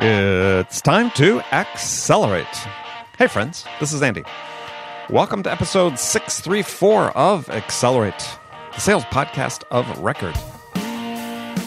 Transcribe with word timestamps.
It's 0.00 0.80
time 0.80 1.10
to 1.12 1.40
accelerate. 1.52 2.46
Hey, 3.18 3.26
friends, 3.26 3.64
this 3.80 3.92
is 3.92 4.00
Andy. 4.00 4.22
Welcome 5.10 5.42
to 5.42 5.50
episode 5.50 5.98
634 5.98 7.16
of 7.16 7.50
Accelerate, 7.50 8.38
the 8.72 8.80
sales 8.80 9.02
podcast 9.06 9.64
of 9.72 9.98
record. 9.98 10.36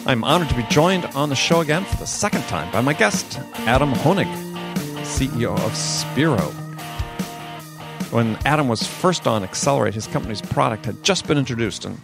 I'm 0.08 0.24
honored 0.24 0.48
to 0.48 0.56
be 0.56 0.64
joined 0.70 1.04
on 1.08 1.28
the 1.28 1.36
show 1.36 1.60
again 1.60 1.84
for 1.84 1.98
the 1.98 2.08
second 2.08 2.44
time 2.44 2.72
by 2.72 2.80
my 2.80 2.94
guest, 2.94 3.38
Adam 3.68 3.92
Honig, 3.92 4.34
CEO 5.04 5.60
of 5.60 5.76
Spiro. 5.76 6.54
When 8.12 8.38
Adam 8.46 8.70
was 8.70 8.88
first 8.88 9.28
on 9.28 9.44
Accelerate, 9.44 9.94
his 9.94 10.08
company's 10.08 10.42
product 10.42 10.86
had 10.86 11.04
just 11.04 11.28
been 11.28 11.38
introduced, 11.38 11.84
and 11.84 12.00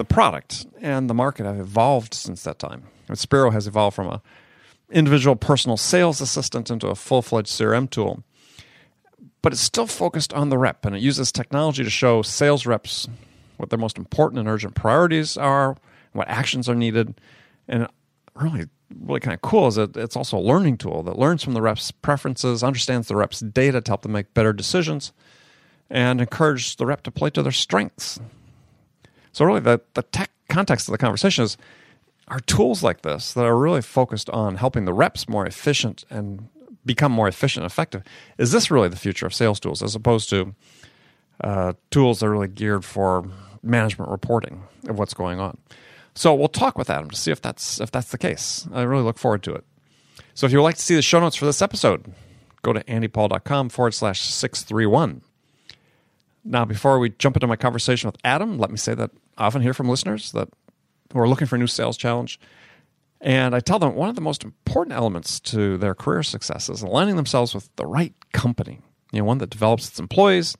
the 0.00 0.04
product 0.06 0.64
and 0.80 1.10
the 1.10 1.14
market 1.14 1.44
have 1.44 1.60
evolved 1.60 2.14
since 2.14 2.42
that 2.44 2.58
time. 2.58 2.84
And 3.06 3.18
Spiro 3.18 3.50
has 3.50 3.66
evolved 3.66 3.94
from 3.94 4.06
a 4.06 4.22
individual 4.90 5.36
personal 5.36 5.76
sales 5.76 6.22
assistant 6.22 6.70
into 6.70 6.86
a 6.86 6.94
full-fledged 6.94 7.50
CRM 7.50 7.90
tool. 7.90 8.24
But 9.42 9.52
it's 9.52 9.60
still 9.60 9.86
focused 9.86 10.32
on 10.32 10.48
the 10.48 10.56
rep, 10.56 10.86
and 10.86 10.96
it 10.96 11.02
uses 11.02 11.30
technology 11.30 11.84
to 11.84 11.90
show 11.90 12.22
sales 12.22 12.64
reps 12.64 13.08
what 13.58 13.68
their 13.68 13.78
most 13.78 13.98
important 13.98 14.38
and 14.38 14.48
urgent 14.48 14.74
priorities 14.74 15.36
are, 15.36 15.76
what 16.12 16.28
actions 16.28 16.66
are 16.66 16.74
needed, 16.74 17.20
and 17.68 17.86
really 18.34 18.68
really 19.04 19.20
kind 19.20 19.34
of 19.34 19.42
cool 19.42 19.68
is 19.68 19.74
that 19.74 19.96
it's 19.98 20.16
also 20.16 20.38
a 20.38 20.40
learning 20.40 20.78
tool 20.78 21.02
that 21.02 21.18
learns 21.18 21.44
from 21.44 21.52
the 21.52 21.62
reps' 21.62 21.90
preferences, 21.90 22.64
understands 22.64 23.06
the 23.06 23.16
reps' 23.16 23.40
data 23.40 23.82
to 23.82 23.90
help 23.90 24.02
them 24.02 24.12
make 24.12 24.32
better 24.32 24.54
decisions, 24.54 25.12
and 25.90 26.22
encourage 26.22 26.76
the 26.76 26.86
rep 26.86 27.02
to 27.02 27.10
play 27.10 27.28
to 27.30 27.42
their 27.42 27.52
strengths. 27.52 28.18
So 29.40 29.46
really 29.46 29.60
the, 29.60 29.80
the 29.94 30.02
tech 30.02 30.30
context 30.50 30.86
of 30.86 30.92
the 30.92 30.98
conversation 30.98 31.44
is 31.44 31.56
are 32.28 32.40
tools 32.40 32.82
like 32.82 33.00
this 33.00 33.32
that 33.32 33.46
are 33.46 33.56
really 33.56 33.80
focused 33.80 34.28
on 34.28 34.56
helping 34.56 34.84
the 34.84 34.92
reps 34.92 35.30
more 35.30 35.46
efficient 35.46 36.04
and 36.10 36.46
become 36.84 37.10
more 37.10 37.26
efficient 37.26 37.62
and 37.62 37.72
effective. 37.72 38.02
Is 38.36 38.52
this 38.52 38.70
really 38.70 38.90
the 38.90 38.96
future 38.96 39.24
of 39.24 39.32
sales 39.32 39.58
tools 39.58 39.82
as 39.82 39.94
opposed 39.94 40.28
to 40.28 40.54
uh, 41.42 41.72
tools 41.90 42.20
that 42.20 42.26
are 42.26 42.30
really 42.30 42.48
geared 42.48 42.84
for 42.84 43.30
management 43.62 44.10
reporting 44.10 44.62
of 44.88 44.98
what's 44.98 45.14
going 45.14 45.40
on? 45.40 45.56
So 46.14 46.34
we'll 46.34 46.48
talk 46.48 46.76
with 46.76 46.90
Adam 46.90 47.08
to 47.08 47.16
see 47.16 47.30
if 47.30 47.40
that's 47.40 47.80
if 47.80 47.90
that's 47.90 48.10
the 48.10 48.18
case. 48.18 48.68
I 48.74 48.82
really 48.82 49.04
look 49.04 49.16
forward 49.16 49.42
to 49.44 49.54
it. 49.54 49.64
So 50.34 50.44
if 50.44 50.52
you 50.52 50.58
would 50.58 50.64
like 50.64 50.76
to 50.76 50.82
see 50.82 50.96
the 50.96 51.00
show 51.00 51.18
notes 51.18 51.36
for 51.36 51.46
this 51.46 51.62
episode, 51.62 52.12
go 52.60 52.74
to 52.74 52.84
andypaul.com 52.84 53.70
forward 53.70 53.94
slash 53.94 54.20
631. 54.20 55.22
Now, 56.44 56.64
before 56.64 56.98
we 56.98 57.10
jump 57.10 57.36
into 57.36 57.46
my 57.46 57.56
conversation 57.56 58.08
with 58.08 58.16
Adam, 58.24 58.58
let 58.58 58.70
me 58.70 58.76
say 58.76 58.94
that 58.94 59.10
often 59.46 59.62
hear 59.62 59.74
from 59.74 59.88
listeners 59.88 60.32
that 60.32 60.48
who 61.12 61.18
are 61.18 61.28
looking 61.28 61.46
for 61.46 61.56
a 61.56 61.58
new 61.58 61.66
sales 61.66 61.96
challenge. 61.96 62.38
And 63.20 63.54
I 63.54 63.60
tell 63.60 63.78
them 63.78 63.94
one 63.94 64.08
of 64.08 64.14
the 64.14 64.20
most 64.20 64.44
important 64.44 64.96
elements 64.96 65.40
to 65.40 65.76
their 65.76 65.94
career 65.94 66.22
success 66.22 66.68
is 66.68 66.82
aligning 66.82 67.16
themselves 67.16 67.54
with 67.54 67.68
the 67.76 67.86
right 67.86 68.14
company. 68.32 68.80
You 69.12 69.20
know, 69.20 69.24
one 69.24 69.38
that 69.38 69.50
develops 69.50 69.88
its 69.88 69.98
employees, 69.98 70.56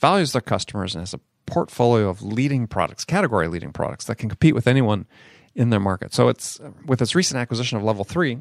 values 0.00 0.32
their 0.32 0.42
customers, 0.42 0.94
and 0.94 1.02
has 1.02 1.14
a 1.14 1.20
portfolio 1.46 2.08
of 2.08 2.22
leading 2.22 2.66
products, 2.66 3.04
category 3.04 3.48
leading 3.48 3.72
products 3.72 4.04
that 4.06 4.16
can 4.16 4.28
compete 4.28 4.54
with 4.54 4.66
anyone 4.66 5.06
in 5.54 5.70
their 5.70 5.80
market. 5.80 6.12
So 6.12 6.28
it's 6.28 6.60
with 6.84 7.00
its 7.00 7.14
recent 7.14 7.38
acquisition 7.38 7.78
of 7.78 7.84
Level 7.84 8.04
3, 8.04 8.40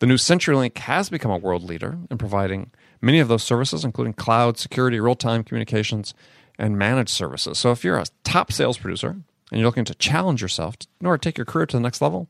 the 0.00 0.06
new 0.06 0.16
CenturyLink 0.16 0.76
has 0.78 1.08
become 1.08 1.30
a 1.30 1.36
world 1.36 1.62
leader 1.62 1.98
in 2.10 2.18
providing 2.18 2.72
many 3.00 3.20
of 3.20 3.28
those 3.28 3.44
services, 3.44 3.84
including 3.84 4.14
cloud, 4.14 4.58
security, 4.58 4.98
real 4.98 5.14
time 5.14 5.44
communications, 5.44 6.14
and 6.62 6.78
managed 6.78 7.10
services. 7.10 7.58
So 7.58 7.72
if 7.72 7.82
you're 7.82 7.98
a 7.98 8.06
top 8.22 8.52
sales 8.52 8.78
producer 8.78 9.08
and 9.08 9.24
you're 9.50 9.66
looking 9.66 9.84
to 9.84 9.94
challenge 9.96 10.40
yourself 10.40 10.76
in 11.00 11.06
order 11.08 11.18
to 11.18 11.28
take 11.28 11.36
your 11.36 11.44
career 11.44 11.66
to 11.66 11.76
the 11.76 11.82
next 11.82 12.00
level, 12.00 12.28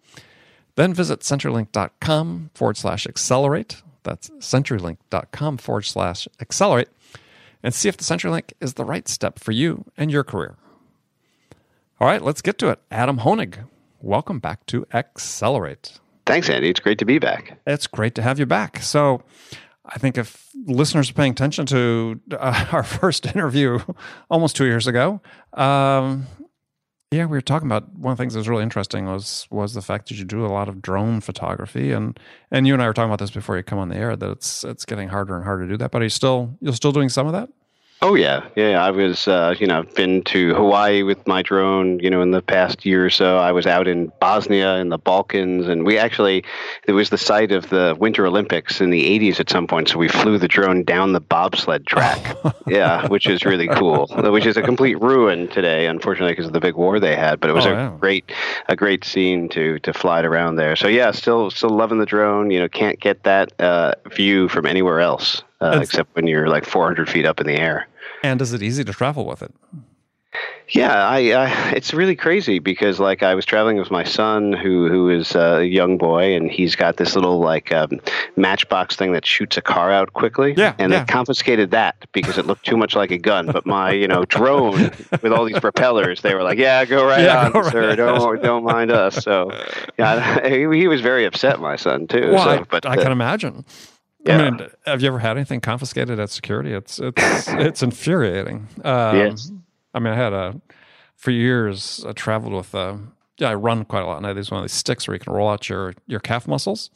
then 0.75 0.95
visit 0.95 1.21
CenturyLink.com 1.21 2.51
forward 2.55 2.79
slash 2.79 3.07
accelerate. 3.07 3.83
That's 4.05 4.31
CenturyLink.com 4.31 5.59
forward 5.59 5.83
slash 5.83 6.27
accelerate 6.41 6.89
and 7.63 7.75
see 7.75 7.89
if 7.91 7.99
the 7.99 8.05
CenturyLink 8.05 8.53
is 8.59 8.75
the 8.75 8.87
right 8.87 9.07
step 9.07 9.39
for 9.39 9.53
you 9.53 9.85
and 9.99 10.11
your 10.11 10.25
career. 10.25 10.57
All 12.01 12.09
right, 12.09 12.23
let's 12.23 12.41
get 12.41 12.59
to 12.59 12.71
it. 12.71 12.81
Adam 12.91 13.19
Honig, 13.19 13.67
welcome 14.01 14.41
back 14.41 14.65
to 14.67 14.87
Accelerate. 14.95 16.01
Thanks, 16.25 16.49
Andy. 16.49 16.71
It's 16.71 16.81
great 16.81 16.99
to 16.99 17.05
be 17.05 17.19
back. 17.19 17.59
It's 17.67 17.87
great 17.87 18.15
to 18.15 18.23
have 18.23 18.39
you 18.39 18.47
back. 18.47 18.81
So, 18.81 19.23
I 19.95 19.99
think 19.99 20.17
if 20.17 20.49
listeners 20.67 21.11
are 21.11 21.15
paying 21.15 21.33
attention 21.33 21.67
to 21.67 22.21
uh, 22.33 22.67
our 22.73 22.83
first 22.83 23.27
interview 23.27 23.79
almost 24.31 24.57
two 24.57 24.65
years 24.65 24.87
ago, 24.87 25.21
um, 25.55 26.27
yeah, 27.11 27.27
we 27.27 27.37
were 27.37 27.43
talking 27.43 27.69
about 27.69 27.93
one 27.95 28.13
of 28.13 28.17
the 28.17 28.23
things 28.23 28.33
that 28.33 28.41
was 28.41 28.49
really 28.49 28.63
interesting 28.63 29.05
was 29.05 29.47
was 29.51 29.75
the 29.75 29.83
fact 29.83 30.09
that 30.09 30.19
you 30.19 30.25
do 30.25 30.47
a 30.47 30.49
lot 30.49 30.69
of 30.69 30.81
drone 30.81 31.21
photography, 31.21 31.93
and 31.93 32.19
and 32.51 32.67
you 32.67 32.73
and 32.73 32.83
I 32.83 32.87
were 32.87 32.95
talking 32.95 33.11
about 33.11 33.19
this 33.19 33.31
before 33.31 33.57
you 33.59 33.63
come 33.63 33.79
on 33.79 33.91
the 33.91 33.97
air 33.97 34.17
that 34.17 34.31
it's 34.31 34.65
it's 34.65 34.87
getting 34.87 35.09
harder 35.09 35.37
and 35.37 35.45
harder 35.45 35.65
to 35.65 35.69
do 35.69 35.77
that. 35.77 35.91
But 35.91 36.01
are 36.01 36.05
you 36.05 36.11
still 36.11 36.57
you're 36.61 36.73
still 36.73 36.93
doing 36.93 37.11
some 37.11 37.27
of 37.27 37.35
that? 37.35 37.51
Oh 38.05 38.17
yeah, 38.17 38.49
yeah. 38.57 38.85
I 38.85 38.91
was, 38.91 39.29
uh, 39.29 39.55
you 39.61 39.69
know, 39.69 39.79
I've 39.79 39.95
been 39.95 40.25
to 40.25 40.55
Hawaii 40.55 41.05
with 41.05 41.25
my 41.25 41.41
drone. 41.41 42.01
You 42.01 42.11
know, 42.11 42.21
in 42.21 42.33
the 42.33 42.43
past 42.43 42.85
year 42.85 43.07
or 43.07 43.11
so, 43.11 43.39
I 43.39 43.53
was 43.53 43.65
out 43.65 43.87
in 43.87 44.11
Bosnia 44.19 44.79
in 44.79 44.89
the 44.89 44.99
Balkans, 44.99 45.69
and 45.69 45.87
we 45.87 45.99
actually 45.99 46.43
it 46.89 46.93
was 46.93 47.11
the 47.11 47.19
site 47.19 47.53
of 47.53 47.69
the 47.69 47.97
Winter 48.01 48.27
Olympics 48.27 48.81
in 48.81 48.91
the 48.91 49.05
'80s 49.21 49.39
at 49.39 49.49
some 49.49 49.69
point. 49.69 49.89
So 49.89 49.99
we 49.99 50.09
flew 50.09 50.37
the 50.37 50.49
drone 50.49 50.83
down 50.83 51.13
the 51.13 51.21
bobsled 51.21 51.87
track. 51.87 52.37
yeah, 52.67 53.07
which 53.07 53.29
is 53.29 53.45
really 53.45 53.69
cool. 53.69 54.09
Which 54.09 54.47
is 54.47 54.57
a 54.57 54.63
complete 54.63 55.01
ruin 55.01 55.47
today, 55.47 55.87
unfortunately, 55.87 56.33
because 56.33 56.47
of 56.47 56.55
the 56.55 56.61
big 56.61 56.75
war 56.75 56.99
they 56.99 57.15
had. 57.15 57.39
But 57.39 57.51
it 57.51 57.53
was 57.53 57.67
oh, 57.67 57.71
a 57.71 57.75
yeah. 57.75 57.97
great, 58.01 58.33
a 58.69 58.75
great 58.75 59.05
scene 59.05 59.49
to 59.51 59.79
to 59.79 59.93
fly 59.93 60.19
it 60.19 60.25
around 60.25 60.57
there. 60.57 60.75
So 60.75 60.89
yeah, 60.89 61.13
still 61.13 61.53
still 61.53 61.71
loving 61.71 61.99
the 61.99 62.07
drone. 62.07 62.51
You 62.51 62.59
know, 62.59 62.69
can't 62.69 62.99
get 62.99 63.23
that 63.23 63.53
uh, 63.61 63.95
view 64.11 64.49
from 64.49 64.67
anywhere 64.67 64.99
else. 64.99 65.45
Uh, 65.61 65.79
except 65.81 66.13
when 66.17 66.27
you're 66.27 66.49
like 66.49 66.65
400 66.65 67.09
feet 67.09 67.25
up 67.25 67.41
in 67.41 67.47
the 67.47 67.55
air. 67.55 67.87
And 68.23 68.41
is 68.41 68.53
it 68.53 68.63
easy 68.63 68.85
to 68.85 68.93
travel 68.93 69.27
with 69.27 69.43
it? 69.43 69.53
Yeah, 70.69 71.07
I, 71.07 71.33
I, 71.33 71.71
it's 71.73 71.93
really 71.93 72.17
crazy 72.17 72.59
because 72.59 72.99
like 72.99 73.23
I 73.23 73.35
was 73.35 73.45
traveling 73.45 73.77
with 73.77 73.91
my 73.91 74.05
son 74.05 74.55
who 74.55 74.89
who 74.89 75.11
is 75.11 75.35
a 75.35 75.67
young 75.67 75.99
boy 75.99 76.35
and 76.35 76.51
he's 76.51 76.77
got 76.77 76.97
this 76.97 77.15
little 77.15 77.41
like 77.41 77.71
um, 77.73 78.01
matchbox 78.37 78.97
thing 78.97 79.13
that 79.13 79.27
shoots 79.27 79.59
a 79.59 79.61
car 79.61 79.93
out 79.93 80.15
quickly. 80.15 80.55
Yeah, 80.57 80.75
and 80.79 80.91
yeah. 80.91 81.01
they 81.01 81.13
confiscated 81.13 81.73
that 81.73 81.97
because 82.13 82.39
it 82.39 82.47
looked 82.47 82.65
too 82.65 82.79
much 82.79 82.97
like 82.97 83.11
a 83.11 83.19
gun. 83.19 83.47
But 83.47 83.67
my 83.67 83.91
you 83.91 84.09
know 84.09 84.25
drone 84.25 84.91
with 85.23 85.33
all 85.33 85.45
these 85.45 85.61
propellers, 85.61 86.23
they 86.23 86.35
were 86.35 86.43
like, 86.43 86.59
yeah, 86.59 86.87
go 86.87 87.05
right 87.05 87.25
yeah, 87.25 87.47
on, 87.47 87.53
go 87.53 87.63
sir. 87.69 87.89
Right 87.89 87.97
don't 87.97 88.43
don't 88.43 88.65
mind 88.65 88.91
us. 88.91 89.23
So 89.23 89.51
yeah, 89.99 90.49
he, 90.49 90.61
he, 90.75 90.89
was 90.89 91.03
very 91.03 91.27
upset. 91.27 91.61
My 91.61 91.77
son 91.77 92.07
too. 92.07 92.33
Well, 92.33 92.45
so, 92.45 92.51
I, 92.51 92.63
but 92.63 92.87
I 92.87 92.95
uh, 92.95 93.03
can 93.03 93.13
imagine. 93.13 93.67
Yeah. 94.25 94.39
I 94.39 94.51
mean, 94.51 94.69
have 94.87 95.03
you 95.03 95.09
ever 95.09 95.19
had 95.19 95.37
anything 95.37 95.61
confiscated 95.61 96.21
at 96.21 96.31
security? 96.31 96.73
It's 96.73 96.99
it's 96.99 97.49
it's 97.49 97.83
infuriating. 97.83 98.69
Um, 98.85 99.17
yes. 99.17 99.51
I 99.95 99.99
mean, 99.99 100.13
I 100.13 100.17
had 100.17 100.33
a 100.33 100.61
for 101.17 101.31
years. 101.31 102.05
I 102.07 102.13
traveled 102.13 102.55
with. 102.55 102.75
Uh, 102.75 102.97
yeah, 103.39 103.51
I 103.51 103.55
run 103.55 103.85
quite 103.85 104.03
a 104.03 104.07
lot, 104.07 104.19
and 104.19 104.27
I 104.27 104.31
had 104.31 104.37
these 104.37 104.51
one 104.51 104.61
of 104.61 104.65
these 104.65 104.73
sticks 104.73 105.09
where 105.09 105.15
you 105.15 105.19
can 105.19 105.33
roll 105.33 105.49
out 105.49 105.69
your 105.69 105.95
your 106.07 106.21
calf 106.21 106.47
muscles, 106.47 106.91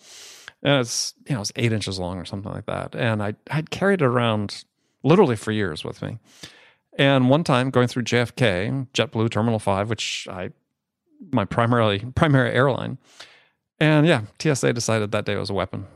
and 0.62 0.80
it's 0.80 1.14
you 1.28 1.34
know 1.34 1.40
it's 1.40 1.52
eight 1.56 1.72
inches 1.72 1.98
long 1.98 2.18
or 2.18 2.24
something 2.24 2.52
like 2.52 2.66
that. 2.66 2.94
And 2.94 3.22
I 3.22 3.34
I'd 3.50 3.70
carried 3.70 4.02
it 4.02 4.06
around 4.06 4.64
literally 5.02 5.36
for 5.36 5.50
years 5.52 5.84
with 5.84 6.02
me. 6.02 6.18
And 6.98 7.28
one 7.28 7.44
time 7.44 7.70
going 7.70 7.88
through 7.88 8.04
JFK, 8.04 8.88
JetBlue 8.92 9.30
Terminal 9.30 9.58
Five, 9.58 9.90
which 9.90 10.28
I 10.30 10.50
my 11.32 11.44
primarily 11.44 11.98
primary 12.14 12.52
airline, 12.52 12.98
and 13.80 14.06
yeah, 14.06 14.22
TSA 14.38 14.72
decided 14.72 15.10
that 15.12 15.24
day 15.24 15.34
it 15.34 15.38
was 15.38 15.50
a 15.50 15.54
weapon. 15.54 15.86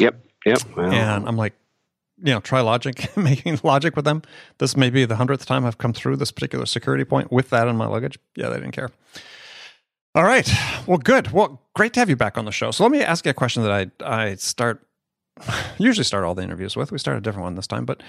Yep. 0.00 0.29
Yep. 0.46 0.62
Well. 0.76 0.92
And 0.92 1.28
I'm 1.28 1.36
like, 1.36 1.54
you 2.22 2.32
know, 2.32 2.40
try 2.40 2.60
logic, 2.60 3.16
making 3.16 3.60
logic 3.62 3.96
with 3.96 4.04
them. 4.04 4.22
This 4.58 4.76
may 4.76 4.90
be 4.90 5.04
the 5.04 5.16
hundredth 5.16 5.46
time 5.46 5.64
I've 5.64 5.78
come 5.78 5.92
through 5.92 6.16
this 6.16 6.30
particular 6.30 6.66
security 6.66 7.04
point 7.04 7.32
with 7.32 7.50
that 7.50 7.68
in 7.68 7.76
my 7.76 7.86
luggage. 7.86 8.18
Yeah, 8.36 8.48
they 8.48 8.56
didn't 8.56 8.72
care. 8.72 8.90
All 10.14 10.24
right. 10.24 10.50
Well, 10.86 10.98
good. 10.98 11.30
Well, 11.30 11.62
great 11.74 11.92
to 11.94 12.00
have 12.00 12.10
you 12.10 12.16
back 12.16 12.36
on 12.36 12.44
the 12.44 12.52
show. 12.52 12.72
So 12.72 12.82
let 12.82 12.90
me 12.90 13.00
ask 13.00 13.24
you 13.24 13.30
a 13.30 13.34
question 13.34 13.62
that 13.62 13.72
I 13.72 14.04
I 14.04 14.34
start 14.34 14.84
usually 15.78 16.04
start 16.04 16.24
all 16.24 16.34
the 16.34 16.42
interviews 16.42 16.76
with. 16.76 16.92
We 16.92 16.98
started 16.98 17.18
a 17.18 17.22
different 17.22 17.44
one 17.44 17.54
this 17.54 17.66
time, 17.66 17.84
but 17.84 18.02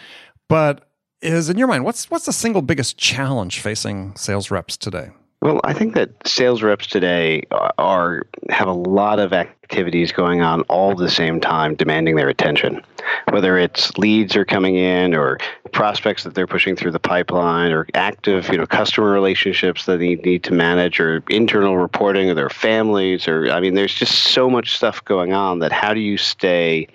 but 0.50 0.90
is 1.22 1.50
in 1.50 1.58
your 1.58 1.68
mind 1.68 1.86
what's 1.86 2.10
what's 2.10 2.26
the 2.26 2.34
single 2.34 2.62
biggest 2.64 2.98
challenge 2.98 3.60
facing 3.60 4.16
sales 4.16 4.50
reps 4.50 4.78
today? 4.78 5.12
Well, 5.42 5.60
I 5.64 5.74
think 5.74 5.96
that 5.96 6.12
sales 6.28 6.62
reps 6.62 6.86
today 6.86 7.44
are 7.80 8.28
have 8.50 8.68
a 8.68 8.74
lot 8.74 9.20
of 9.20 9.34
activities 9.34 10.12
going 10.12 10.42
on 10.42 10.62
all 10.64 10.94
the 10.94 11.10
same 11.10 11.40
time, 11.42 11.74
demanding 11.74 12.16
their 12.16 12.30
attention. 12.30 12.84
Whether 13.32 13.58
it's 13.58 13.98
leads 13.98 14.36
are 14.36 14.46
coming 14.46 14.76
in, 14.76 15.16
or 15.16 15.40
prospects 15.72 16.24
that 16.26 16.36
they're 16.36 16.46
pushing 16.46 16.76
through 16.76 16.92
the 16.92 17.00
pipeline, 17.00 17.72
or 17.72 17.88
active, 17.96 18.50
you 18.50 18.58
know, 18.60 18.68
customer 18.68 19.10
relationships 19.12 19.88
that 19.88 19.98
they 19.98 20.16
need 20.18 20.44
to 20.44 20.54
manage, 20.54 21.00
or 21.00 21.24
internal 21.28 21.76
reporting 21.76 22.30
of 22.30 22.36
their 22.36 22.50
families, 22.50 23.28
or 23.28 23.50
I 23.52 23.62
mean, 23.62 23.74
there's 23.74 23.96
just 23.96 24.14
so 24.14 24.48
much 24.48 24.78
stuff 24.78 25.04
going 25.06 25.34
on 25.34 25.58
that 25.60 25.72
how 25.72 25.96
do 25.96 26.02
you 26.02 26.18
stay 26.18 26.88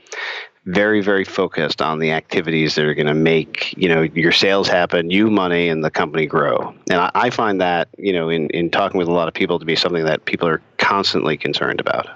very 0.66 1.00
very 1.00 1.24
focused 1.24 1.80
on 1.80 2.00
the 2.00 2.10
activities 2.10 2.74
that 2.74 2.84
are 2.84 2.94
going 2.94 3.06
to 3.06 3.14
make 3.14 3.72
you 3.76 3.88
know 3.88 4.02
your 4.02 4.32
sales 4.32 4.68
happen 4.68 5.10
you 5.10 5.30
money 5.30 5.68
and 5.68 5.84
the 5.84 5.90
company 5.90 6.26
grow 6.26 6.74
and 6.90 7.00
I, 7.00 7.10
I, 7.14 7.30
find 7.30 7.60
that 7.60 7.88
you 7.98 8.12
know 8.12 8.28
in, 8.28 8.50
in 8.50 8.70
talking 8.70 8.98
with 8.98 9.06
a 9.06 9.12
lot 9.12 9.28
of 9.28 9.34
people 9.34 9.60
to 9.60 9.64
be 9.64 9.76
something 9.76 10.04
that 10.04 10.24
people 10.24 10.48
are 10.48 10.60
constantly 10.78 11.36
concerned 11.36 11.80
about. 11.80 12.08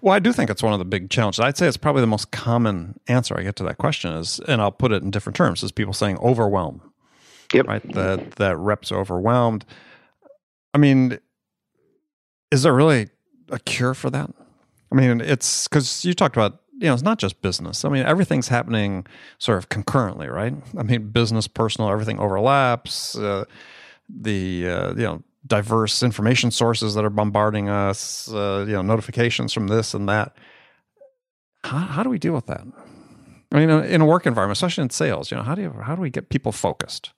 Well, 0.00 0.14
I 0.14 0.18
do 0.18 0.32
think 0.32 0.50
it's 0.50 0.62
one 0.62 0.72
of 0.72 0.78
the 0.78 0.84
big 0.84 1.10
challenges. 1.10 1.40
I'd 1.40 1.56
say 1.56 1.66
it's 1.66 1.76
probably 1.76 2.00
the 2.00 2.06
most 2.06 2.30
common 2.30 2.98
answer 3.08 3.38
I 3.38 3.42
get 3.42 3.56
to 3.56 3.64
that 3.64 3.78
question 3.78 4.12
is, 4.12 4.40
and 4.46 4.60
I'll 4.60 4.72
put 4.72 4.92
it 4.92 5.02
in 5.02 5.10
different 5.10 5.36
terms, 5.36 5.62
is 5.62 5.72
people 5.72 5.94
saying 5.94 6.18
overwhelm. 6.18 6.82
Yep. 7.52 7.66
Right. 7.66 7.92
That 7.92 8.32
that 8.32 8.56
reps 8.56 8.90
are 8.90 8.98
overwhelmed. 8.98 9.64
I 10.72 10.78
mean, 10.78 11.18
is 12.50 12.64
there 12.64 12.74
really 12.74 13.08
a 13.50 13.58
cure 13.58 13.94
for 13.94 14.10
that? 14.10 14.30
I 14.90 14.94
mean, 14.94 15.20
it's 15.20 15.68
because 15.68 16.04
you 16.04 16.14
talked 16.14 16.36
about 16.36 16.60
you 16.78 16.86
know 16.86 16.94
it's 16.94 17.02
not 17.02 17.18
just 17.18 17.40
business. 17.42 17.84
I 17.84 17.88
mean, 17.88 18.04
everything's 18.04 18.48
happening 18.48 19.06
sort 19.38 19.58
of 19.58 19.68
concurrently, 19.68 20.28
right? 20.28 20.54
I 20.76 20.82
mean, 20.82 21.08
business, 21.08 21.46
personal, 21.46 21.90
everything 21.90 22.18
overlaps. 22.18 23.16
Uh, 23.16 23.44
the 24.08 24.68
uh, 24.68 24.90
you 24.94 25.02
know 25.02 25.22
diverse 25.46 26.02
information 26.02 26.50
sources 26.50 26.94
that 26.94 27.04
are 27.04 27.10
bombarding 27.10 27.68
us, 27.68 28.32
uh, 28.32 28.64
you 28.66 28.72
know, 28.72 28.82
notifications 28.82 29.52
from 29.52 29.66
this 29.66 29.92
and 29.94 30.08
that. 30.08 30.34
How, 31.64 31.78
how 31.78 32.02
do 32.02 32.08
we 32.10 32.18
deal 32.18 32.32
with 32.32 32.46
that? 32.46 32.66
I 33.52 33.58
mean, 33.58 33.70
in 33.70 34.00
a 34.00 34.06
work 34.06 34.26
environment, 34.26 34.56
especially 34.56 34.82
in 34.82 34.90
sales, 34.90 35.30
you 35.30 35.36
know, 35.36 35.42
how 35.42 35.54
do 35.54 35.62
you 35.62 35.70
how 35.70 35.94
do 35.94 36.02
we 36.02 36.10
get 36.10 36.28
people 36.28 36.52
focused? 36.52 37.12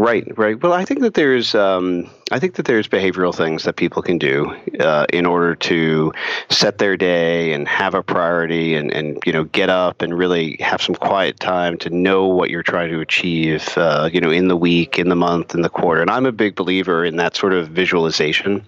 Right, 0.00 0.26
right. 0.38 0.58
Well, 0.62 0.72
I 0.72 0.86
think 0.86 1.00
that 1.00 1.12
there's, 1.12 1.54
um, 1.54 2.08
I 2.30 2.38
think 2.38 2.54
that 2.54 2.64
there's 2.64 2.88
behavioral 2.88 3.34
things 3.34 3.64
that 3.64 3.76
people 3.76 4.00
can 4.00 4.16
do 4.16 4.56
uh, 4.80 5.04
in 5.12 5.26
order 5.26 5.54
to 5.56 6.14
set 6.48 6.78
their 6.78 6.96
day 6.96 7.52
and 7.52 7.68
have 7.68 7.92
a 7.92 8.02
priority, 8.02 8.76
and 8.76 8.90
and 8.94 9.22
you 9.26 9.32
know 9.34 9.44
get 9.44 9.68
up 9.68 10.00
and 10.00 10.16
really 10.16 10.56
have 10.60 10.80
some 10.80 10.94
quiet 10.94 11.38
time 11.38 11.76
to 11.78 11.90
know 11.90 12.26
what 12.26 12.48
you're 12.48 12.62
trying 12.62 12.88
to 12.88 13.00
achieve, 13.00 13.76
uh, 13.76 14.08
you 14.10 14.22
know, 14.22 14.30
in 14.30 14.48
the 14.48 14.56
week, 14.56 14.98
in 14.98 15.10
the 15.10 15.16
month, 15.16 15.54
in 15.54 15.60
the 15.60 15.68
quarter. 15.68 16.00
And 16.00 16.10
I'm 16.10 16.24
a 16.24 16.32
big 16.32 16.54
believer 16.54 17.04
in 17.04 17.16
that 17.16 17.36
sort 17.36 17.52
of 17.52 17.68
visualization 17.68 18.64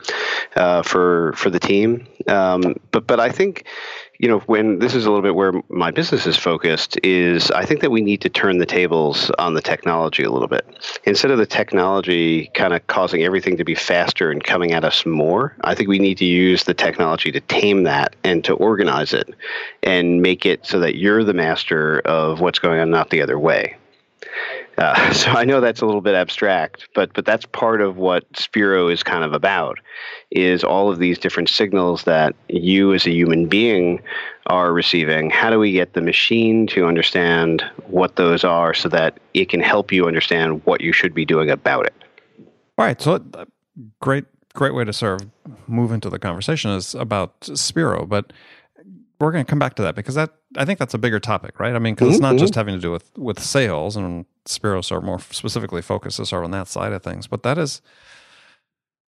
uh, 0.56 0.82
for 0.82 1.32
for 1.32 1.48
the 1.48 1.60
team. 1.60 2.06
Um, 2.28 2.74
but 2.90 3.06
but 3.06 3.20
I 3.20 3.30
think 3.30 3.64
you 4.22 4.28
know, 4.28 4.38
when 4.46 4.78
this 4.78 4.94
is 4.94 5.04
a 5.04 5.10
little 5.10 5.22
bit 5.22 5.34
where 5.34 5.52
my 5.68 5.90
business 5.90 6.28
is 6.28 6.36
focused, 6.36 6.96
is 7.02 7.50
I 7.50 7.64
think 7.64 7.80
that 7.80 7.90
we 7.90 8.00
need 8.00 8.20
to 8.20 8.28
turn 8.28 8.58
the 8.58 8.66
tables 8.66 9.32
on 9.32 9.54
the 9.54 9.60
technology 9.60 10.22
a 10.22 10.30
little 10.30 10.46
bit. 10.46 10.64
Instead 11.02 11.32
of 11.32 11.38
the 11.38 11.46
technology 11.46 12.46
kind 12.54 12.72
of 12.72 12.86
causing 12.86 13.24
everything 13.24 13.56
to 13.56 13.64
be 13.64 13.74
faster 13.74 14.30
and 14.30 14.42
coming 14.42 14.70
at 14.70 14.84
us 14.84 15.04
more, 15.04 15.56
I 15.62 15.74
think 15.74 15.88
we 15.88 15.98
need 15.98 16.18
to 16.18 16.24
use 16.24 16.62
the 16.62 16.72
technology 16.72 17.32
to 17.32 17.40
tame 17.40 17.82
that 17.82 18.14
and 18.22 18.44
to 18.44 18.54
organize 18.54 19.12
it 19.12 19.28
and 19.82 20.22
make 20.22 20.46
it 20.46 20.64
so 20.64 20.78
that 20.78 20.94
you're 20.94 21.24
the 21.24 21.34
master 21.34 21.98
of 22.00 22.38
what's 22.38 22.60
going 22.60 22.78
on, 22.78 22.90
not 22.90 23.10
the 23.10 23.22
other 23.22 23.40
way. 23.40 23.74
Uh, 24.78 25.12
so 25.12 25.30
I 25.30 25.44
know 25.44 25.60
that's 25.60 25.80
a 25.80 25.86
little 25.86 26.00
bit 26.00 26.14
abstract, 26.14 26.88
but 26.94 27.12
but 27.14 27.24
that's 27.24 27.46
part 27.46 27.80
of 27.80 27.96
what 27.96 28.24
Spiro 28.36 28.88
is 28.88 29.02
kind 29.02 29.24
of 29.24 29.32
about, 29.32 29.78
is 30.30 30.64
all 30.64 30.90
of 30.90 30.98
these 30.98 31.18
different 31.18 31.48
signals 31.48 32.04
that 32.04 32.34
you 32.48 32.92
as 32.92 33.06
a 33.06 33.10
human 33.10 33.46
being 33.46 34.02
are 34.46 34.72
receiving. 34.72 35.30
How 35.30 35.50
do 35.50 35.58
we 35.58 35.72
get 35.72 35.92
the 35.92 36.00
machine 36.00 36.66
to 36.68 36.86
understand 36.86 37.62
what 37.86 38.16
those 38.16 38.44
are, 38.44 38.74
so 38.74 38.88
that 38.88 39.18
it 39.34 39.48
can 39.48 39.60
help 39.60 39.92
you 39.92 40.06
understand 40.06 40.64
what 40.64 40.80
you 40.80 40.92
should 40.92 41.14
be 41.14 41.24
doing 41.24 41.50
about 41.50 41.86
it? 41.86 41.94
All 42.78 42.86
right. 42.86 43.00
So 43.00 43.22
uh, 43.34 43.44
great, 44.00 44.24
great 44.54 44.74
way 44.74 44.84
to 44.84 44.92
sort 44.92 45.22
of 45.22 45.30
move 45.68 45.92
into 45.92 46.10
the 46.10 46.18
conversation 46.18 46.70
is 46.70 46.94
about 46.94 47.34
Spiro, 47.54 48.06
but 48.06 48.32
we're 49.22 49.32
going 49.32 49.44
to 49.44 49.48
come 49.48 49.58
back 49.58 49.74
to 49.74 49.82
that 49.82 49.94
because 49.94 50.16
that 50.16 50.30
I 50.56 50.64
think 50.64 50.78
that's 50.78 50.94
a 50.94 50.98
bigger 50.98 51.20
topic, 51.20 51.60
right? 51.60 51.74
I 51.74 51.78
mean, 51.78 51.94
because 51.94 52.06
mm-hmm. 52.06 52.14
it's 52.14 52.20
not 52.20 52.36
just 52.36 52.54
having 52.54 52.74
to 52.74 52.80
do 52.80 52.90
with 52.90 53.16
with 53.16 53.38
sales, 53.38 53.96
and 53.96 54.26
Spiros 54.46 54.90
are 54.90 55.00
more 55.00 55.20
specifically 55.20 55.80
focused 55.80 56.16
sort 56.16 56.32
of 56.32 56.44
on 56.44 56.50
that 56.50 56.68
side 56.68 56.92
of 56.92 57.02
things. 57.02 57.26
But 57.26 57.42
that 57.44 57.56
is 57.56 57.80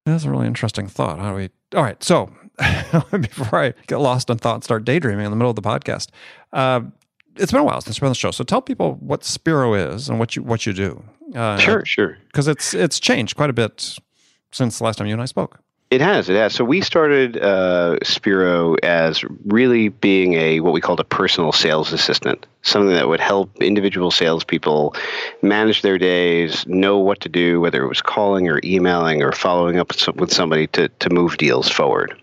that's 0.06 0.24
a 0.24 0.32
really 0.32 0.48
interesting 0.48 0.88
thought. 0.88 1.20
How 1.20 1.32
do 1.32 1.36
we? 1.36 1.50
All 1.76 1.84
right, 1.84 2.02
so 2.02 2.32
before 3.12 3.60
I 3.60 3.74
get 3.88 3.98
lost 3.98 4.30
in 4.30 4.38
thought 4.38 4.56
and 4.56 4.64
start 4.64 4.86
daydreaming 4.86 5.26
in 5.26 5.32
the 5.32 5.38
middle 5.38 5.50
of 5.50 5.58
the 5.58 5.62
podcast, 5.62 6.08
uh, 6.54 6.82
it's 7.36 7.52
been 7.52 7.62
a 7.62 7.66
while 7.66 7.82
since 7.82 7.98
we've 7.98 8.02
been 8.02 8.08
on 8.08 8.12
the 8.12 8.16
show. 8.16 8.32
So 8.32 8.44
tell 8.44 8.62
people 8.62 8.94
what 8.96 9.24
Spiro 9.24 9.74
is 9.74 10.10
and 10.10 10.20
what 10.20 10.36
you 10.36 10.44
what 10.44 10.66
you 10.66 10.74
do. 10.74 11.04
Uh, 11.36 11.58
sure, 11.58 11.86
sure. 11.86 12.18
Because 12.28 12.48
it's 12.48 12.74
it's 12.74 13.00
changed 13.00 13.36
quite 13.36 13.50
a 13.50 13.54
bit 13.54 13.98
since 14.54 14.78
the 14.78 14.86
last 14.86 14.98
time 14.98 15.08
you 15.08 15.14
and 15.14 15.22
I 15.22 15.26
spoke. 15.26 15.60
It 15.90 16.02
has, 16.02 16.28
it 16.28 16.36
has. 16.36 16.54
So 16.54 16.66
we 16.66 16.82
started 16.82 17.38
uh, 17.38 17.98
Spiro 18.04 18.76
as 18.84 19.24
really 19.46 19.88
being 19.88 20.34
a 20.34 20.60
what 20.60 20.74
we 20.74 20.82
called 20.82 21.00
a 21.00 21.06
personal 21.06 21.54
sales 21.54 21.94
assistant, 21.94 22.46
something 22.62 22.94
that 22.94 23.08
would 23.08 23.22
help 23.22 23.56
individual 23.62 24.12
salespeople 24.12 24.94
manage 25.42 25.84
their 25.84 25.98
days, 25.98 26.68
know 26.68 26.98
what 26.98 27.22
to 27.22 27.30
do, 27.30 27.62
whether 27.62 27.82
it 27.82 27.88
was 27.88 28.02
calling 28.02 28.50
or 28.50 28.60
emailing 28.66 29.24
or 29.24 29.32
following 29.32 29.80
up 29.80 29.94
with 30.18 30.34
somebody 30.34 30.68
to 30.68 30.90
to 30.90 31.10
move 31.10 31.38
deals 31.38 31.70
forward 31.70 32.14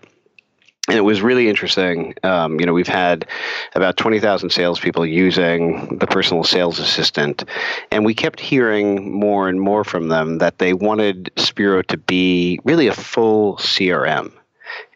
and 0.87 0.97
it 0.97 1.01
was 1.01 1.21
really 1.21 1.49
interesting. 1.49 2.13
Um, 2.23 2.59
you 2.59 2.65
know, 2.65 2.73
we've 2.73 2.87
had 2.87 3.27
about 3.73 3.97
20,000 3.97 4.49
salespeople 4.51 5.05
using 5.05 5.97
the 5.97 6.07
personal 6.07 6.43
sales 6.43 6.79
assistant, 6.79 7.43
and 7.91 8.05
we 8.05 8.13
kept 8.13 8.39
hearing 8.39 9.11
more 9.11 9.49
and 9.49 9.59
more 9.59 9.83
from 9.83 10.09
them 10.09 10.37
that 10.37 10.59
they 10.59 10.73
wanted 10.73 11.31
Spiro 11.37 11.81
to 11.83 11.97
be 11.97 12.59
really 12.63 12.87
a 12.87 12.93
full 12.93 13.57
CRM 13.57 14.31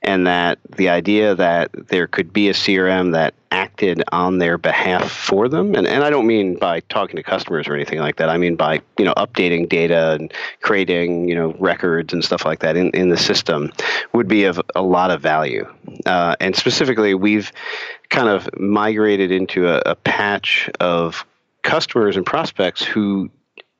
and 0.01 0.27
that 0.27 0.59
the 0.75 0.89
idea 0.89 1.35
that 1.35 1.69
there 1.87 2.07
could 2.07 2.31
be 2.31 2.49
a 2.49 2.53
CRM 2.53 3.13
that 3.13 3.33
acted 3.51 4.03
on 4.11 4.37
their 4.37 4.57
behalf 4.57 5.11
for 5.11 5.49
them, 5.49 5.75
and, 5.75 5.87
and 5.87 6.03
I 6.03 6.09
don't 6.09 6.27
mean 6.27 6.55
by 6.55 6.81
talking 6.81 7.15
to 7.15 7.23
customers 7.23 7.67
or 7.67 7.75
anything 7.75 7.99
like 7.99 8.17
that. 8.17 8.29
I 8.29 8.37
mean 8.37 8.55
by 8.55 8.81
you 8.97 9.05
know 9.05 9.13
updating 9.15 9.67
data 9.67 10.13
and 10.13 10.33
creating 10.61 11.27
you 11.27 11.35
know 11.35 11.53
records 11.59 12.13
and 12.13 12.23
stuff 12.23 12.45
like 12.45 12.59
that 12.59 12.77
in, 12.77 12.91
in 12.91 13.09
the 13.09 13.17
system 13.17 13.71
would 14.13 14.27
be 14.27 14.43
of 14.45 14.61
a 14.75 14.81
lot 14.81 15.11
of 15.11 15.21
value. 15.21 15.67
Uh, 16.05 16.35
and 16.39 16.55
specifically, 16.55 17.13
we've 17.13 17.51
kind 18.09 18.29
of 18.29 18.49
migrated 18.59 19.31
into 19.31 19.67
a, 19.67 19.81
a 19.85 19.95
patch 19.95 20.69
of 20.79 21.25
customers 21.63 22.15
and 22.15 22.25
prospects 22.25 22.83
who 22.83 23.29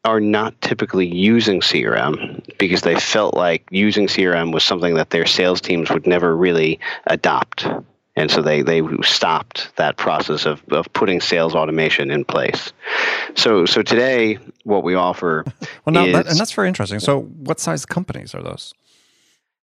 are 0.05 0.19
not 0.19 0.59
typically 0.61 1.05
using 1.05 1.59
CRM 1.59 2.41
because 2.57 2.81
they 2.81 2.95
felt 2.95 3.33
like 3.33 3.67
using 3.69 4.07
CRM 4.07 4.53
was 4.53 4.63
something 4.63 4.95
that 4.95 5.09
their 5.09 5.25
sales 5.25 5.59
teams 5.59 5.89
would 5.89 6.07
never 6.07 6.35
really 6.35 6.79
adopt. 7.07 7.67
And 8.15 8.31
so 8.31 8.41
they, 8.41 8.61
they 8.61 8.81
stopped 9.01 9.75
that 9.75 9.97
process 9.97 10.45
of, 10.45 10.61
of 10.69 10.91
putting 10.93 11.21
sales 11.21 11.53
automation 11.53 12.11
in 12.11 12.25
place. 12.25 12.71
So 13.35 13.65
so 13.65 13.81
today 13.81 14.39
what 14.63 14.83
we 14.83 14.95
offer 14.95 15.45
well 15.85 15.93
now 15.93 16.05
is, 16.05 16.13
that, 16.13 16.27
and 16.27 16.37
that's 16.37 16.51
very 16.53 16.67
interesting. 16.67 16.99
So 16.99 17.21
what 17.21 17.59
size 17.59 17.85
companies 17.85 18.33
are 18.33 18.41
those? 18.41 18.73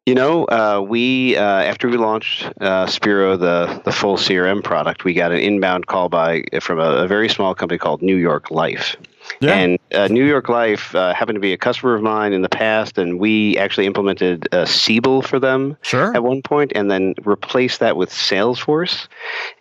You 0.06 0.14
know, 0.14 0.44
uh, 0.46 0.84
we 0.84 1.36
uh, 1.36 1.42
after 1.42 1.88
we 1.88 1.96
launched 1.96 2.50
uh, 2.60 2.86
Spiro, 2.86 3.36
the 3.36 3.80
the 3.84 3.92
full 3.92 4.16
CRM 4.16 4.64
product, 4.64 5.04
we 5.04 5.12
got 5.12 5.30
an 5.30 5.38
inbound 5.38 5.86
call 5.86 6.08
by 6.08 6.42
from 6.60 6.80
a, 6.80 7.04
a 7.04 7.06
very 7.06 7.28
small 7.28 7.54
company 7.54 7.78
called 7.78 8.02
New 8.02 8.16
York 8.16 8.50
Life, 8.50 8.96
yeah. 9.40 9.54
And 9.54 9.78
uh, 9.92 10.08
New 10.08 10.24
York 10.26 10.48
Life 10.48 10.94
uh, 10.94 11.14
happened 11.14 11.36
to 11.36 11.40
be 11.40 11.52
a 11.52 11.58
customer 11.58 11.94
of 11.94 12.02
mine 12.02 12.32
in 12.32 12.42
the 12.42 12.48
past, 12.48 12.98
and 12.98 13.18
we 13.18 13.56
actually 13.56 13.86
implemented 13.86 14.46
uh, 14.52 14.66
Siebel 14.66 15.22
for 15.22 15.38
them 15.38 15.78
sure. 15.80 16.14
at 16.14 16.22
one 16.22 16.42
point, 16.42 16.72
and 16.74 16.90
then 16.90 17.14
replaced 17.24 17.80
that 17.80 17.96
with 17.96 18.10
Salesforce. 18.10 19.08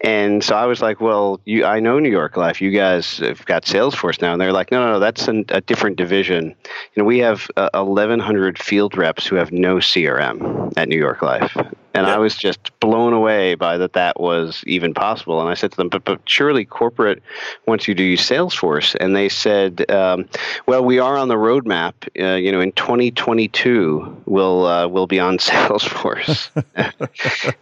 And 0.01 0.43
so 0.43 0.55
I 0.55 0.65
was 0.65 0.81
like, 0.81 1.00
"Well, 1.00 1.39
you, 1.45 1.63
I 1.63 1.79
know 1.79 1.98
New 2.00 2.09
York 2.09 2.36
Life. 2.36 2.62
You 2.62 2.71
guys 2.71 3.19
have 3.19 3.45
got 3.45 3.63
Salesforce 3.63 4.21
now." 4.21 4.33
And 4.33 4.41
they're 4.41 4.51
like, 4.51 4.69
"No, 4.71 4.86
no, 4.86 4.93
no, 4.93 5.00
that's 5.00 5.27
an, 5.29 5.45
a 5.50 5.62
different 5.62 5.95
division. 5.95 6.48
You 6.93 7.03
know, 7.03 7.05
we 7.05 7.19
have 7.19 7.50
uh, 7.55 7.69
1,100 7.74 8.62
field 8.62 8.98
reps 8.98 9.25
who 9.25 9.38
have 9.38 9.51
no 9.51 9.77
CRM 9.77 10.74
at 10.75 10.89
New 10.89 11.00
York 11.00 11.21
Life." 11.21 11.55
And 11.93 12.05
I 12.05 12.17
was 12.17 12.36
just 12.36 12.77
blown 12.79 13.13
away 13.13 13.55
by 13.55 13.77
that 13.77 13.93
that 13.93 14.19
was 14.19 14.63
even 14.67 14.93
possible. 14.93 15.41
And 15.41 15.50
I 15.50 15.53
said 15.53 15.71
to 15.71 15.77
them, 15.77 15.89
but, 15.89 16.05
but 16.05 16.21
surely 16.25 16.63
corporate 16.63 17.21
wants 17.65 17.88
you 17.88 17.95
to 17.95 18.03
use 18.03 18.21
Salesforce. 18.21 18.95
And 19.00 19.15
they 19.15 19.27
said, 19.27 19.68
um, 19.89 20.27
well, 20.65 20.83
we 20.83 20.99
are 20.99 21.17
on 21.17 21.27
the 21.27 21.35
roadmap. 21.35 21.93
Uh, 22.19 22.35
you 22.35 22.51
know, 22.51 22.61
in 22.61 22.71
2022, 22.73 24.23
we'll, 24.25 24.65
uh, 24.65 24.88
we'll 24.88 25.07
be 25.07 25.19
on 25.19 25.38
Salesforce. 25.39 26.49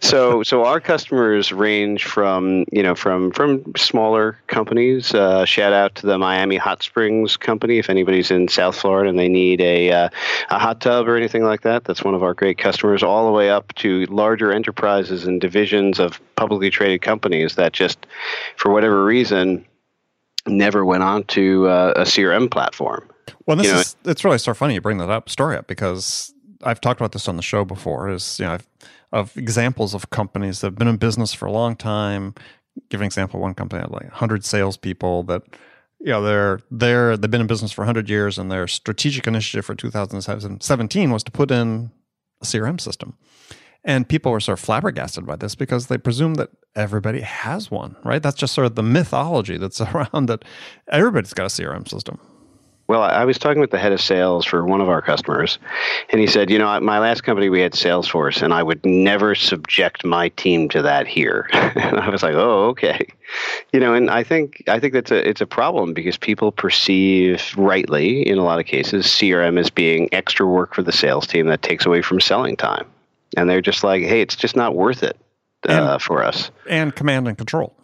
so, 0.00 0.42
so 0.42 0.64
our 0.64 0.80
customers 0.80 1.52
range 1.52 2.04
from, 2.04 2.64
you 2.72 2.82
know, 2.82 2.94
from, 2.94 3.30
from 3.32 3.64
smaller 3.76 4.38
companies. 4.46 5.14
Uh, 5.14 5.44
shout 5.44 5.72
out 5.72 5.94
to 5.96 6.06
the 6.06 6.18
Miami 6.18 6.56
Hot 6.56 6.82
Springs 6.82 7.36
company. 7.36 7.78
If 7.78 7.90
anybody's 7.90 8.30
in 8.30 8.48
South 8.48 8.76
Florida 8.76 9.10
and 9.10 9.18
they 9.18 9.28
need 9.28 9.60
a, 9.60 9.90
uh, 9.90 10.08
a 10.50 10.58
hot 10.58 10.80
tub 10.80 11.08
or 11.08 11.16
anything 11.16 11.44
like 11.44 11.62
that, 11.62 11.84
that's 11.84 12.02
one 12.02 12.14
of 12.14 12.22
our 12.22 12.34
great 12.34 12.58
customers, 12.58 13.02
all 13.02 13.26
the 13.26 13.32
way 13.32 13.50
up 13.50 13.74
to 13.76 14.06
larger 14.06 14.52
enterprises 14.52 15.24
and 15.26 15.40
divisions 15.40 15.98
of 15.98 16.20
publicly 16.36 16.70
traded 16.70 17.02
companies 17.02 17.56
that 17.56 17.72
just, 17.72 18.06
for 18.56 18.72
whatever 18.72 19.04
reason, 19.04 19.64
never 20.48 20.84
went 20.84 21.02
on 21.02 21.24
to 21.24 21.66
uh, 21.68 21.92
a 21.96 22.02
CRM 22.02 22.50
platform. 22.50 23.08
Well, 23.46 23.56
this 23.56 23.66
you 23.66 23.72
know, 23.72 23.80
is 23.80 23.96
it's 24.04 24.24
really 24.24 24.38
so 24.38 24.54
funny 24.54 24.74
you 24.74 24.80
bring 24.80 24.98
that 24.98 25.10
up 25.10 25.28
story 25.28 25.56
up 25.56 25.66
because 25.66 26.34
I've 26.62 26.80
talked 26.80 27.00
about 27.00 27.12
this 27.12 27.28
on 27.28 27.36
the 27.36 27.42
show 27.42 27.64
before. 27.64 28.10
Is 28.10 28.38
you 28.38 28.46
know 28.46 28.54
I've, 28.54 28.68
of 29.10 29.36
examples 29.36 29.94
of 29.94 30.10
companies 30.10 30.60
that 30.60 30.68
have 30.68 30.76
been 30.76 30.88
in 30.88 30.96
business 30.96 31.32
for 31.32 31.46
a 31.46 31.52
long 31.52 31.76
time. 31.76 32.34
Give 32.90 33.00
an 33.00 33.06
example: 33.06 33.40
one 33.40 33.54
company 33.54 33.80
had 33.80 33.90
like 33.90 34.10
hundred 34.10 34.44
salespeople 34.44 35.24
that 35.24 35.42
you 36.00 36.06
know 36.12 36.22
they're 36.22 36.60
they're 36.70 37.16
they've 37.16 37.30
been 37.30 37.40
in 37.40 37.46
business 37.46 37.72
for 37.72 37.82
100 37.82 38.08
years 38.08 38.38
and 38.38 38.50
their 38.50 38.66
strategic 38.66 39.26
initiative 39.26 39.64
for 39.64 39.74
2017 39.74 41.10
was 41.10 41.24
to 41.24 41.30
put 41.30 41.50
in 41.50 41.90
a 42.40 42.44
crm 42.44 42.80
system 42.80 43.16
And 43.84 44.08
people 44.08 44.32
were 44.32 44.40
sort 44.40 44.58
of 44.58 44.64
flabbergasted 44.64 45.24
by 45.24 45.36
this 45.36 45.54
because 45.54 45.86
they 45.86 45.98
presume 45.98 46.34
that 46.34 46.50
everybody 46.74 47.20
has 47.20 47.70
one, 47.70 47.96
right? 48.04 48.22
That's 48.22 48.36
just 48.36 48.54
sort 48.54 48.66
of 48.66 48.74
the 48.74 48.82
mythology 48.82 49.56
that's 49.56 49.80
around 49.94 50.26
that 50.26 50.44
everybody's 50.88 51.32
got 51.32 51.44
a 51.44 51.48
CRM 51.48 51.88
system. 51.88 52.18
Well, 52.88 53.02
I 53.02 53.26
was 53.26 53.36
talking 53.36 53.60
with 53.60 53.70
the 53.70 53.78
head 53.78 53.92
of 53.92 54.00
sales 54.00 54.46
for 54.46 54.64
one 54.64 54.80
of 54.80 54.88
our 54.88 55.02
customers, 55.02 55.58
and 56.08 56.22
he 56.22 56.26
said, 56.26 56.48
"You 56.48 56.58
know, 56.58 56.72
at 56.72 56.82
my 56.82 56.98
last 56.98 57.20
company 57.20 57.50
we 57.50 57.60
had 57.60 57.72
Salesforce, 57.72 58.40
and 58.40 58.54
I 58.54 58.62
would 58.62 58.84
never 58.86 59.34
subject 59.34 60.06
my 60.06 60.30
team 60.30 60.70
to 60.70 60.80
that 60.80 61.06
here." 61.06 61.50
and 61.52 61.98
I 62.00 62.08
was 62.08 62.22
like, 62.22 62.34
"Oh, 62.34 62.68
okay." 62.68 63.06
You 63.74 63.80
know, 63.80 63.92
and 63.92 64.08
I 64.08 64.22
think 64.22 64.64
I 64.68 64.80
think 64.80 64.94
that's 64.94 65.10
a 65.10 65.28
it's 65.28 65.42
a 65.42 65.46
problem 65.46 65.92
because 65.92 66.16
people 66.16 66.50
perceive 66.50 67.52
rightly 67.58 68.26
in 68.26 68.38
a 68.38 68.42
lot 68.42 68.58
of 68.58 68.64
cases 68.64 69.04
CRM 69.04 69.60
as 69.60 69.68
being 69.68 70.08
extra 70.14 70.46
work 70.46 70.74
for 70.74 70.82
the 70.82 70.92
sales 70.92 71.26
team 71.26 71.48
that 71.48 71.60
takes 71.60 71.84
away 71.84 72.00
from 72.00 72.20
selling 72.20 72.56
time, 72.56 72.86
and 73.36 73.48
they're 73.48 73.60
just 73.60 73.84
like, 73.84 74.02
"Hey, 74.02 74.20
it's 74.20 74.36
just 74.36 74.56
not 74.56 74.74
worth 74.74 75.02
it 75.02 75.16
uh, 75.68 75.92
and, 75.92 76.02
for 76.02 76.22
us." 76.22 76.50
And 76.68 76.94
command 76.94 77.28
and 77.28 77.36
control. 77.36 77.74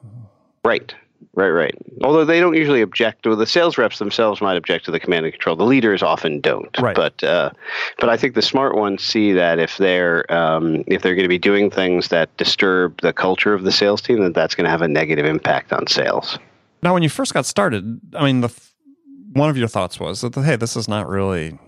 Right. 0.65 0.95
Right, 1.37 1.49
right. 1.49 1.75
Although 2.03 2.25
they 2.25 2.39
don't 2.39 2.55
usually 2.55 2.81
object, 2.81 3.27
or 3.27 3.35
the 3.35 3.47
sales 3.47 3.77
reps 3.77 3.99
themselves 3.99 4.41
might 4.41 4.57
object 4.57 4.85
to 4.85 4.91
the 4.91 5.01
command 5.01 5.27
and 5.27 5.33
control. 5.33 5.57
The 5.57 5.65
leaders 5.65 6.03
often 6.03 6.41
don't. 6.41 6.69
Right. 6.81 6.95
But 6.95 7.25
uh, 7.25 7.51
but 7.99 8.09
I 8.09 8.17
think 8.17 8.35
the 8.35 8.43
smart 8.43 8.77
ones 8.77 9.03
see 9.03 9.33
that 9.33 9.59
if 9.59 9.77
they're 9.79 10.31
um, 10.33 10.85
if 10.87 11.03
they're 11.03 11.15
going 11.15 11.25
to 11.25 11.29
be 11.29 11.39
doing 11.39 11.71
things 11.71 12.09
that 12.09 12.35
disturb 12.37 13.01
the 13.01 13.13
culture 13.13 13.53
of 13.53 13.65
the 13.65 13.73
sales 13.73 14.01
team, 14.01 14.23
that 14.23 14.35
that's 14.35 14.55
going 14.55 14.65
to 14.65 14.71
have 14.71 14.83
a 14.83 14.89
negative 14.89 15.27
impact 15.27 15.73
on 15.73 15.87
sales. 15.87 16.39
Now, 16.83 16.95
when 16.95 17.03
you 17.03 17.09
first 17.09 17.35
got 17.35 17.47
started, 17.47 18.01
I 18.15 18.25
mean, 18.25 18.41
the 18.41 18.55
one 19.33 19.51
of 19.51 19.57
your 19.57 19.69
thoughts 19.69 19.99
was 19.99 20.21
that 20.21 20.35
hey, 20.37 20.57
this 20.57 20.77
is 20.77 20.87
not 20.87 21.09
really 21.09 21.59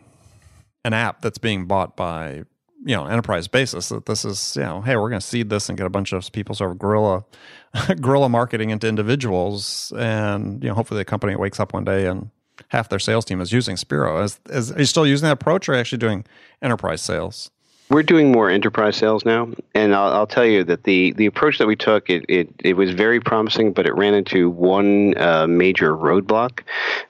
an 0.85 0.93
app 0.93 1.23
that's 1.23 1.39
being 1.39 1.67
bought 1.67 1.97
by 1.97 2.45
you 2.85 2.95
know 2.95 3.07
enterprise 3.07 3.49
basis 3.49 3.89
that 3.89 4.07
this 4.07 4.25
is 4.25 4.57
you 4.57 4.63
know 4.63 4.81
hey 4.83 4.97
we're 4.97 5.09
going 5.09 5.21
to 5.21 5.27
seed 5.27 5.49
this 5.51 5.69
and 5.69 5.79
get 5.79 5.87
a 5.87 5.91
bunch 5.91 6.13
of 6.13 6.31
people 6.33 6.55
sort 6.55 6.71
of 6.71 6.79
guerrilla 6.79 7.25
guerrilla 8.01 8.29
marketing 8.29 8.71
into 8.71 8.87
individuals 8.87 9.93
and 9.97 10.63
you 10.63 10.69
know 10.69 10.75
hopefully 10.75 10.99
the 10.99 11.05
company 11.05 11.35
wakes 11.35 11.59
up 11.59 11.73
one 11.73 11.85
day 11.85 12.07
and 12.07 12.31
half 12.69 12.89
their 12.89 12.99
sales 12.99 13.25
team 13.25 13.41
is 13.41 13.53
using 13.53 13.77
Spiro. 13.77 14.23
Is, 14.23 14.41
is, 14.47 14.73
are 14.73 14.79
you 14.79 14.85
still 14.85 15.07
using 15.07 15.27
that 15.27 15.33
approach 15.33 15.69
or 15.69 15.75
actually 15.75 15.99
doing 15.99 16.25
enterprise 16.63 17.03
sales? 17.03 17.51
We're 17.89 18.03
doing 18.03 18.33
more 18.33 18.51
enterprise 18.51 18.97
sales 18.97 19.25
now, 19.25 19.49
and 19.73 19.95
I'll, 19.95 20.13
I'll, 20.13 20.27
tell 20.27 20.45
you 20.45 20.65
that 20.65 20.83
the, 20.83 21.13
the 21.13 21.27
approach 21.27 21.59
that 21.59 21.69
we 21.69 21.77
took 21.77 22.11
it, 22.11 22.25
it, 22.29 22.53
it 22.59 22.73
was 22.73 22.91
very 22.91 23.21
promising, 23.21 23.73
but 23.73 23.87
it 23.87 23.95
ran 23.95 24.13
into 24.13 24.51
one 24.51 25.17
uh, 25.17 25.47
major 25.47 25.95
roadblock, 25.95 26.63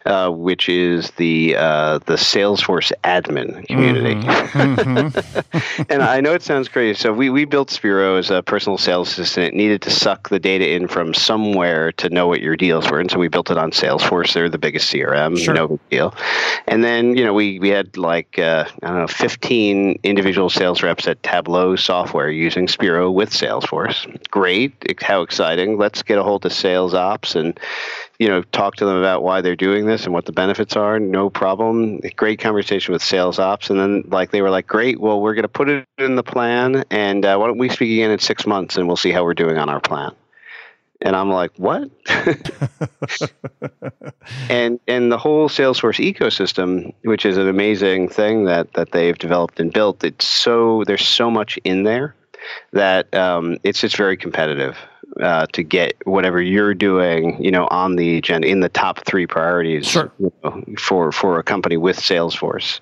uh, 0.04 0.28
which 0.28 0.68
is 0.68 1.10
the 1.12 1.56
uh, 1.56 1.98
the 2.00 2.16
Salesforce 2.16 2.92
admin 3.04 3.66
community. 3.66 4.16
Mm-hmm. 4.16 4.74
mm-hmm. 4.74 5.82
and 5.88 6.02
I 6.02 6.20
know 6.20 6.34
it 6.34 6.42
sounds 6.42 6.68
crazy. 6.68 6.98
So 6.98 7.10
we, 7.10 7.30
we 7.30 7.46
built 7.46 7.70
Spiro 7.70 8.16
as 8.16 8.30
a 8.30 8.42
personal 8.42 8.76
sales 8.76 9.08
assistant. 9.12 9.46
It 9.46 9.54
needed 9.54 9.80
to 9.82 9.90
suck 9.90 10.28
the 10.28 10.38
data 10.38 10.70
in 10.70 10.88
from 10.88 11.14
somewhere 11.14 11.90
to 11.92 12.10
know 12.10 12.26
what 12.26 12.42
your 12.42 12.54
deals 12.54 12.90
were, 12.90 13.00
and 13.00 13.10
so 13.10 13.18
we 13.18 13.28
built 13.28 13.50
it 13.50 13.56
on 13.56 13.70
Salesforce. 13.70 14.34
They're 14.34 14.50
the 14.50 14.58
biggest 14.58 14.92
CRM, 14.92 15.38
sure. 15.38 15.54
no 15.54 15.68
big 15.68 15.88
deal. 15.88 16.14
And 16.66 16.84
then 16.84 17.16
you 17.16 17.24
know 17.24 17.32
we 17.32 17.58
we 17.60 17.70
had 17.70 17.96
like 17.96 18.38
uh, 18.38 18.66
I 18.82 18.86
don't 18.88 18.98
know 18.98 19.06
15 19.06 20.00
individual 20.02 20.50
sales 20.50 20.65
sales 20.66 20.82
reps 20.82 21.06
at 21.06 21.22
Tableau 21.22 21.76
Software 21.76 22.28
using 22.28 22.66
Spiro 22.66 23.08
with 23.08 23.30
Salesforce. 23.30 24.04
Great. 24.32 25.00
How 25.00 25.22
exciting. 25.22 25.78
Let's 25.78 26.02
get 26.02 26.18
a 26.18 26.24
hold 26.24 26.44
of 26.44 26.52
sales 26.52 26.92
ops 26.92 27.36
and 27.36 27.60
you 28.18 28.26
know 28.26 28.42
talk 28.50 28.74
to 28.76 28.84
them 28.84 28.96
about 28.96 29.22
why 29.22 29.40
they're 29.40 29.54
doing 29.54 29.86
this 29.86 30.06
and 30.06 30.12
what 30.12 30.24
the 30.24 30.32
benefits 30.32 30.74
are 30.74 30.98
no 30.98 31.28
problem 31.28 32.00
great 32.16 32.40
conversation 32.40 32.92
with 32.92 33.02
sales 33.02 33.38
ops 33.38 33.68
and 33.68 33.78
then 33.78 34.02
like 34.08 34.30
they 34.30 34.40
were 34.40 34.48
like 34.48 34.66
great 34.66 34.98
well 34.98 35.20
we're 35.20 35.34
going 35.34 35.42
to 35.42 35.48
put 35.48 35.68
it 35.68 35.84
in 35.98 36.16
the 36.16 36.22
plan 36.22 36.82
and 36.90 37.26
uh, 37.26 37.36
why 37.36 37.46
don't 37.46 37.58
we 37.58 37.68
speak 37.68 37.92
again 37.92 38.10
in 38.10 38.18
six 38.18 38.46
months 38.46 38.78
and 38.78 38.86
we'll 38.86 38.96
see 38.96 39.10
how 39.10 39.22
we're 39.22 39.34
doing 39.34 39.58
on 39.58 39.68
our 39.68 39.80
plan 39.80 40.10
and 41.00 41.14
I'm 41.14 41.30
like, 41.30 41.52
what? 41.56 41.90
and 44.48 44.80
and 44.86 45.12
the 45.12 45.18
whole 45.18 45.48
Salesforce 45.48 46.14
ecosystem, 46.14 46.94
which 47.02 47.26
is 47.26 47.36
an 47.36 47.48
amazing 47.48 48.08
thing 48.08 48.44
that 48.44 48.72
that 48.74 48.92
they've 48.92 49.18
developed 49.18 49.60
and 49.60 49.72
built, 49.72 50.04
it's 50.04 50.26
so 50.26 50.84
there's 50.86 51.06
so 51.06 51.30
much 51.30 51.58
in 51.64 51.84
there 51.84 52.14
that 52.72 53.12
um, 53.14 53.58
it's 53.64 53.80
just 53.80 53.96
very 53.96 54.16
competitive 54.16 54.76
uh, 55.20 55.46
to 55.46 55.62
get 55.62 55.94
whatever 56.06 56.40
you're 56.40 56.74
doing, 56.74 57.42
you 57.42 57.50
know, 57.50 57.66
on 57.70 57.96
the 57.96 58.18
agenda 58.18 58.48
in 58.48 58.60
the 58.60 58.68
top 58.68 59.04
three 59.04 59.26
priorities 59.26 59.86
sure. 59.86 60.12
you 60.18 60.32
know, 60.44 60.64
for 60.78 61.12
for 61.12 61.38
a 61.38 61.42
company 61.42 61.76
with 61.76 61.98
Salesforce. 61.98 62.80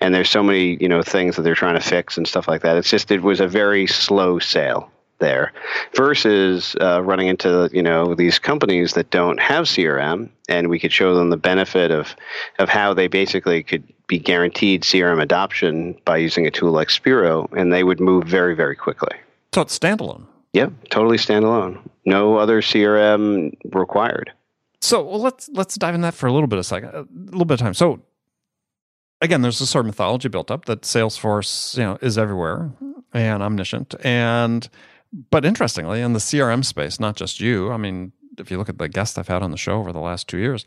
And 0.00 0.14
there's 0.14 0.30
so 0.30 0.42
many 0.42 0.76
you 0.80 0.88
know 0.88 1.02
things 1.02 1.36
that 1.36 1.42
they're 1.42 1.54
trying 1.54 1.74
to 1.74 1.86
fix 1.86 2.16
and 2.16 2.26
stuff 2.26 2.48
like 2.48 2.62
that. 2.62 2.76
It's 2.76 2.90
just 2.90 3.10
it 3.10 3.22
was 3.22 3.40
a 3.40 3.48
very 3.48 3.86
slow 3.86 4.38
sale 4.38 4.90
there 5.18 5.52
versus 5.94 6.76
uh, 6.80 7.02
running 7.02 7.28
into 7.28 7.70
you 7.72 7.82
know 7.82 8.14
these 8.14 8.38
companies 8.38 8.94
that 8.94 9.10
don't 9.10 9.40
have 9.40 9.64
CRM 9.64 10.28
and 10.48 10.68
we 10.68 10.78
could 10.78 10.92
show 10.92 11.14
them 11.14 11.30
the 11.30 11.36
benefit 11.36 11.90
of 11.90 12.14
of 12.58 12.68
how 12.68 12.92
they 12.92 13.06
basically 13.06 13.62
could 13.62 13.84
be 14.06 14.18
guaranteed 14.18 14.82
CRM 14.82 15.20
adoption 15.20 15.96
by 16.04 16.16
using 16.16 16.46
a 16.46 16.50
tool 16.50 16.72
like 16.72 16.90
Spiro 16.90 17.48
and 17.56 17.72
they 17.72 17.84
would 17.84 18.00
move 18.00 18.24
very 18.24 18.54
very 18.54 18.76
quickly. 18.76 19.16
So 19.54 19.62
it's 19.62 19.78
standalone. 19.78 20.26
Yep, 20.52 20.72
totally 20.90 21.16
standalone. 21.16 21.78
No 22.04 22.36
other 22.36 22.62
CRM 22.62 23.56
required. 23.74 24.32
So 24.80 25.02
well, 25.02 25.20
let's 25.20 25.48
let's 25.52 25.76
dive 25.76 25.94
in 25.94 26.02
that 26.02 26.14
for 26.14 26.26
a 26.26 26.32
little 26.32 26.46
bit 26.46 26.58
of 26.58 26.66
second, 26.66 26.90
a 26.90 27.06
little 27.12 27.44
bit 27.44 27.54
of 27.54 27.60
time. 27.60 27.74
So 27.74 28.00
again, 29.20 29.42
there's 29.42 29.60
a 29.60 29.66
sort 29.66 29.84
of 29.84 29.86
mythology 29.86 30.28
built 30.28 30.50
up 30.50 30.66
that 30.66 30.82
Salesforce, 30.82 31.76
you 31.76 31.84
know, 31.84 31.98
is 32.00 32.18
everywhere 32.18 32.70
and 33.12 33.42
omniscient 33.42 33.94
and 34.04 34.68
but 35.30 35.44
interestingly, 35.44 36.00
in 36.00 36.12
the 36.12 36.18
CRM 36.18 36.64
space, 36.64 37.00
not 37.00 37.16
just 37.16 37.40
you, 37.40 37.72
I 37.72 37.76
mean, 37.76 38.12
if 38.38 38.50
you 38.50 38.58
look 38.58 38.68
at 38.68 38.78
the 38.78 38.88
guests 38.88 39.16
I've 39.16 39.28
had 39.28 39.42
on 39.42 39.50
the 39.50 39.56
show 39.56 39.78
over 39.78 39.92
the 39.92 40.00
last 40.00 40.28
two 40.28 40.38
years, 40.38 40.64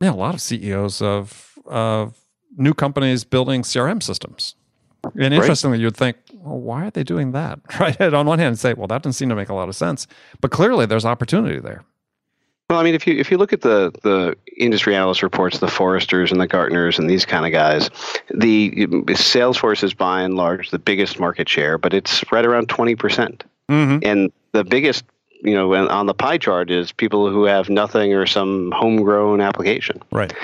yeah, 0.00 0.10
a 0.10 0.12
lot 0.12 0.34
of 0.34 0.40
CEOs 0.40 1.02
of 1.02 1.58
of 1.66 2.16
new 2.56 2.74
companies 2.74 3.24
building 3.24 3.62
CRM 3.62 4.02
systems. 4.02 4.54
And 5.14 5.32
interestingly, 5.32 5.78
right. 5.78 5.82
you'd 5.82 5.96
think, 5.96 6.16
well, 6.34 6.58
why 6.58 6.86
are 6.86 6.90
they 6.90 7.04
doing 7.04 7.32
that? 7.32 7.60
Right? 7.80 7.96
And 8.00 8.14
on 8.14 8.26
one 8.26 8.38
hand, 8.38 8.58
say, 8.58 8.74
well, 8.74 8.88
that 8.88 9.02
doesn't 9.02 9.12
seem 9.14 9.28
to 9.28 9.36
make 9.36 9.48
a 9.48 9.54
lot 9.54 9.68
of 9.68 9.76
sense. 9.76 10.06
But 10.40 10.50
clearly, 10.50 10.86
there's 10.86 11.04
opportunity 11.04 11.60
there. 11.60 11.84
Well, 12.68 12.78
I 12.78 12.82
mean, 12.82 12.94
if 12.94 13.06
you 13.06 13.14
if 13.14 13.30
you 13.30 13.38
look 13.38 13.54
at 13.54 13.62
the 13.62 13.90
the 14.02 14.36
industry 14.58 14.94
analyst 14.94 15.22
reports, 15.22 15.58
the 15.58 15.68
Forresters 15.68 16.30
and 16.30 16.40
the 16.40 16.46
Gartners 16.46 16.98
and 16.98 17.08
these 17.08 17.24
kind 17.24 17.46
of 17.46 17.52
guys, 17.52 17.88
the 18.28 18.86
Salesforce 19.08 19.82
is 19.82 19.94
by 19.94 20.20
and 20.20 20.34
large 20.34 20.70
the 20.70 20.78
biggest 20.78 21.18
market 21.18 21.48
share, 21.48 21.78
but 21.78 21.94
it's 21.94 22.22
right 22.30 22.44
around 22.44 22.68
twenty 22.68 22.94
percent. 22.94 23.44
Mm-hmm. 23.70 24.06
And 24.06 24.32
the 24.52 24.64
biggest, 24.64 25.04
you 25.42 25.54
know, 25.54 25.74
on 25.74 26.06
the 26.06 26.14
pie 26.14 26.36
chart 26.36 26.70
is 26.70 26.92
people 26.92 27.30
who 27.30 27.44
have 27.44 27.70
nothing 27.70 28.12
or 28.12 28.26
some 28.26 28.70
homegrown 28.72 29.40
application. 29.40 30.02
Right. 30.12 30.34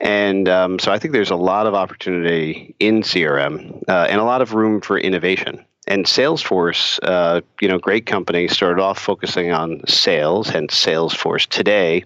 And 0.00 0.48
um, 0.48 0.78
so 0.78 0.90
I 0.90 0.98
think 0.98 1.12
there's 1.12 1.30
a 1.30 1.36
lot 1.36 1.66
of 1.66 1.74
opportunity 1.74 2.74
in 2.80 3.02
CRM 3.02 3.82
uh, 3.88 4.06
and 4.08 4.20
a 4.20 4.24
lot 4.24 4.40
of 4.40 4.54
room 4.54 4.80
for 4.80 4.98
innovation 4.98 5.64
and 5.86 6.06
Salesforce, 6.06 6.98
uh, 7.02 7.40
you 7.60 7.68
know, 7.68 7.78
great 7.78 8.06
company, 8.06 8.48
started 8.48 8.80
off 8.80 8.98
focusing 8.98 9.52
on 9.52 9.80
sales, 9.86 10.48
hence 10.48 10.74
Salesforce. 10.74 11.46
Today, 11.46 12.04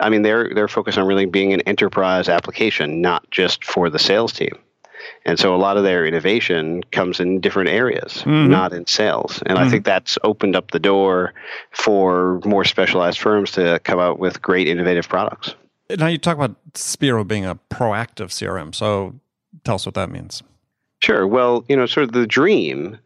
I 0.00 0.10
mean, 0.10 0.22
they're 0.22 0.52
they're 0.54 0.68
focused 0.68 0.98
on 0.98 1.06
really 1.06 1.26
being 1.26 1.52
an 1.52 1.60
enterprise 1.62 2.28
application, 2.28 3.00
not 3.00 3.30
just 3.30 3.64
for 3.64 3.88
the 3.88 3.98
sales 3.98 4.32
team. 4.32 4.58
And 5.24 5.38
so 5.38 5.54
a 5.54 5.58
lot 5.58 5.76
of 5.76 5.84
their 5.84 6.06
innovation 6.06 6.82
comes 6.92 7.20
in 7.20 7.40
different 7.40 7.68
areas, 7.68 8.22
mm-hmm. 8.24 8.50
not 8.50 8.72
in 8.72 8.86
sales. 8.86 9.42
And 9.46 9.56
mm-hmm. 9.56 9.66
I 9.66 9.70
think 9.70 9.84
that's 9.84 10.18
opened 10.24 10.56
up 10.56 10.70
the 10.70 10.78
door 10.78 11.32
for 11.70 12.40
more 12.44 12.64
specialized 12.64 13.18
firms 13.18 13.52
to 13.52 13.80
come 13.84 13.98
out 13.98 14.18
with 14.18 14.42
great 14.42 14.68
innovative 14.68 15.08
products. 15.08 15.54
Now 15.96 16.06
you 16.08 16.18
talk 16.18 16.36
about 16.36 16.56
Spiro 16.74 17.22
being 17.24 17.44
a 17.44 17.58
proactive 17.70 18.30
CRM. 18.30 18.74
So 18.74 19.14
tell 19.64 19.76
us 19.76 19.86
what 19.86 19.94
that 19.94 20.10
means. 20.10 20.42
Sure. 21.06 21.24
Well, 21.24 21.64
you 21.68 21.76
know, 21.76 21.86
sort 21.86 22.02
of 22.02 22.10
the 22.10 22.26
dream 22.26 22.98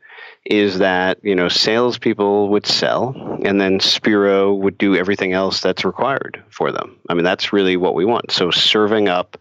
is 0.47 0.79
that 0.79 1.19
you 1.23 1.35
know 1.35 1.51
salespeople 1.51 2.49
would 2.49 2.65
sell, 2.65 3.15
and 3.45 3.61
then 3.61 3.79
Spiro 3.79 4.55
would 4.55 4.79
do 4.79 4.97
everything 4.97 5.35
else 5.35 5.61
that's 5.61 5.85
required 5.85 6.43
for 6.49 6.73
them. 6.73 6.97
I 7.11 7.13
mean, 7.13 7.25
that's 7.25 7.53
really 7.53 7.77
what 7.77 7.95
we 7.95 8.07
want. 8.07 8.31
So 8.31 8.51
serving 8.51 9.09
up 9.11 9.37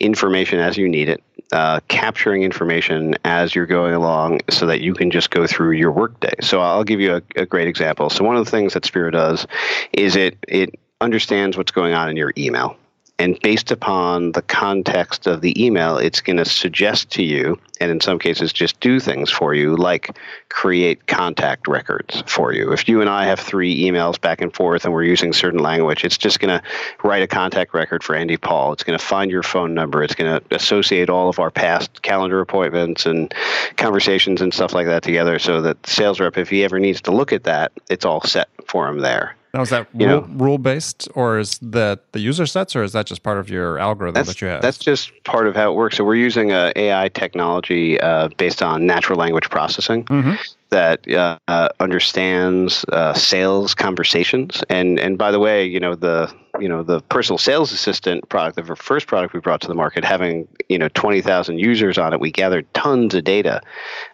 information 0.00 0.58
as 0.58 0.76
you 0.76 0.88
need 0.88 1.08
it, 1.08 1.22
uh, 1.52 1.78
capturing 1.86 2.42
information 2.42 3.14
as 3.24 3.54
you're 3.54 3.64
going 3.64 3.94
along, 3.94 4.40
so 4.50 4.66
that 4.66 4.80
you 4.80 4.92
can 4.92 5.12
just 5.12 5.30
go 5.30 5.46
through 5.46 5.70
your 5.70 5.92
workday. 5.92 6.34
So 6.40 6.60
I'll 6.60 6.82
give 6.82 6.98
you 6.98 7.14
a, 7.14 7.22
a 7.36 7.46
great 7.46 7.68
example. 7.68 8.10
So 8.10 8.24
one 8.24 8.34
of 8.34 8.44
the 8.44 8.50
things 8.50 8.74
that 8.74 8.84
Spiro 8.84 9.12
does 9.12 9.46
is 9.92 10.16
it 10.16 10.36
it 10.48 10.74
understands 11.00 11.56
what's 11.56 11.70
going 11.70 11.94
on 11.94 12.10
in 12.10 12.16
your 12.16 12.32
email 12.36 12.76
And 13.20 13.38
based 13.42 13.70
upon 13.70 14.32
the 14.32 14.40
context 14.40 15.26
of 15.26 15.42
the 15.42 15.52
email, 15.62 15.98
it's 15.98 16.22
going 16.22 16.38
to 16.38 16.44
suggest 16.46 17.10
to 17.10 17.22
you, 17.22 17.60
and 17.78 17.90
in 17.90 18.00
some 18.00 18.18
cases, 18.18 18.50
just 18.50 18.80
do 18.80 18.98
things 18.98 19.30
for 19.30 19.52
you, 19.52 19.76
like 19.76 20.16
create 20.48 21.06
contact 21.06 21.68
records 21.68 22.22
for 22.26 22.54
you. 22.54 22.72
If 22.72 22.88
you 22.88 23.02
and 23.02 23.10
I 23.10 23.26
have 23.26 23.38
three 23.38 23.78
emails 23.78 24.18
back 24.18 24.40
and 24.40 24.54
forth 24.54 24.86
and 24.86 24.94
we're 24.94 25.04
using 25.04 25.34
certain 25.34 25.60
language, 25.60 26.02
it's 26.02 26.16
just 26.16 26.40
going 26.40 26.58
to 26.58 26.66
write 27.04 27.22
a 27.22 27.26
contact 27.26 27.74
record 27.74 28.02
for 28.02 28.16
Andy 28.16 28.38
Paul. 28.38 28.72
It's 28.72 28.84
going 28.84 28.98
to 28.98 29.04
find 29.04 29.30
your 29.30 29.42
phone 29.42 29.74
number. 29.74 30.02
It's 30.02 30.14
going 30.14 30.40
to 30.40 30.54
associate 30.54 31.10
all 31.10 31.28
of 31.28 31.38
our 31.38 31.50
past 31.50 32.00
calendar 32.00 32.40
appointments 32.40 33.04
and 33.04 33.34
conversations 33.76 34.40
and 34.40 34.54
stuff 34.54 34.72
like 34.72 34.86
that 34.86 35.02
together 35.02 35.38
so 35.38 35.60
that 35.60 35.82
the 35.82 35.90
sales 35.90 36.20
rep, 36.20 36.38
if 36.38 36.48
he 36.48 36.64
ever 36.64 36.78
needs 36.78 37.02
to 37.02 37.10
look 37.10 37.34
at 37.34 37.44
that, 37.44 37.70
it's 37.90 38.06
all 38.06 38.22
set 38.22 38.48
for 38.66 38.88
him 38.88 39.00
there. 39.00 39.36
Now, 39.52 39.62
is 39.62 39.70
that 39.70 39.88
rule, 39.94 40.20
rule 40.22 40.58
based, 40.58 41.08
or 41.14 41.38
is 41.38 41.58
that 41.60 42.12
the 42.12 42.20
user 42.20 42.46
sets, 42.46 42.76
or 42.76 42.84
is 42.84 42.92
that 42.92 43.06
just 43.06 43.22
part 43.22 43.38
of 43.38 43.50
your 43.50 43.78
algorithm 43.78 44.24
that 44.24 44.40
you 44.40 44.46
have? 44.46 44.62
That's 44.62 44.78
just 44.78 45.12
part 45.24 45.48
of 45.48 45.56
how 45.56 45.72
it 45.72 45.74
works. 45.74 45.96
So 45.96 46.04
we're 46.04 46.14
using 46.14 46.52
a 46.52 46.72
AI 46.76 47.08
technology 47.08 48.00
uh, 48.00 48.28
based 48.36 48.62
on 48.62 48.86
natural 48.86 49.18
language 49.18 49.50
processing. 49.50 50.04
Mm-hmm 50.04 50.34
that 50.70 51.08
uh, 51.10 51.36
uh, 51.48 51.68
understands 51.80 52.84
uh, 52.92 53.12
sales 53.12 53.74
conversations. 53.74 54.62
And 54.70 54.98
and 54.98 55.18
by 55.18 55.30
the 55.30 55.38
way, 55.38 55.66
you 55.66 55.80
know 55.80 55.94
the 55.94 56.32
you 56.58 56.68
know 56.68 56.82
the 56.82 57.00
personal 57.02 57.38
sales 57.38 57.72
assistant 57.72 58.28
product, 58.28 58.56
the 58.56 58.76
first 58.76 59.06
product 59.06 59.34
we 59.34 59.40
brought 59.40 59.60
to 59.60 59.68
the 59.68 59.74
market, 59.74 60.04
having 60.04 60.48
you 60.68 60.78
know 60.78 60.88
twenty 60.88 61.20
thousand 61.20 61.58
users 61.58 61.98
on 61.98 62.12
it, 62.12 62.20
we 62.20 62.30
gathered 62.30 62.72
tons 62.74 63.14
of 63.14 63.24
data 63.24 63.60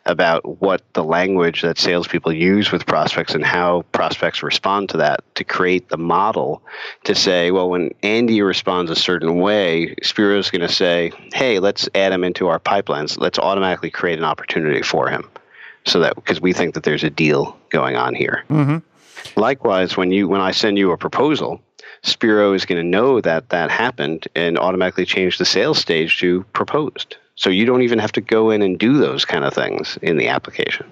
about 0.05 0.61
what 0.61 0.83
the 0.93 1.05
language 1.05 1.63
that 1.63 1.79
salespeople 1.79 2.33
use 2.33 2.71
with 2.73 2.87
prospects 2.87 3.35
and 3.35 3.45
how 3.45 3.83
prospects 3.93 4.43
respond 4.43 4.89
to 4.89 4.97
that 4.97 5.21
to 5.35 5.45
create 5.45 5.89
the 5.89 5.97
model 5.97 6.63
to 7.05 7.15
say, 7.15 7.51
well, 7.51 7.71
when 7.71 7.91
Andy 8.03 8.43
responds 8.43 8.91
a 8.91 8.97
certain 8.97 9.37
way, 9.37 9.95
Spiro 10.03 10.39
is 10.39 10.51
going 10.51 10.67
to 10.67 10.73
say, 10.73 11.13
hey, 11.33 11.59
let's 11.59 11.89
add 11.95 12.13
him 12.13 12.25
into 12.25 12.49
our 12.49 12.61
pipelines. 12.61 13.19
Let's 13.19 13.39
automatically 13.39 13.91
create 13.91 14.19
an 14.19 14.25
opportunity 14.25 14.83
for 14.83 15.09
him 15.09 15.29
so 15.85 16.01
that 16.01 16.15
because 16.17 16.41
we 16.41 16.53
think 16.53 16.75
that 16.75 16.83
there's 16.83 17.05
a 17.05 17.11
deal 17.11 17.57
going 17.71 17.97
on 17.97 18.15
here. 18.15 18.45
Mm-hmm. 18.51 18.79
Likewise, 19.41 19.97
when 19.97 20.11
you 20.11 20.29
when 20.29 20.41
I 20.41 20.51
send 20.51 20.79
you 20.79 20.93
a 20.93 20.99
proposal, 20.99 21.61
Spiro 22.03 22.53
is 22.53 22.65
going 22.65 22.81
to 22.81 22.89
know 22.89 23.21
that 23.21 23.49
that 23.51 23.71
happened 23.71 24.29
and 24.35 24.59
automatically 24.59 25.05
change 25.05 25.39
the 25.39 25.45
sales 25.45 25.79
stage 25.79 26.19
to 26.19 26.43
proposed. 26.53 27.17
So 27.35 27.51
you 27.51 27.67
don't 27.67 27.83
even 27.83 27.99
have 27.99 28.13
to 28.13 28.21
go 28.21 28.51
in 28.51 28.63
and 28.63 28.79
do 28.79 28.97
those 28.99 29.25
kind 29.25 29.45
of 29.45 29.53
things 29.53 29.99
in 30.03 30.17
the 30.17 30.29
application. 30.29 30.87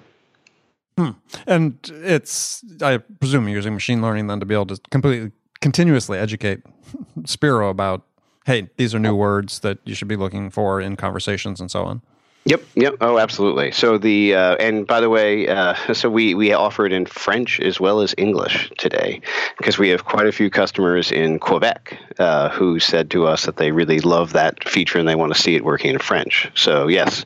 Hmm. 0.97 1.11
And 1.45 1.77
it's 2.03 2.63
I 2.81 2.97
presume 2.97 3.47
using 3.49 3.73
machine 3.73 4.01
learning 4.01 4.27
then 4.27 4.39
to 4.39 4.45
be 4.45 4.53
able 4.53 4.67
to 4.67 4.79
completely 4.91 5.31
continuously 5.59 6.17
educate 6.17 6.61
Spiro 7.25 7.69
about 7.69 8.03
hey, 8.45 8.69
these 8.77 8.93
are 8.93 8.99
new 8.99 9.15
words 9.15 9.59
that 9.61 9.79
you 9.85 9.95
should 9.95 10.07
be 10.07 10.15
looking 10.15 10.51
for 10.51 10.79
in 10.79 10.95
conversations 10.95 11.59
and 11.59 11.71
so 11.71 11.83
on. 11.83 12.01
Yep, 12.47 12.63
yep. 12.75 12.95
Oh, 13.01 13.17
absolutely. 13.17 13.71
So 13.71 13.97
the 13.97 14.35
uh, 14.35 14.55
and 14.57 14.85
by 14.85 15.01
the 15.01 15.09
way, 15.09 15.47
uh, 15.47 15.73
so 15.93 16.11
we 16.11 16.35
we 16.35 16.53
offer 16.53 16.85
it 16.85 16.93
in 16.93 17.07
French 17.07 17.59
as 17.59 17.79
well 17.79 18.01
as 18.01 18.13
English 18.19 18.71
today 18.77 19.19
because 19.57 19.79
we 19.79 19.89
have 19.89 20.05
quite 20.05 20.27
a 20.27 20.31
few 20.31 20.51
customers 20.51 21.11
in 21.11 21.39
Quebec 21.39 21.97
uh, 22.19 22.49
who 22.49 22.79
said 22.79 23.09
to 23.09 23.25
us 23.25 23.47
that 23.47 23.57
they 23.57 23.71
really 23.71 23.99
love 23.99 24.33
that 24.33 24.63
feature 24.63 24.99
and 24.99 25.07
they 25.07 25.15
want 25.15 25.33
to 25.33 25.41
see 25.41 25.55
it 25.55 25.65
working 25.65 25.89
in 25.89 25.97
French. 25.97 26.51
So 26.53 26.87
yes, 26.87 27.25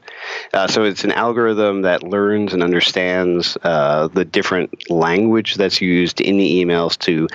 uh, 0.53 0.67
so 0.67 0.85
it's 0.85 1.03
an 1.03 1.11
algorithm 1.11 1.81
that 1.81 2.01
learns 2.01 2.53
and 2.53 2.63
understands 2.63 3.57
uh, 3.61 4.07
the 4.07 4.23
different 4.23 4.89
language 4.89 5.55
that's 5.55 5.81
used 5.81 6.21
in 6.21 6.37
the 6.37 6.63
emails 6.63 6.97
to 6.99 7.27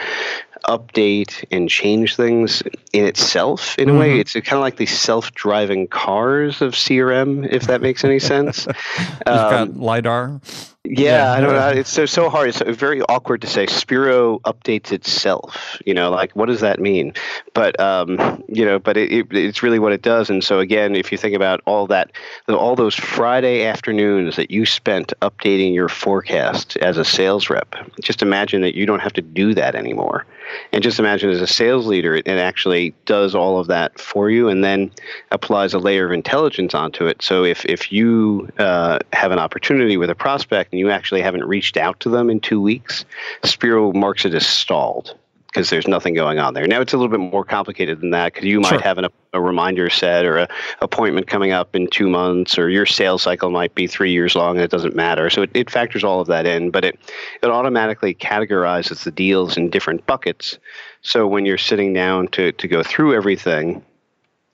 update 0.68 1.44
and 1.50 1.68
change 1.68 2.16
things 2.16 2.62
in 2.92 3.04
itself 3.04 3.78
in 3.78 3.88
a 3.88 3.92
mm-hmm. 3.92 4.00
way 4.00 4.18
it's 4.18 4.32
kind 4.32 4.52
of 4.52 4.60
like 4.60 4.76
the 4.76 4.86
self-driving 4.86 5.86
cars 5.88 6.62
of 6.62 6.72
crm 6.72 7.46
if 7.50 7.64
that 7.64 7.80
makes 7.80 8.04
any 8.04 8.18
sense. 8.18 8.66
You've 8.98 9.26
um, 9.26 9.50
got 9.50 9.76
lidar 9.76 10.40
yeah, 10.84 11.32
yeah, 11.32 11.32
I 11.32 11.40
don't 11.40 11.54
know. 11.54 11.68
It's 11.68 11.88
so 11.88 12.04
so 12.04 12.28
hard. 12.28 12.48
It's 12.50 12.60
very 12.60 13.00
awkward 13.02 13.40
to 13.40 13.46
say. 13.46 13.66
Spiro 13.66 14.38
updates 14.40 14.92
itself. 14.92 15.80
You 15.86 15.94
know, 15.94 16.10
like 16.10 16.32
what 16.32 16.46
does 16.46 16.60
that 16.60 16.78
mean? 16.78 17.14
But 17.54 17.78
um, 17.80 18.44
you 18.48 18.66
know, 18.66 18.78
but 18.78 18.98
it, 18.98 19.10
it, 19.10 19.26
it's 19.32 19.62
really 19.62 19.78
what 19.78 19.92
it 19.92 20.02
does. 20.02 20.28
And 20.28 20.44
so 20.44 20.58
again, 20.58 20.94
if 20.94 21.10
you 21.10 21.16
think 21.16 21.34
about 21.34 21.62
all 21.64 21.86
that, 21.86 22.12
all 22.50 22.76
those 22.76 22.94
Friday 22.94 23.64
afternoons 23.64 24.36
that 24.36 24.50
you 24.50 24.66
spent 24.66 25.14
updating 25.22 25.72
your 25.72 25.88
forecast 25.88 26.76
as 26.78 26.98
a 26.98 27.04
sales 27.04 27.48
rep, 27.48 27.74
just 28.02 28.20
imagine 28.20 28.60
that 28.60 28.74
you 28.74 28.84
don't 28.84 29.00
have 29.00 29.14
to 29.14 29.22
do 29.22 29.54
that 29.54 29.74
anymore. 29.74 30.26
And 30.72 30.82
just 30.82 30.98
imagine 30.98 31.30
as 31.30 31.40
a 31.40 31.46
sales 31.46 31.86
leader, 31.86 32.16
it, 32.16 32.26
it 32.26 32.38
actually 32.38 32.94
does 33.06 33.34
all 33.34 33.58
of 33.58 33.68
that 33.68 33.98
for 33.98 34.28
you, 34.28 34.50
and 34.50 34.62
then 34.62 34.90
applies 35.30 35.72
a 35.72 35.78
layer 35.78 36.04
of 36.04 36.12
intelligence 36.12 36.74
onto 36.74 37.06
it. 37.06 37.22
So 37.22 37.42
if 37.42 37.64
if 37.64 37.90
you 37.90 38.50
uh, 38.58 38.98
have 39.14 39.32
an 39.32 39.38
opportunity 39.38 39.96
with 39.96 40.10
a 40.10 40.14
prospect 40.14 40.73
and 40.74 40.78
you 40.80 40.90
actually 40.90 41.22
haven't 41.22 41.44
reached 41.44 41.76
out 41.76 42.00
to 42.00 42.08
them 42.08 42.28
in 42.28 42.40
two 42.40 42.60
weeks, 42.60 43.04
Spiro 43.44 43.92
marks 43.92 44.24
it 44.24 44.34
as 44.34 44.44
stalled 44.44 45.16
because 45.46 45.70
there's 45.70 45.86
nothing 45.86 46.14
going 46.14 46.40
on 46.40 46.52
there. 46.52 46.66
Now 46.66 46.80
it's 46.80 46.92
a 46.92 46.96
little 46.96 47.16
bit 47.16 47.20
more 47.20 47.44
complicated 47.44 48.00
than 48.00 48.10
that 48.10 48.34
because 48.34 48.44
you 48.44 48.58
might 48.58 48.70
sure. 48.70 48.80
have 48.80 48.98
an, 48.98 49.06
a 49.32 49.40
reminder 49.40 49.88
set 49.88 50.24
or 50.24 50.38
a 50.38 50.48
appointment 50.80 51.28
coming 51.28 51.52
up 51.52 51.76
in 51.76 51.86
two 51.86 52.08
months, 52.08 52.58
or 52.58 52.70
your 52.70 52.86
sales 52.86 53.22
cycle 53.22 53.50
might 53.50 53.72
be 53.76 53.86
three 53.86 54.10
years 54.10 54.34
long, 54.34 54.56
and 54.56 54.64
it 54.64 54.70
doesn't 54.72 54.96
matter. 54.96 55.30
So 55.30 55.42
it, 55.42 55.50
it 55.54 55.70
factors 55.70 56.02
all 56.02 56.20
of 56.20 56.26
that 56.26 56.44
in, 56.44 56.72
but 56.72 56.84
it 56.84 56.98
it 57.40 57.50
automatically 57.50 58.12
categorizes 58.12 59.04
the 59.04 59.12
deals 59.12 59.56
in 59.56 59.70
different 59.70 60.04
buckets. 60.06 60.58
So 61.02 61.28
when 61.28 61.46
you're 61.46 61.56
sitting 61.56 61.92
down 61.92 62.26
to 62.28 62.50
to 62.50 62.66
go 62.66 62.82
through 62.82 63.14
everything, 63.14 63.80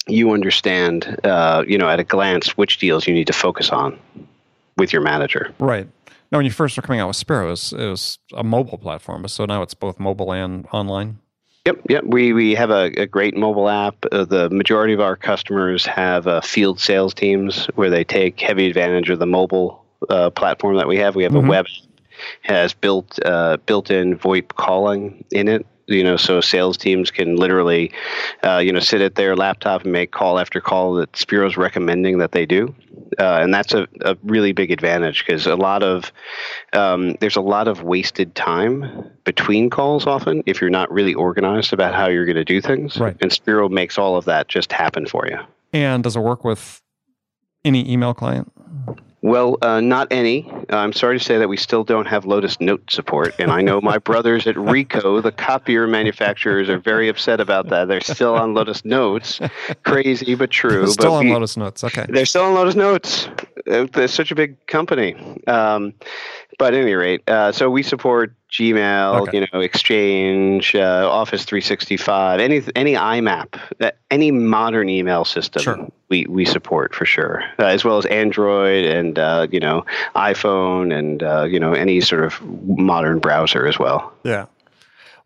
you 0.06 0.32
understand, 0.32 1.18
uh, 1.24 1.64
you 1.66 1.78
know, 1.78 1.88
at 1.88 1.98
a 1.98 2.04
glance 2.04 2.58
which 2.58 2.76
deals 2.76 3.06
you 3.06 3.14
need 3.14 3.28
to 3.28 3.32
focus 3.32 3.70
on 3.70 3.98
with 4.76 4.92
your 4.92 5.02
manager. 5.02 5.54
Right. 5.58 5.86
Now, 6.30 6.38
when 6.38 6.44
you 6.44 6.52
first 6.52 6.76
were 6.76 6.82
coming 6.82 7.00
out 7.00 7.08
with 7.08 7.16
Spiro, 7.16 7.48
it 7.48 7.50
was, 7.50 7.72
it 7.72 7.86
was 7.86 8.18
a 8.34 8.44
mobile 8.44 8.78
platform, 8.78 9.26
so 9.28 9.44
now 9.46 9.62
it's 9.62 9.74
both 9.74 9.98
mobile 9.98 10.32
and 10.32 10.66
online. 10.72 11.18
Yep, 11.66 11.80
yep. 11.90 12.04
We 12.04 12.32
we 12.32 12.54
have 12.54 12.70
a, 12.70 12.84
a 12.96 13.06
great 13.06 13.36
mobile 13.36 13.68
app. 13.68 13.94
Uh, 14.10 14.24
the 14.24 14.48
majority 14.48 14.94
of 14.94 15.00
our 15.00 15.14
customers 15.14 15.84
have 15.84 16.26
uh, 16.26 16.40
field 16.40 16.80
sales 16.80 17.12
teams 17.12 17.66
where 17.74 17.90
they 17.90 18.02
take 18.02 18.40
heavy 18.40 18.66
advantage 18.66 19.10
of 19.10 19.18
the 19.18 19.26
mobile 19.26 19.84
uh, 20.08 20.30
platform 20.30 20.76
that 20.76 20.88
we 20.88 20.96
have. 20.96 21.14
We 21.16 21.22
have 21.24 21.32
mm-hmm. 21.32 21.46
a 21.46 21.50
web 21.50 21.66
app 21.66 21.90
has 22.42 22.72
built 22.72 23.18
uh, 23.24 23.58
built-in 23.66 24.18
VoIP 24.18 24.48
calling 24.56 25.24
in 25.30 25.48
it, 25.48 25.66
you 25.90 26.04
know, 26.04 26.16
so 26.16 26.40
sales 26.40 26.76
teams 26.76 27.10
can 27.10 27.36
literally, 27.36 27.92
uh, 28.44 28.58
you 28.58 28.72
know, 28.72 28.80
sit 28.80 29.00
at 29.00 29.16
their 29.16 29.36
laptop 29.36 29.82
and 29.82 29.92
make 29.92 30.12
call 30.12 30.38
after 30.38 30.60
call 30.60 30.94
that 30.94 31.16
Spiro's 31.16 31.56
recommending 31.56 32.18
that 32.18 32.32
they 32.32 32.46
do, 32.46 32.74
uh, 33.18 33.38
and 33.40 33.52
that's 33.52 33.74
a, 33.74 33.88
a 34.02 34.16
really 34.22 34.52
big 34.52 34.70
advantage 34.70 35.24
because 35.26 35.46
a 35.46 35.56
lot 35.56 35.82
of 35.82 36.12
um, 36.72 37.16
there's 37.20 37.36
a 37.36 37.40
lot 37.40 37.68
of 37.68 37.82
wasted 37.82 38.34
time 38.34 39.10
between 39.24 39.68
calls 39.68 40.06
often 40.06 40.42
if 40.46 40.60
you're 40.60 40.70
not 40.70 40.90
really 40.90 41.14
organized 41.14 41.72
about 41.72 41.94
how 41.94 42.08
you're 42.08 42.24
going 42.26 42.36
to 42.36 42.44
do 42.44 42.60
things. 42.60 42.98
Right. 42.98 43.16
And 43.20 43.32
Spiro 43.32 43.68
makes 43.68 43.98
all 43.98 44.16
of 44.16 44.24
that 44.26 44.48
just 44.48 44.72
happen 44.72 45.06
for 45.06 45.26
you. 45.26 45.38
And 45.72 46.02
does 46.02 46.16
it 46.16 46.20
work 46.20 46.44
with 46.44 46.80
any 47.64 47.90
email 47.90 48.14
client? 48.14 48.50
Well, 49.22 49.58
uh, 49.60 49.80
not 49.80 50.08
any. 50.10 50.50
I'm 50.70 50.94
sorry 50.94 51.18
to 51.18 51.24
say 51.24 51.36
that 51.38 51.48
we 51.48 51.58
still 51.58 51.84
don't 51.84 52.06
have 52.06 52.24
Lotus 52.24 52.58
Note 52.58 52.90
support, 52.90 53.34
and 53.38 53.50
I 53.50 53.60
know 53.60 53.80
my 53.80 53.98
brothers 54.10 54.46
at 54.46 54.54
Ricoh, 54.56 55.22
the 55.22 55.32
copier 55.32 55.86
manufacturers, 55.86 56.70
are 56.70 56.78
very 56.78 57.08
upset 57.08 57.38
about 57.38 57.68
that. 57.68 57.88
They're 57.88 58.00
still 58.00 58.34
on 58.34 58.54
Lotus 58.54 58.84
Notes. 58.84 59.40
Crazy, 59.82 60.34
but 60.34 60.50
true. 60.50 60.80
They're 60.80 60.86
still 60.86 61.10
but 61.10 61.16
on 61.16 61.24
we, 61.26 61.32
Lotus 61.32 61.56
Notes. 61.56 61.84
Okay. 61.84 62.06
They're 62.08 62.24
still 62.24 62.44
on 62.44 62.54
Lotus 62.54 62.74
Notes. 62.74 63.28
They're 63.66 64.08
such 64.08 64.30
a 64.30 64.34
big 64.34 64.66
company. 64.66 65.14
Um, 65.46 65.92
but 66.58 66.74
at 66.74 66.80
any 66.80 66.94
rate, 66.94 67.28
uh, 67.28 67.52
so 67.52 67.70
we 67.70 67.82
support 67.82 68.34
Gmail, 68.52 69.20
okay. 69.22 69.38
you 69.38 69.46
know, 69.52 69.60
Exchange, 69.60 70.74
uh, 70.74 71.08
Office 71.08 71.44
365, 71.44 72.40
any 72.40 72.62
any 72.74 72.94
IMAP, 72.94 73.60
uh, 73.80 73.92
any 74.10 74.30
modern 74.30 74.88
email 74.88 75.24
system. 75.24 75.62
Sure. 75.62 75.88
We, 76.08 76.26
we 76.28 76.44
support 76.44 76.92
for 76.92 77.04
sure, 77.04 77.44
uh, 77.60 77.66
as 77.66 77.84
well 77.84 77.98
as 77.98 78.06
Android 78.06 78.84
and 78.84 79.18
uh, 79.18 79.46
you 79.52 79.60
know 79.60 79.86
iPhone 80.16 80.96
and 80.96 81.22
uh, 81.22 81.44
you 81.44 81.60
know 81.60 81.72
any 81.72 82.00
sort 82.00 82.24
of 82.24 82.40
modern 82.66 83.20
browser 83.20 83.66
as 83.66 83.78
well. 83.78 84.12
Yeah. 84.24 84.46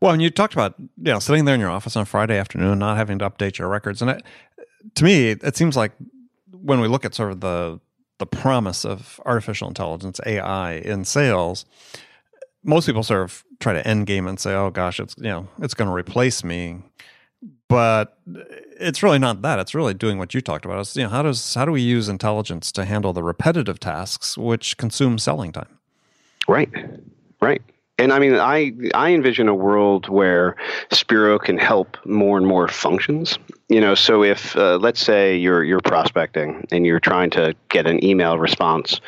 Well, 0.00 0.12
and 0.12 0.20
you 0.20 0.28
talked 0.28 0.52
about 0.52 0.74
you 0.78 1.12
know 1.12 1.18
sitting 1.18 1.46
there 1.46 1.54
in 1.54 1.60
your 1.60 1.70
office 1.70 1.96
on 1.96 2.04
Friday 2.04 2.36
afternoon, 2.36 2.78
not 2.78 2.98
having 2.98 3.18
to 3.20 3.30
update 3.30 3.56
your 3.56 3.68
records, 3.68 4.02
and 4.02 4.10
it, 4.10 4.22
to 4.96 5.04
me, 5.04 5.30
it 5.30 5.56
seems 5.56 5.76
like 5.76 5.92
when 6.50 6.80
we 6.80 6.88
look 6.88 7.06
at 7.06 7.14
sort 7.14 7.32
of 7.32 7.40
the 7.40 7.80
the 8.18 8.26
promise 8.26 8.84
of 8.84 9.20
artificial 9.24 9.68
intelligence 9.68 10.20
AI 10.26 10.74
in 10.74 11.04
sales, 11.04 11.64
most 12.64 12.86
people 12.86 13.02
sort 13.02 13.22
of 13.22 13.44
try 13.60 13.72
to 13.72 13.86
end 13.86 14.06
game 14.06 14.26
and 14.26 14.40
say, 14.40 14.54
"Oh 14.54 14.70
gosh, 14.70 14.98
it's 14.98 15.14
you 15.18 15.24
know 15.24 15.48
it's 15.60 15.74
going 15.74 15.88
to 15.88 15.94
replace 15.94 16.42
me," 16.42 16.78
but 17.68 18.18
it's 18.80 19.02
really 19.02 19.18
not 19.18 19.42
that. 19.42 19.58
It's 19.58 19.74
really 19.74 19.94
doing 19.94 20.18
what 20.18 20.34
you 20.34 20.40
talked 20.40 20.64
about. 20.64 20.80
It's 20.80 20.96
you 20.96 21.04
know 21.04 21.10
how 21.10 21.22
does 21.22 21.54
how 21.54 21.64
do 21.64 21.72
we 21.72 21.82
use 21.82 22.08
intelligence 22.08 22.72
to 22.72 22.84
handle 22.84 23.12
the 23.12 23.22
repetitive 23.22 23.78
tasks 23.78 24.36
which 24.36 24.76
consume 24.76 25.18
selling 25.18 25.52
time? 25.52 25.78
Right, 26.48 26.70
right. 27.40 27.62
And 27.96 28.12
I 28.12 28.18
mean, 28.18 28.34
I 28.34 28.72
I 28.92 29.12
envision 29.12 29.46
a 29.46 29.54
world 29.54 30.08
where 30.08 30.56
Spiro 30.90 31.38
can 31.38 31.58
help 31.58 31.96
more 32.04 32.36
and 32.36 32.46
more 32.46 32.66
functions. 32.66 33.38
You 33.68 33.80
know, 33.80 33.94
so 33.94 34.24
if 34.24 34.56
uh, 34.56 34.78
let's 34.78 35.00
say 35.00 35.36
you're 35.36 35.62
you're 35.62 35.80
prospecting 35.80 36.66
and 36.72 36.84
you're 36.84 36.98
trying 36.98 37.30
to 37.30 37.54
get 37.68 37.86
an 37.86 38.04
email 38.04 38.36
response 38.36 39.00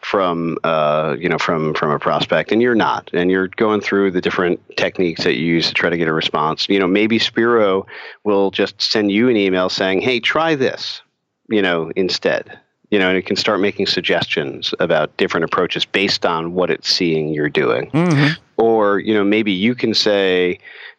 from 0.00 0.56
uh, 0.64 1.16
you 1.18 1.28
know 1.28 1.36
from 1.36 1.74
from 1.74 1.90
a 1.90 1.98
prospect, 1.98 2.50
and 2.50 2.62
you're 2.62 2.74
not, 2.74 3.10
and 3.12 3.30
you're 3.30 3.48
going 3.48 3.82
through 3.82 4.10
the 4.10 4.22
different 4.22 4.58
techniques 4.76 5.22
that 5.24 5.36
you 5.36 5.44
use 5.44 5.68
to 5.68 5.74
try 5.74 5.90
to 5.90 5.98
get 5.98 6.08
a 6.08 6.12
response. 6.12 6.66
You 6.66 6.78
know, 6.78 6.86
maybe 6.86 7.18
Spiro 7.18 7.86
will 8.24 8.50
just 8.50 8.80
send 8.80 9.12
you 9.12 9.28
an 9.28 9.36
email 9.36 9.68
saying, 9.68 10.00
"Hey, 10.00 10.18
try 10.18 10.54
this," 10.54 11.02
you 11.50 11.60
know, 11.60 11.92
instead 11.94 12.58
you 12.90 12.98
know, 12.98 13.08
and 13.08 13.16
it 13.16 13.26
can 13.26 13.36
start 13.36 13.60
making 13.60 13.86
suggestions 13.86 14.74
about 14.80 15.16
different 15.16 15.44
approaches 15.44 15.84
based 15.84 16.26
on 16.26 16.54
what 16.54 16.70
it's 16.70 16.88
seeing 16.88 17.28
you're 17.28 17.48
doing. 17.48 17.90
Mm-hmm. 17.90 18.40
Or, 18.56 18.98
you 18.98 19.14
know, 19.14 19.24
maybe 19.24 19.52
you 19.52 19.74
can 19.74 19.94
say, 19.94 20.58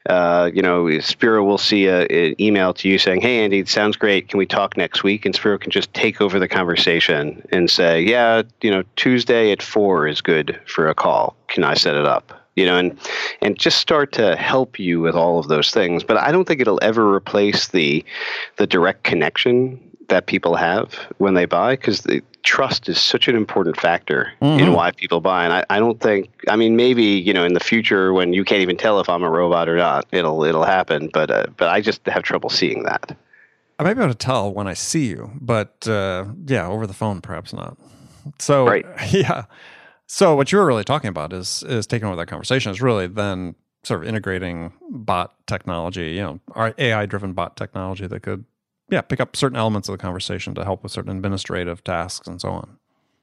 uh, 0.09 0.49
you 0.53 0.61
know, 0.61 0.99
Spiro 0.99 1.43
will 1.43 1.59
see 1.59 1.87
an 1.87 2.41
email 2.41 2.73
to 2.73 2.89
you 2.89 2.97
saying, 2.97 3.21
"Hey, 3.21 3.43
Andy, 3.43 3.59
it 3.59 3.69
sounds 3.69 3.95
great. 3.97 4.29
Can 4.29 4.39
we 4.39 4.47
talk 4.47 4.75
next 4.75 5.03
week?" 5.03 5.25
And 5.25 5.35
Spiro 5.35 5.59
can 5.59 5.69
just 5.69 5.93
take 5.93 6.21
over 6.21 6.39
the 6.39 6.47
conversation 6.47 7.45
and 7.51 7.69
say, 7.69 8.01
"Yeah, 8.01 8.41
you 8.61 8.71
know, 8.71 8.83
Tuesday 8.95 9.51
at 9.51 9.61
four 9.61 10.07
is 10.07 10.21
good 10.21 10.59
for 10.65 10.87
a 10.87 10.95
call. 10.95 11.35
Can 11.49 11.63
I 11.63 11.75
set 11.75 11.95
it 11.95 12.05
up?" 12.05 12.33
You 12.55 12.65
know, 12.65 12.77
and 12.77 12.97
and 13.43 13.59
just 13.59 13.77
start 13.77 14.11
to 14.13 14.35
help 14.35 14.79
you 14.79 15.01
with 15.01 15.13
all 15.13 15.37
of 15.37 15.49
those 15.49 15.69
things. 15.69 16.03
But 16.03 16.17
I 16.17 16.31
don't 16.31 16.47
think 16.47 16.61
it'll 16.61 16.79
ever 16.81 17.13
replace 17.13 17.67
the 17.67 18.03
the 18.57 18.65
direct 18.65 19.03
connection 19.03 19.79
that 20.11 20.27
people 20.27 20.55
have 20.55 20.93
when 21.17 21.33
they 21.33 21.45
buy 21.45 21.73
because 21.73 22.01
the 22.01 22.21
trust 22.43 22.89
is 22.89 22.99
such 22.99 23.27
an 23.27 23.35
important 23.35 23.79
factor 23.79 24.31
mm-hmm. 24.41 24.59
in 24.59 24.73
why 24.73 24.91
people 24.91 25.21
buy. 25.21 25.45
And 25.45 25.53
I, 25.53 25.65
I 25.69 25.79
don't 25.79 25.99
think 25.99 26.29
I 26.47 26.55
mean 26.55 26.75
maybe 26.75 27.03
you 27.03 27.33
know 27.33 27.43
in 27.43 27.53
the 27.53 27.59
future 27.59 28.13
when 28.13 28.33
you 28.33 28.43
can't 28.43 28.61
even 28.61 28.77
tell 28.77 28.99
if 28.99 29.09
I'm 29.09 29.23
a 29.23 29.29
robot 29.29 29.67
or 29.67 29.77
not, 29.77 30.05
it'll 30.11 30.43
it'll 30.43 30.65
happen. 30.65 31.09
But 31.11 31.31
uh, 31.31 31.45
but 31.57 31.69
I 31.69 31.81
just 31.81 32.05
have 32.05 32.23
trouble 32.23 32.49
seeing 32.49 32.83
that. 32.83 33.17
I 33.79 33.83
might 33.83 33.95
be 33.95 34.01
able 34.01 34.13
to 34.13 34.17
tell 34.17 34.53
when 34.53 34.67
I 34.67 34.75
see 34.75 35.07
you, 35.07 35.31
but 35.41 35.87
uh, 35.87 36.25
yeah, 36.45 36.67
over 36.67 36.85
the 36.85 36.93
phone 36.93 37.21
perhaps 37.21 37.53
not. 37.53 37.77
So 38.37 38.67
right. 38.67 38.85
yeah. 39.11 39.45
So 40.05 40.35
what 40.35 40.51
you're 40.51 40.65
really 40.65 40.83
talking 40.83 41.07
about 41.07 41.33
is 41.33 41.63
is 41.63 41.87
taking 41.87 42.07
over 42.07 42.17
that 42.17 42.27
conversation 42.27 42.71
is 42.71 42.81
really 42.81 43.07
then 43.07 43.55
sort 43.83 44.03
of 44.03 44.07
integrating 44.07 44.73
bot 44.89 45.33
technology, 45.47 46.11
you 46.11 46.21
know, 46.21 46.39
our 46.51 46.73
AI 46.77 47.05
driven 47.05 47.33
bot 47.33 47.57
technology 47.57 48.05
that 48.07 48.21
could 48.21 48.45
yeah, 48.91 49.01
pick 49.01 49.19
up 49.19 49.35
certain 49.35 49.57
elements 49.57 49.89
of 49.89 49.93
the 49.93 49.97
conversation 49.97 50.53
to 50.55 50.63
help 50.63 50.83
with 50.83 50.91
certain 50.91 51.11
administrative 51.11 51.83
tasks 51.83 52.27
and 52.27 52.39
so 52.39 52.49
on. 52.49 52.77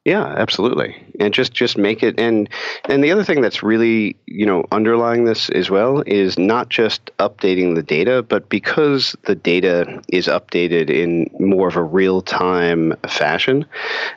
Yeah, 0.05 0.25
absolutely. 0.25 0.97
And 1.21 1.35
just 1.35 1.53
just 1.53 1.77
make 1.77 2.03
it 2.03 2.19
and 2.19 2.49
and 2.87 3.05
the 3.05 3.11
other 3.11 3.25
thing 3.25 3.43
that's 3.43 3.63
really, 3.63 4.17
you 4.25 4.47
know, 4.47 4.65
underlying 4.73 5.27
this 5.27 5.51
as 5.51 5.69
well 5.69 6.03
is 6.07 6.39
not 6.39 6.71
just 6.71 7.11
updating 7.19 7.75
the 7.75 7.83
data, 7.83 8.23
but 8.23 8.49
because 8.49 9.15
the 9.27 9.35
data 9.35 10.03
is 10.09 10.27
updated 10.27 10.89
in 10.89 11.29
more 11.39 11.69
of 11.69 11.77
a 11.77 11.83
real-time 11.83 12.95
fashion, 13.07 13.67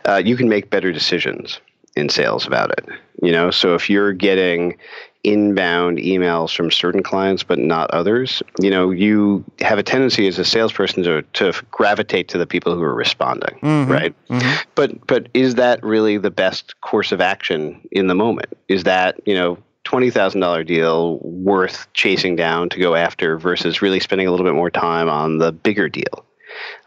uh, 0.07 0.21
you 0.23 0.37
can 0.37 0.47
make 0.47 0.69
better 0.69 0.93
decisions 0.93 1.59
in 1.95 2.09
sales 2.09 2.45
about 2.47 2.71
it. 2.71 2.87
You 3.21 3.31
know, 3.31 3.51
so 3.51 3.75
if 3.75 3.89
you're 3.89 4.13
getting 4.13 4.77
inbound 5.23 5.99
emails 5.99 6.55
from 6.55 6.71
certain 6.71 7.03
clients 7.03 7.43
but 7.43 7.59
not 7.59 7.91
others, 7.91 8.41
you 8.59 8.71
know, 8.71 8.89
you 8.89 9.43
have 9.59 9.77
a 9.77 9.83
tendency 9.83 10.27
as 10.27 10.39
a 10.39 10.45
salesperson 10.45 11.03
to, 11.03 11.21
to 11.33 11.53
gravitate 11.69 12.27
to 12.29 12.37
the 12.37 12.47
people 12.47 12.73
who 12.73 12.81
are 12.81 12.95
responding, 12.95 13.59
mm-hmm. 13.61 13.91
right? 13.91 14.27
Mm-hmm. 14.29 14.69
But 14.75 15.05
but 15.07 15.29
is 15.33 15.55
that 15.55 15.83
really 15.83 16.17
the 16.17 16.31
best 16.31 16.79
course 16.81 17.11
of 17.11 17.21
action 17.21 17.79
in 17.91 18.07
the 18.07 18.15
moment? 18.15 18.57
Is 18.67 18.83
that, 18.83 19.19
you 19.25 19.35
know, 19.35 19.57
$20,000 19.85 20.65
deal 20.65 21.19
worth 21.19 21.87
chasing 21.93 22.35
down 22.35 22.69
to 22.69 22.79
go 22.79 22.95
after 22.95 23.37
versus 23.37 23.81
really 23.81 23.99
spending 23.99 24.27
a 24.27 24.31
little 24.31 24.45
bit 24.45 24.55
more 24.55 24.71
time 24.71 25.09
on 25.09 25.37
the 25.37 25.51
bigger 25.51 25.89
deal? 25.89 26.25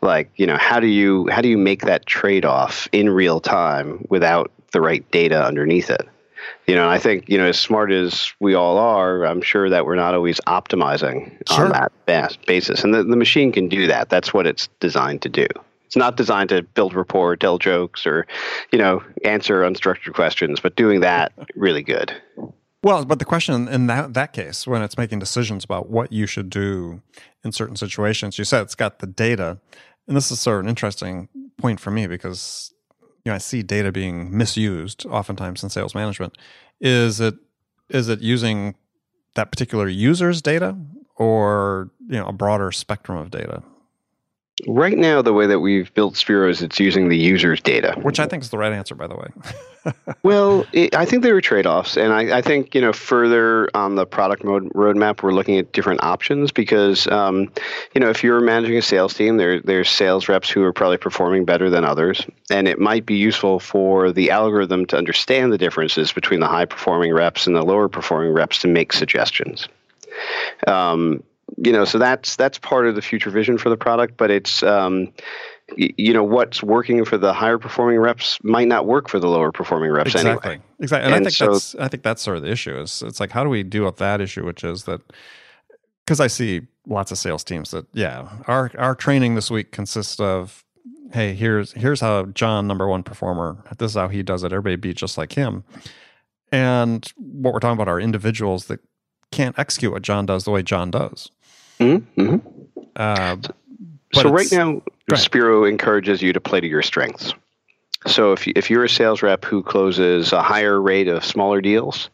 Like, 0.03 0.31
you 0.37 0.47
know, 0.47 0.57
how 0.57 0.81
do 0.81 0.87
you 0.87 1.29
how 1.31 1.41
do 1.41 1.49
you 1.49 1.57
make 1.57 1.83
that 1.83 2.07
trade-off 2.07 2.89
in 2.93 3.09
real 3.09 3.41
time 3.41 4.05
without 4.11 4.51
the 4.75 4.83
right 4.83 5.11
data 5.11 5.43
underneath 5.43 5.89
it? 5.89 6.07
you 6.67 6.75
know, 6.75 6.89
I 6.89 6.99
think 6.99 7.29
you 7.29 7.39
know, 7.39 7.47
as 7.47 7.59
smart 7.59 7.93
as 7.93 8.33
we 8.41 8.55
all 8.55 8.79
are, 8.79 9.25
I'm 9.27 9.43
sure 9.43 9.69
that 9.69 9.85
we're 9.85 9.97
not 9.97 10.15
always 10.15 10.41
optimizing 10.47 11.37
sure. 11.49 11.67
on 11.67 11.91
that 12.07 12.37
basis, 12.47 12.85
and 12.85 12.95
the, 12.95 13.05
the 13.05 13.17
machine 13.17 13.53
can 13.53 13.69
do 13.69 13.87
that. 13.87 14.09
That's 14.09 14.33
what 14.33 14.47
it's 14.47 14.69
designed 14.81 15.23
to 15.23 15.29
do. 15.29 15.47
It's 15.87 15.97
not 15.97 16.17
designed 16.17 16.49
to 16.49 16.63
build 16.63 16.95
rapport, 16.95 17.37
tell 17.37 17.59
jokes, 17.59 18.07
or 18.07 18.27
you 18.73 18.79
know, 18.79 19.03
answer 19.25 19.61
unstructured 19.61 20.15
questions, 20.15 20.61
but 20.61 20.77
doing 20.77 21.01
that 21.01 21.33
really 21.55 21.83
good. 21.83 22.15
Well, 22.83 23.05
but 23.05 23.19
the 23.19 23.25
question 23.25 23.69
in 23.69 23.87
that 23.89 24.15
that 24.15 24.33
case, 24.33 24.67
when 24.67 24.83
it's 24.83 24.99
making 24.99 25.19
decisions 25.19 25.65
about 25.65 25.91
what 25.91 26.13
you 26.13 26.27
should 26.27 26.51
do 26.51 27.03
in 27.45 27.53
certain 27.53 27.77
situations, 27.77 28.39
you 28.39 28.45
said 28.45 28.63
it's 28.63 28.75
got 28.75 29.01
the 29.01 29.07
data, 29.07 29.59
and 30.09 30.17
this 30.17 30.31
is 30.31 30.41
sort 30.41 30.59
of 30.59 30.65
an 30.65 30.69
interesting 30.71 31.29
point 31.59 31.79
for 31.79 31.91
me 31.91 32.07
because 32.07 32.74
you 33.25 33.31
know 33.31 33.35
I 33.35 33.39
see 33.39 33.63
data 33.63 33.91
being 33.93 34.37
misused 34.37 35.07
oftentimes 35.07 35.63
in 35.63 35.71
sales 35.71 35.95
management. 35.95 36.37
Is 36.81 37.21
it 37.21 37.35
is 37.89 38.09
it 38.09 38.21
using 38.21 38.75
that 39.35 39.51
particular 39.51 39.89
user's 39.89 40.43
data 40.43 40.77
or 41.17 41.91
you 42.07 42.19
know 42.19 42.27
a 42.27 42.33
broader 42.33 42.71
spectrum 42.73 43.19
of 43.19 43.31
data? 43.31 43.63
Right 44.69 44.97
now, 44.97 45.21
the 45.21 45.33
way 45.33 45.49
that 45.49 45.59
we've 45.59 45.93
built 45.95 46.17
Spiro 46.17 46.49
is 46.49 46.63
it's 46.63 46.79
using 46.79 47.09
the 47.09 47.19
user's 47.19 47.61
data, 47.61 47.99
which 48.03 48.21
I 48.21 48.27
think 48.27 48.45
is 48.45 48.51
the 48.51 48.59
right 48.59 48.73
answer, 48.73 48.95
by 48.95 49.09
the 49.09 49.17
way. 49.17 49.93
well, 50.23 50.65
it, 50.73 50.95
I 50.95 51.05
think 51.05 51.25
there 51.25 51.35
are 51.35 51.41
trade-offs, 51.41 51.97
and 51.97 52.13
I, 52.13 52.39
I, 52.39 52.41
think 52.41 52.73
you 52.73 52.81
know 52.81 52.93
further 52.93 53.69
on 53.75 53.97
the 53.97 54.07
product 54.07 54.45
mode 54.45 54.73
roadmap, 54.73 55.23
we're 55.23 55.33
looking 55.33 55.59
at 55.59 55.73
different 55.73 56.05
options 56.05 56.53
because 56.53 57.09
um, 57.09 57.51
you 57.95 58.01
know 58.01 58.11
if 58.11 58.23
you're 58.23 58.41
managing 58.41 58.77
a 58.77 58.83
sales 58.83 59.13
team, 59.13 59.39
there 59.39 59.61
there's 59.61 59.91
sales 59.91 60.29
reps 60.29 60.49
who 60.49 60.63
are 60.63 60.73
probably 60.73 60.99
performing 60.99 61.45
better 61.45 61.69
than 61.69 61.85
others, 61.85 62.25
and 62.49 62.69
it 62.69 62.79
might 62.79 63.05
be 63.05 63.17
useful 63.17 63.59
for 63.59 64.13
the 64.13 64.31
algorithm 64.31 64.87
to 64.87 64.97
understand 64.97 65.53
the 65.53 65.59
differences 65.59 66.13
between 66.13 66.39
the 66.39 66.49
high-performing 66.49 67.13
reps 67.13 67.49
and 67.49 67.57
the 67.57 67.65
lower-performing 67.65 68.33
reps 68.33 68.61
to 68.61 68.69
make 68.69 68.93
suggestions. 68.93 69.69
Um, 70.69 71.25
you 71.57 71.73
know, 71.73 71.85
so 71.85 71.99
that's 71.99 72.37
that's 72.37 72.59
part 72.59 72.87
of 72.87 72.95
the 72.95 73.03
future 73.03 73.31
vision 73.31 73.59
for 73.59 73.69
the 73.69 73.77
product, 73.77 74.17
but 74.17 74.31
it's 74.31 74.63
um, 74.63 75.13
you 75.77 76.13
know 76.13 76.25
what's 76.25 76.63
working 76.63 77.05
for 77.05 77.17
the 77.17 77.33
higher 77.33 77.59
performing 77.59 77.99
reps 77.99 78.39
might 78.43 78.69
not 78.69 78.87
work 78.87 79.09
for 79.09 79.19
the 79.19 79.29
lower 79.29 79.53
performing 79.53 79.91
reps 79.91 80.15
exactly. 80.15 80.53
anyway. 80.53 80.65
Exactly. 80.81 81.07
And, 81.07 81.15
and 81.15 81.23
I 81.23 81.29
think 81.29 81.37
so, 81.37 81.53
that's 81.53 81.75
I 81.77 81.89
think 81.89 82.03
that's 82.03 82.23
sort 82.23 82.37
of 82.37 82.43
the 82.43 82.51
issue. 82.51 82.79
Is 82.79 83.03
it's 83.03 83.21
like 83.21 83.31
how 83.31 83.45
do 83.45 83.51
we 83.51 83.63
deal 83.63 83.85
with 83.85 83.97
that 83.97 84.21
issue, 84.21 84.45
which 84.45 84.65
is 84.65 84.85
that 84.85 85.01
because 86.05 86.21
I 86.21 86.27
see 86.27 86.63
lots 86.87 87.13
of 87.13 87.19
sales 87.19 87.45
teams 87.45 87.71
that 87.71 87.87
yeah, 87.93 88.29
our 88.47 88.71
our 88.77 88.95
training 88.95 89.35
this 89.35 89.51
week 89.51 89.71
consists 89.71 90.19
of 90.21 90.65
hey 91.13 91.35
here's 91.35 91.73
here's 91.73 92.01
how 92.01 92.25
John 92.27 92.67
number 92.67 92.89
one 92.89 93.03
performer 93.03 93.63
this 93.79 93.93
is 93.93 93.97
how 93.97 94.09
he 94.09 94.23
does 94.23 94.43
it. 94.43 94.53
Everybody 94.53 94.77
be 94.77 94.93
just 94.93 95.17
like 95.17 95.33
him. 95.33 95.65
And 96.53 97.11
what 97.17 97.53
we're 97.53 97.61
talking 97.61 97.81
about 97.81 97.89
are 97.89 97.99
individuals 97.99 98.67
that 98.67 98.81
can't 99.33 99.59
execute 99.59 99.93
what 99.93 100.03
John 100.03 100.27
does 100.27 100.45
the 100.45 100.53
way 100.53 100.63
John 100.63 100.91
does. 100.91 101.31
Mm-hmm. 101.79 102.37
Uh, 102.97 103.37
so 104.13 104.31
right 104.31 104.51
now, 104.53 104.83
Spiro 105.15 105.65
encourages 105.65 106.23
you 106.23 106.33
to 106.33 106.41
play 106.41 106.61
to 106.61 106.67
your 106.67 106.83
strengths. 106.83 107.35
So 108.07 108.33
if 108.33 108.47
you, 108.47 108.53
if 108.55 108.71
you're 108.71 108.85
a 108.85 108.89
sales 108.89 109.23
rep 109.23 109.45
who 109.45 109.63
closes 109.63 110.33
a 110.33 110.43
higher 110.43 110.81
rate 110.81 111.09
of 111.09 111.25
smaller 111.25 111.61
deals, 111.61 112.11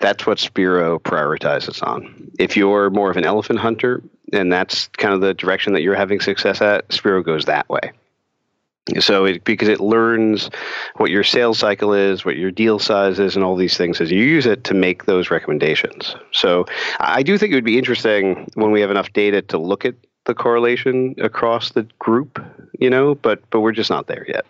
that's 0.00 0.26
what 0.26 0.38
Spiro 0.38 0.98
prioritizes 0.98 1.82
on. 1.82 2.30
If 2.38 2.56
you're 2.56 2.90
more 2.90 3.10
of 3.10 3.16
an 3.16 3.24
elephant 3.24 3.58
hunter, 3.58 4.02
and 4.32 4.52
that's 4.52 4.88
kind 4.88 5.14
of 5.14 5.20
the 5.20 5.34
direction 5.34 5.72
that 5.72 5.82
you're 5.82 5.96
having 5.96 6.20
success 6.20 6.60
at, 6.60 6.92
Spiro 6.92 7.22
goes 7.22 7.46
that 7.46 7.68
way. 7.68 7.92
So 8.98 9.24
it, 9.24 9.44
because 9.44 9.68
it 9.68 9.78
learns 9.78 10.50
what 10.96 11.10
your 11.10 11.22
sales 11.22 11.58
cycle 11.58 11.92
is, 11.92 12.24
what 12.24 12.36
your 12.36 12.50
deal 12.50 12.78
size 12.78 13.18
is, 13.18 13.36
and 13.36 13.44
all 13.44 13.54
these 13.54 13.76
things 13.76 14.00
as 14.00 14.10
you 14.10 14.24
use 14.24 14.46
it 14.46 14.64
to 14.64 14.74
make 14.74 15.04
those 15.04 15.30
recommendations. 15.30 16.16
So 16.32 16.66
I 16.98 17.22
do 17.22 17.38
think 17.38 17.52
it 17.52 17.56
would 17.56 17.64
be 17.64 17.78
interesting 17.78 18.50
when 18.54 18.70
we 18.72 18.80
have 18.80 18.90
enough 18.90 19.12
data 19.12 19.42
to 19.42 19.58
look 19.58 19.84
at 19.84 19.94
the 20.24 20.34
correlation 20.34 21.14
across 21.18 21.72
the 21.72 21.82
group, 21.98 22.42
you 22.78 22.90
know, 22.90 23.14
but 23.14 23.42
but 23.50 23.60
we're 23.60 23.72
just 23.72 23.90
not 23.90 24.06
there 24.06 24.24
yet. 24.28 24.44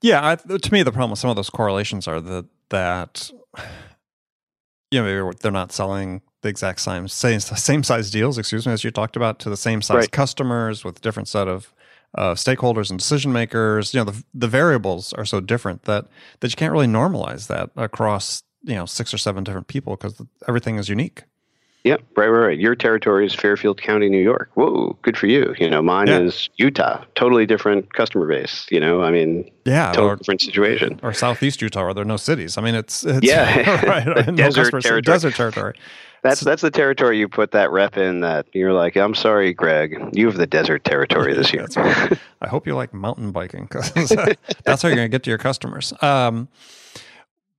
Yeah, 0.00 0.26
I, 0.26 0.36
to 0.36 0.72
me, 0.72 0.82
the 0.82 0.92
problem 0.92 1.10
with 1.10 1.18
some 1.18 1.30
of 1.30 1.36
those 1.36 1.50
correlations 1.50 2.06
are 2.06 2.20
that 2.20 2.46
that 2.70 3.30
you 4.90 5.00
know 5.00 5.04
maybe 5.04 5.38
they're 5.40 5.52
not 5.52 5.72
selling 5.72 6.22
the 6.42 6.48
exact 6.48 6.80
same 6.80 7.08
same 7.08 7.40
same 7.40 7.82
size 7.82 8.10
deals, 8.10 8.38
excuse 8.38 8.66
me, 8.66 8.72
as 8.72 8.84
you 8.84 8.90
talked 8.90 9.16
about, 9.16 9.38
to 9.40 9.50
the 9.50 9.56
same 9.56 9.82
size 9.82 9.96
right. 9.96 10.10
customers 10.12 10.84
with 10.84 11.00
different 11.00 11.28
set 11.28 11.48
of 11.48 11.74
uh, 12.16 12.34
stakeholders 12.34 12.90
and 12.90 12.98
decision 12.98 13.32
makers. 13.32 13.92
You 13.92 14.00
know, 14.00 14.04
the 14.04 14.24
the 14.34 14.48
variables 14.48 15.12
are 15.12 15.24
so 15.24 15.40
different 15.40 15.82
that 15.82 16.06
that 16.40 16.50
you 16.50 16.56
can't 16.56 16.72
really 16.72 16.86
normalize 16.86 17.48
that 17.48 17.70
across 17.76 18.42
you 18.62 18.74
know 18.74 18.86
six 18.86 19.12
or 19.12 19.18
seven 19.18 19.44
different 19.44 19.68
people 19.68 19.96
because 19.96 20.22
everything 20.46 20.76
is 20.76 20.88
unique. 20.88 21.24
Yep, 21.84 22.02
right, 22.16 22.26
right, 22.28 22.46
right. 22.48 22.58
Your 22.58 22.74
territory 22.74 23.24
is 23.24 23.34
Fairfield 23.34 23.80
County, 23.80 24.08
New 24.08 24.20
York. 24.22 24.50
Whoa, 24.54 24.98
good 25.02 25.16
for 25.16 25.26
you. 25.26 25.54
You 25.58 25.70
know, 25.70 25.80
mine 25.80 26.08
Yeah. 26.08 26.18
is 26.20 26.50
Utah. 26.56 27.04
Totally 27.14 27.46
different 27.46 27.94
customer 27.94 28.26
base. 28.26 28.66
You 28.70 28.80
know, 28.80 29.02
I 29.02 29.10
mean, 29.10 29.48
Yeah, 29.64 29.92
totally 29.92 30.08
or, 30.12 30.16
different 30.16 30.40
situation. 30.42 31.00
or 31.02 31.12
southeast 31.14 31.62
Utah, 31.62 31.84
where 31.84 31.94
there 31.94 32.02
are 32.02 32.04
no 32.04 32.16
cities. 32.16 32.58
I 32.58 32.62
mean, 32.62 32.74
it's, 32.74 33.04
it's 33.06 33.24
Yeah. 33.26 33.84
right, 33.86 34.06
no 34.26 34.32
desert 34.34 34.70
territory. 34.82 35.02
Desert 35.02 35.34
territory. 35.34 35.74
That's 36.24 36.40
that's 36.40 36.62
the 36.62 36.70
territory 36.72 37.16
you 37.16 37.28
put 37.28 37.52
that 37.52 37.70
rep 37.70 37.96
in. 37.96 38.20
That 38.20 38.46
you're 38.52 38.72
like, 38.72 38.96
I'm 38.96 39.14
sorry, 39.14 39.54
Greg, 39.54 39.96
you 40.12 40.26
have 40.26 40.36
the 40.36 40.48
desert 40.48 40.82
territory 40.82 41.32
this 41.32 41.52
year. 41.52 41.66
Right. 41.76 42.18
I 42.42 42.48
hope 42.48 42.66
you 42.66 42.74
like 42.74 42.92
mountain 42.92 43.30
biking 43.30 43.68
because 43.70 43.92
that's 44.64 44.82
how 44.82 44.88
you're 44.88 44.96
going 44.96 45.08
to 45.08 45.14
get 45.14 45.22
to 45.22 45.30
your 45.30 45.38
customers. 45.38 45.92
Um, 46.02 46.48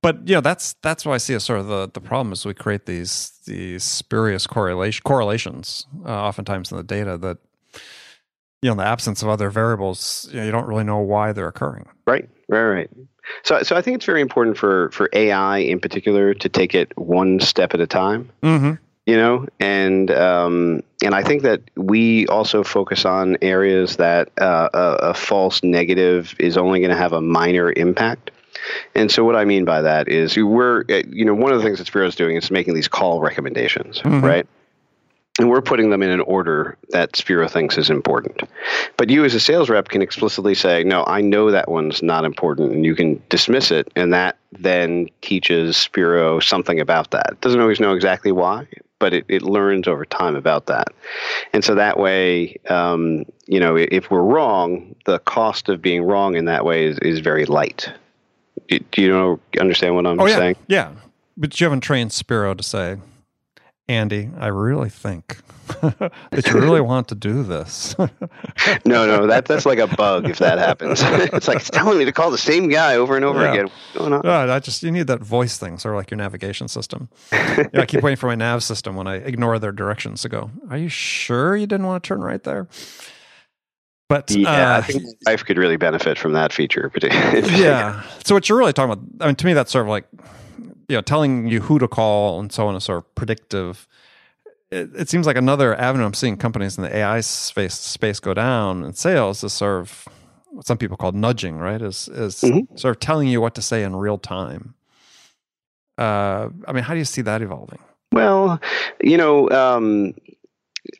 but 0.02 0.26
you 0.26 0.34
know, 0.34 0.40
that's 0.40 0.74
that's 0.82 1.04
why 1.04 1.14
I 1.14 1.18
see 1.18 1.34
as 1.34 1.44
sort 1.44 1.60
of 1.60 1.66
the 1.66 1.90
the 1.92 2.00
problem 2.00 2.32
is 2.32 2.46
we 2.46 2.54
create 2.54 2.86
these 2.86 3.38
these 3.46 3.84
spurious 3.84 4.46
correlation 4.46 5.02
correlations 5.04 5.86
uh, 6.06 6.08
oftentimes 6.08 6.70
in 6.70 6.78
the 6.78 6.84
data 6.84 7.18
that 7.18 7.38
you 8.62 8.68
know 8.68 8.72
in 8.72 8.78
the 8.78 8.86
absence 8.86 9.22
of 9.22 9.28
other 9.28 9.50
variables 9.50 10.28
you, 10.30 10.38
know, 10.38 10.46
you 10.46 10.52
don't 10.52 10.66
really 10.66 10.84
know 10.84 10.98
why 10.98 11.32
they're 11.32 11.48
occurring. 11.48 11.86
Right, 12.06 12.28
right, 12.48 12.64
right. 12.64 12.90
So, 13.44 13.62
so 13.62 13.76
I 13.76 13.82
think 13.82 13.96
it's 13.96 14.06
very 14.06 14.22
important 14.22 14.56
for 14.56 14.90
for 14.90 15.10
AI 15.12 15.58
in 15.58 15.80
particular 15.80 16.32
to 16.34 16.48
take 16.48 16.74
it 16.74 16.96
one 16.96 17.38
step 17.40 17.74
at 17.74 17.80
a 17.80 17.86
time. 17.86 18.30
Mm-hmm. 18.42 18.72
you 19.04 19.16
know 19.16 19.46
and 19.58 20.10
um, 20.12 20.82
and 21.04 21.14
i 21.14 21.22
think 21.22 21.42
that 21.42 21.60
we 21.76 22.26
also 22.28 22.62
focus 22.62 23.04
on 23.04 23.36
areas 23.42 23.96
that 23.96 24.30
uh, 24.40 24.68
a, 24.72 25.10
a 25.10 25.14
false 25.14 25.62
negative 25.62 26.34
is 26.38 26.56
only 26.56 26.80
going 26.80 26.90
to 26.90 26.96
have 26.96 27.12
a 27.12 27.20
minor 27.20 27.72
impact 27.76 28.30
and 28.94 29.10
so 29.10 29.24
what 29.24 29.36
i 29.36 29.44
mean 29.44 29.64
by 29.64 29.80
that 29.80 30.08
is 30.08 30.36
we're 30.36 30.84
uh, 30.90 31.02
you 31.08 31.24
know 31.24 31.34
one 31.34 31.52
of 31.52 31.58
the 31.58 31.64
things 31.64 31.78
that 31.78 31.86
Spiro 31.86 32.06
is 32.06 32.14
doing 32.14 32.36
is 32.36 32.50
making 32.50 32.74
these 32.74 32.88
call 32.88 33.20
recommendations 33.20 33.98
Mhm. 34.00 34.22
right 34.22 34.46
and 35.38 35.48
we're 35.48 35.62
putting 35.62 35.88
them 35.88 36.02
in 36.02 36.10
an 36.10 36.20
order 36.20 36.76
that 36.90 37.16
Spiro 37.16 37.48
thinks 37.48 37.78
is 37.78 37.88
important. 37.88 38.42
But 38.98 39.08
you, 39.08 39.24
as 39.24 39.34
a 39.34 39.40
sales 39.40 39.70
rep, 39.70 39.88
can 39.88 40.02
explicitly 40.02 40.54
say, 40.54 40.84
No, 40.84 41.02
I 41.06 41.22
know 41.22 41.50
that 41.50 41.70
one's 41.70 42.02
not 42.02 42.26
important, 42.26 42.72
and 42.72 42.84
you 42.84 42.94
can 42.94 43.22
dismiss 43.30 43.70
it. 43.70 43.90
And 43.96 44.12
that 44.12 44.36
then 44.52 45.08
teaches 45.22 45.78
Spiro 45.78 46.40
something 46.40 46.78
about 46.78 47.12
that. 47.12 47.28
It 47.30 47.40
doesn't 47.40 47.60
always 47.60 47.80
know 47.80 47.94
exactly 47.94 48.32
why, 48.32 48.66
but 48.98 49.14
it, 49.14 49.24
it 49.28 49.40
learns 49.40 49.88
over 49.88 50.04
time 50.04 50.36
about 50.36 50.66
that. 50.66 50.88
And 51.54 51.64
so 51.64 51.74
that 51.74 51.98
way, 51.98 52.58
um, 52.68 53.24
you 53.46 53.60
know, 53.60 53.76
if 53.76 54.10
we're 54.10 54.20
wrong, 54.20 54.94
the 55.06 55.20
cost 55.20 55.70
of 55.70 55.80
being 55.80 56.02
wrong 56.02 56.36
in 56.36 56.44
that 56.46 56.66
way 56.66 56.84
is, 56.84 56.98
is 56.98 57.20
very 57.20 57.46
light. 57.46 57.90
Do, 58.70 58.78
do 58.92 59.02
you 59.02 59.08
know, 59.10 59.40
understand 59.60 59.94
what 59.96 60.06
I'm 60.06 60.18
Oh 60.20 60.26
yeah, 60.26 60.36
saying? 60.36 60.56
yeah. 60.68 60.92
But 61.36 61.60
you 61.60 61.64
haven't 61.66 61.80
trained 61.80 62.12
Spiro 62.12 62.54
to 62.54 62.62
say, 62.62 62.96
Andy, 63.88 64.30
I 64.38 64.46
really 64.46 64.88
think 64.90 65.38
that 65.80 66.46
you 66.46 66.52
really 66.60 66.80
want 66.80 67.08
to 67.08 67.14
do 67.16 67.42
this. 67.42 67.96
No, 68.84 69.06
no, 69.06 69.26
that 69.26 69.46
that's 69.46 69.64
like 69.66 69.78
a 69.78 69.86
bug 69.86 70.28
if 70.28 70.38
that 70.38 70.58
happens. 70.58 71.00
it's 71.04 71.48
like 71.48 71.58
it's 71.58 71.70
telling 71.70 71.98
me 71.98 72.04
to 72.04 72.12
call 72.12 72.30
the 72.30 72.38
same 72.38 72.68
guy 72.68 72.94
over 72.96 73.16
and 73.16 73.24
over 73.24 73.40
Yeah. 73.42 73.52
again. 73.52 73.64
What's 73.66 73.98
going 73.98 74.12
on? 74.12 74.26
Uh, 74.26 74.52
I 74.54 74.58
just 74.58 74.82
you 74.82 74.90
need 74.90 75.06
that 75.08 75.20
voice 75.20 75.56
thing, 75.58 75.78
sort 75.78 75.94
of 75.94 75.98
like 75.98 76.10
your 76.10 76.18
navigation 76.18 76.68
system. 76.68 77.08
yeah, 77.32 77.66
I 77.74 77.86
keep 77.86 78.02
waiting 78.02 78.16
for 78.16 78.26
my 78.26 78.34
nav 78.34 78.62
system 78.62 78.96
when 78.96 79.06
I 79.06 79.16
ignore 79.16 79.58
their 79.58 79.72
directions 79.72 80.22
to 80.22 80.28
go. 80.28 80.50
Are 80.70 80.76
you 80.76 80.88
sure 80.88 81.56
you 81.56 81.66
didn't 81.66 81.86
want 81.86 82.02
to 82.04 82.08
turn 82.08 82.20
right 82.20 82.42
there? 82.44 82.68
But 84.10 84.28
Yeah, 84.32 84.74
uh, 84.74 84.78
I 84.78 84.82
think 84.82 85.04
my 85.04 85.32
wife 85.32 85.44
could 85.44 85.56
really 85.56 85.76
benefit 85.76 86.18
from 86.18 86.32
that 86.32 86.52
feature. 86.52 86.90
yeah. 87.00 88.02
So 88.24 88.34
what 88.34 88.48
you're 88.48 88.58
really 88.58 88.72
talking 88.72 88.92
about? 88.92 89.04
I 89.20 89.26
mean, 89.28 89.36
to 89.36 89.46
me, 89.46 89.52
that's 89.52 89.70
sort 89.70 89.86
of 89.86 89.88
like 89.88 90.04
you 90.88 90.96
know 90.96 91.00
telling 91.00 91.46
you 91.46 91.60
who 91.60 91.78
to 91.78 91.86
call 91.86 92.40
and 92.40 92.50
so 92.52 92.66
on 92.66 92.74
is 92.74 92.82
sort 92.82 92.98
of 92.98 93.14
predictive. 93.14 93.86
It, 94.72 94.90
it 94.96 95.08
seems 95.08 95.26
like 95.28 95.36
another 95.36 95.76
avenue 95.76 96.04
I'm 96.04 96.14
seeing 96.14 96.36
companies 96.36 96.76
in 96.76 96.82
the 96.82 96.94
AI 96.94 97.20
space 97.20 97.74
space 97.74 98.18
go 98.18 98.34
down 98.34 98.82
in 98.82 98.94
sales 98.94 99.44
is 99.44 99.52
sort 99.52 99.80
of 99.80 100.08
what 100.50 100.66
some 100.66 100.76
people 100.76 100.96
call 100.96 101.12
nudging, 101.12 101.58
right? 101.58 101.80
Is 101.80 102.08
is 102.08 102.40
Mhm. 102.40 102.80
sort 102.80 102.96
of 102.96 102.98
telling 103.00 103.28
you 103.28 103.40
what 103.40 103.54
to 103.54 103.62
say 103.62 103.84
in 103.84 103.94
real 103.94 104.18
time. 104.18 104.74
Uh, 105.98 106.48
I 106.66 106.72
mean, 106.72 106.82
how 106.82 106.94
do 106.94 106.98
you 106.98 107.04
see 107.04 107.22
that 107.22 107.42
evolving? 107.42 107.78
Well, 108.12 108.60
you 109.04 109.16
know, 109.16 109.48
um, 109.50 110.14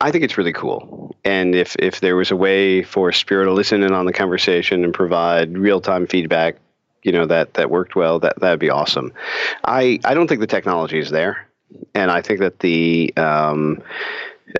I 0.01 0.11
think 0.11 0.25
it's 0.25 0.39
really 0.39 0.53
cool. 0.53 1.15
And 1.25 1.55
if 1.55 1.77
if 1.77 2.01
there 2.01 2.17
was 2.17 2.31
a 2.31 2.37
way 2.37 2.83
for 2.83 3.13
Spiro 3.13 3.45
to 3.45 3.53
listen 3.53 3.83
in 3.83 3.93
on 3.93 4.07
the 4.07 4.13
conversation 4.13 4.85
and 4.85 4.95
provide 4.95 5.57
real 5.57 5.81
time 5.81 6.07
feedback, 6.07 6.57
you 7.03 7.13
know, 7.13 7.27
that 7.27 7.55
that 7.55 7.71
worked 7.71 7.95
well, 7.97 8.19
that 8.21 8.41
that'd 8.41 8.61
be 8.61 8.71
awesome. 8.71 9.13
I 9.65 10.01
I 10.05 10.15
don't 10.15 10.29
think 10.29 10.41
the 10.41 10.47
technology 10.47 10.99
is 10.99 11.11
there, 11.11 11.47
and 11.95 12.11
I 12.11 12.23
think 12.23 12.41
that 12.41 12.61
the 12.61 13.13
um, 13.17 13.83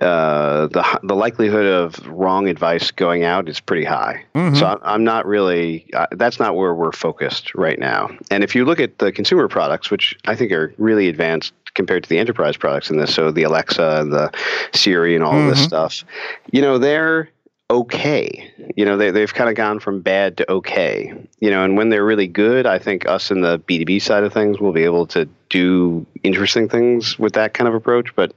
uh, 0.01 0.67
the 0.67 0.99
the 1.03 1.15
likelihood 1.15 1.65
of 1.65 2.05
wrong 2.07 2.47
advice 2.47 2.91
going 2.91 3.23
out 3.23 3.49
is 3.49 3.59
pretty 3.59 3.83
high. 3.83 4.23
Mhm. 4.35 4.57
So 4.57 4.65
I'm, 4.65 4.79
I'm 4.83 5.03
not 5.03 5.25
really. 5.25 5.85
Uh, 5.93 6.07
that's 6.11 6.39
not 6.39 6.55
where 6.55 6.73
we're 6.73 6.91
focused 6.93 7.53
right 7.55 7.77
now. 7.77 8.09
And 8.29 8.43
if 8.43 8.55
you 8.55 8.65
look 8.65 8.79
at 8.79 8.99
the 8.99 9.11
consumer 9.11 9.47
products, 9.47 9.91
which 9.91 10.17
I 10.25 10.35
think 10.35 10.51
are 10.51 10.73
really 10.77 11.09
advanced 11.09 11.53
compared 11.75 12.03
to 12.03 12.09
the 12.09 12.19
enterprise 12.19 12.57
products 12.57 12.89
in 12.89 12.97
this, 12.97 13.13
so 13.13 13.31
the 13.31 13.43
Alexa 13.43 14.01
and 14.01 14.11
the 14.11 14.31
Siri 14.73 15.15
and 15.15 15.23
all 15.23 15.39
of 15.39 15.49
this 15.49 15.63
stuff, 15.63 16.03
you 16.51 16.61
know, 16.61 16.77
they're 16.77 17.29
okay. 17.71 18.51
You 18.75 18.85
know, 18.85 18.97
they 18.97 19.11
they've 19.11 19.33
kind 19.33 19.49
of 19.49 19.55
gone 19.55 19.79
from 19.79 20.01
bad 20.01 20.37
to 20.37 20.51
okay. 20.51 21.13
You 21.39 21.49
know, 21.49 21.63
and 21.63 21.77
when 21.77 21.89
they're 21.89 22.05
really 22.05 22.27
good, 22.27 22.65
I 22.65 22.77
think 22.77 23.07
us 23.07 23.31
in 23.31 23.41
the 23.41 23.59
B2B 23.59 24.01
side 24.01 24.23
of 24.23 24.33
things 24.33 24.59
will 24.59 24.73
be 24.73 24.83
able 24.83 25.07
to 25.07 25.27
do 25.49 26.05
interesting 26.23 26.69
things 26.69 27.17
with 27.17 27.33
that 27.33 27.53
kind 27.53 27.67
of 27.67 27.73
approach, 27.73 28.15
but 28.15 28.33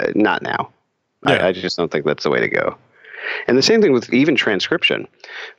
uh, 0.00 0.12
not 0.14 0.42
now. 0.42 0.70
Yeah. 1.26 1.34
I, 1.34 1.48
I 1.48 1.52
just 1.52 1.76
don't 1.76 1.90
think 1.90 2.04
that's 2.04 2.24
the 2.24 2.30
way 2.30 2.40
to 2.40 2.48
go. 2.48 2.76
And 3.46 3.56
the 3.58 3.62
same 3.62 3.80
thing 3.82 3.92
with 3.92 4.12
even 4.12 4.36
transcription. 4.36 5.06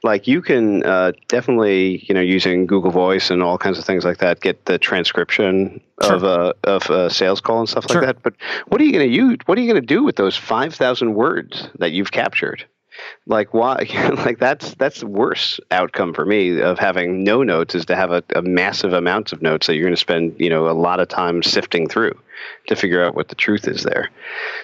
Like 0.04 0.28
you 0.28 0.42
can 0.42 0.84
uh, 0.84 1.12
definitely, 1.28 2.06
you 2.08 2.14
know, 2.16 2.22
using 2.22 2.66
Google 2.66 2.92
Voice 2.92 3.30
and 3.30 3.42
all 3.44 3.58
kinds 3.58 3.78
of 3.78 3.86
things 3.86 4.06
like 4.06 4.18
that, 4.20 4.42
get 4.42 4.66
the 4.66 4.78
transcription 4.78 5.82
Sure. 6.02 6.14
of 6.16 6.24
a 6.24 6.54
of 6.64 6.90
a 6.90 7.10
sales 7.10 7.42
call 7.42 7.60
and 7.60 7.68
stuff 7.68 7.86
Sure. 7.92 8.02
like 8.02 8.16
that. 8.16 8.24
But 8.24 8.34
what 8.68 8.80
are 8.80 8.86
you 8.86 8.94
going 8.94 9.06
to 9.06 9.14
use? 9.14 9.38
What 9.48 9.58
are 9.58 9.62
you 9.62 9.70
going 9.70 9.82
to 9.82 9.86
do 9.86 10.04
with 10.04 10.16
those 10.16 10.38
five 10.38 10.74
thousand 10.74 11.14
words 11.16 11.68
that 11.80 11.92
you've 11.92 12.12
captured? 12.12 12.66
Like 13.26 13.54
why? 13.54 13.86
like 14.26 14.40
that's 14.40 14.74
that's 14.76 15.02
the 15.02 15.08
worst 15.08 15.60
outcome 15.72 16.14
for 16.14 16.26
me 16.26 16.62
of 16.62 16.80
having 16.80 17.24
no 17.24 17.44
notes 17.44 17.76
is 17.76 17.86
to 17.86 17.96
have 17.96 18.12
a, 18.12 18.24
a 18.36 18.42
massive 18.42 18.94
amounts 18.94 19.32
of 19.32 19.42
notes 19.42 19.68
that 19.68 19.76
you're 19.76 19.86
going 19.86 19.96
to 19.96 20.00
spend, 20.00 20.36
you 20.40 20.50
know, 20.50 20.70
a 20.70 20.74
lot 20.74 21.00
of 21.00 21.08
time 21.08 21.44
sifting 21.44 21.88
through 21.88 22.18
to 22.68 22.76
figure 22.76 23.04
out 23.04 23.16
what 23.16 23.28
the 23.28 23.36
truth 23.36 23.68
is 23.68 23.84
there. 23.84 24.10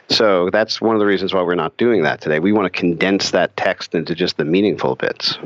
So 0.10 0.50
that's 0.52 0.80
one 0.80 0.95
of 0.95 1.00
the 1.00 1.06
reasons 1.06 1.34
why 1.34 1.41
we're 1.41 1.56
not 1.56 1.78
doing 1.78 2.04
that 2.04 2.21
today. 2.21 2.39
We 2.39 2.54
want 2.54 2.71
to 2.71 2.80
condense 2.80 3.32
that 3.32 3.56
text 3.58 3.95
into 3.95 4.15
just 4.15 4.38
the 4.38 4.45
meaningful 4.45 4.95
bits. 4.95 5.38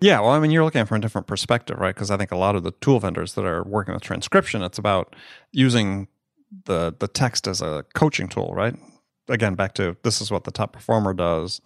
Yeah, 0.00 0.20
well, 0.20 0.30
I 0.30 0.38
mean, 0.38 0.50
you're 0.50 0.64
looking 0.64 0.84
from 0.84 0.98
a 0.98 1.00
different 1.00 1.26
perspective, 1.26 1.78
right? 1.78 1.94
Because 1.94 2.10
I 2.10 2.16
think 2.16 2.30
a 2.30 2.36
lot 2.36 2.54
of 2.54 2.62
the 2.62 2.72
tool 2.72 3.00
vendors 3.00 3.34
that 3.34 3.44
are 3.44 3.62
working 3.64 3.94
with 3.94 4.02
transcription, 4.02 4.62
it's 4.62 4.78
about 4.78 5.16
using 5.52 6.08
the 6.64 6.94
the 6.98 7.08
text 7.08 7.46
as 7.48 7.60
a 7.60 7.84
coaching 7.94 8.28
tool, 8.28 8.52
right? 8.54 8.74
Again, 9.28 9.54
back 9.54 9.74
to 9.74 9.96
this 10.02 10.20
is 10.20 10.30
what 10.30 10.44
the 10.44 10.52
top 10.52 10.72
performer 10.72 11.12
does. 11.12 11.60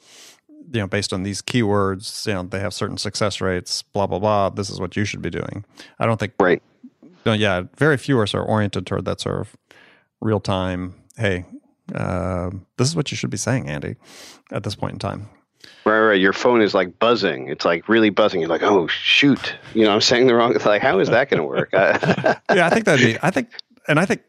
You 0.73 0.81
know, 0.81 0.87
based 0.87 1.13
on 1.13 1.23
these 1.25 1.43
keywords, 1.43 2.27
you 2.27 2.35
know, 2.35 2.43
they 2.45 2.61
have 2.61 2.73
certain 2.73 2.97
success 2.97 3.41
rates. 3.41 3.83
Blah 3.83 4.07
blah 4.07 4.19
blah. 4.19 4.51
This 4.51 4.71
is 4.71 4.81
what 4.81 4.97
you 4.97 5.05
should 5.05 5.23
be 5.23 5.31
doing. 5.31 5.65
I 5.99 6.07
don't 6.07 6.19
think, 6.21 6.33
Right. 6.39 6.63
no, 7.27 7.33
yeah, 7.33 7.63
very 7.77 7.97
few 7.97 8.19
are 8.19 8.27
sort 8.27 8.45
of 8.45 8.51
oriented 8.51 8.87
toward 8.87 9.05
that 9.07 9.21
sort 9.21 9.41
of 9.41 9.57
real 10.21 10.41
time. 10.41 10.95
Hey, 11.17 11.45
uh, 11.95 12.51
this 12.77 12.89
is 12.89 12.95
what 12.97 13.11
you 13.11 13.17
should 13.17 13.31
be 13.31 13.37
saying, 13.37 13.69
Andy, 13.69 13.97
at 14.53 14.63
this 14.63 14.75
point 14.77 14.93
in 14.93 14.99
time. 14.99 15.29
Right, 15.85 16.01
right. 16.01 16.21
Your 16.21 16.33
phone 16.33 16.63
is 16.63 16.73
like 16.75 16.99
buzzing. 16.99 17.49
It's 17.49 17.65
like 17.65 17.89
really 17.89 18.11
buzzing. 18.11 18.41
You're 18.41 18.49
like, 18.49 18.63
oh 18.63 18.87
shoot, 18.87 19.55
you 19.75 19.85
know, 19.85 19.93
I'm 19.93 20.01
saying 20.01 20.27
the 20.27 20.35
wrong. 20.35 20.55
It's 20.55 20.65
like, 20.67 20.83
how 20.83 20.99
is 21.01 21.09
that 21.09 21.29
going 21.31 21.41
to 21.41 21.45
work? 21.47 21.71
Yeah, 21.73 22.67
I 22.67 22.71
think 22.71 22.85
that'd 22.85 23.05
be. 23.05 23.19
I 23.23 23.31
think, 23.31 23.49
and 23.89 23.99
I 23.99 24.05
think 24.07 24.23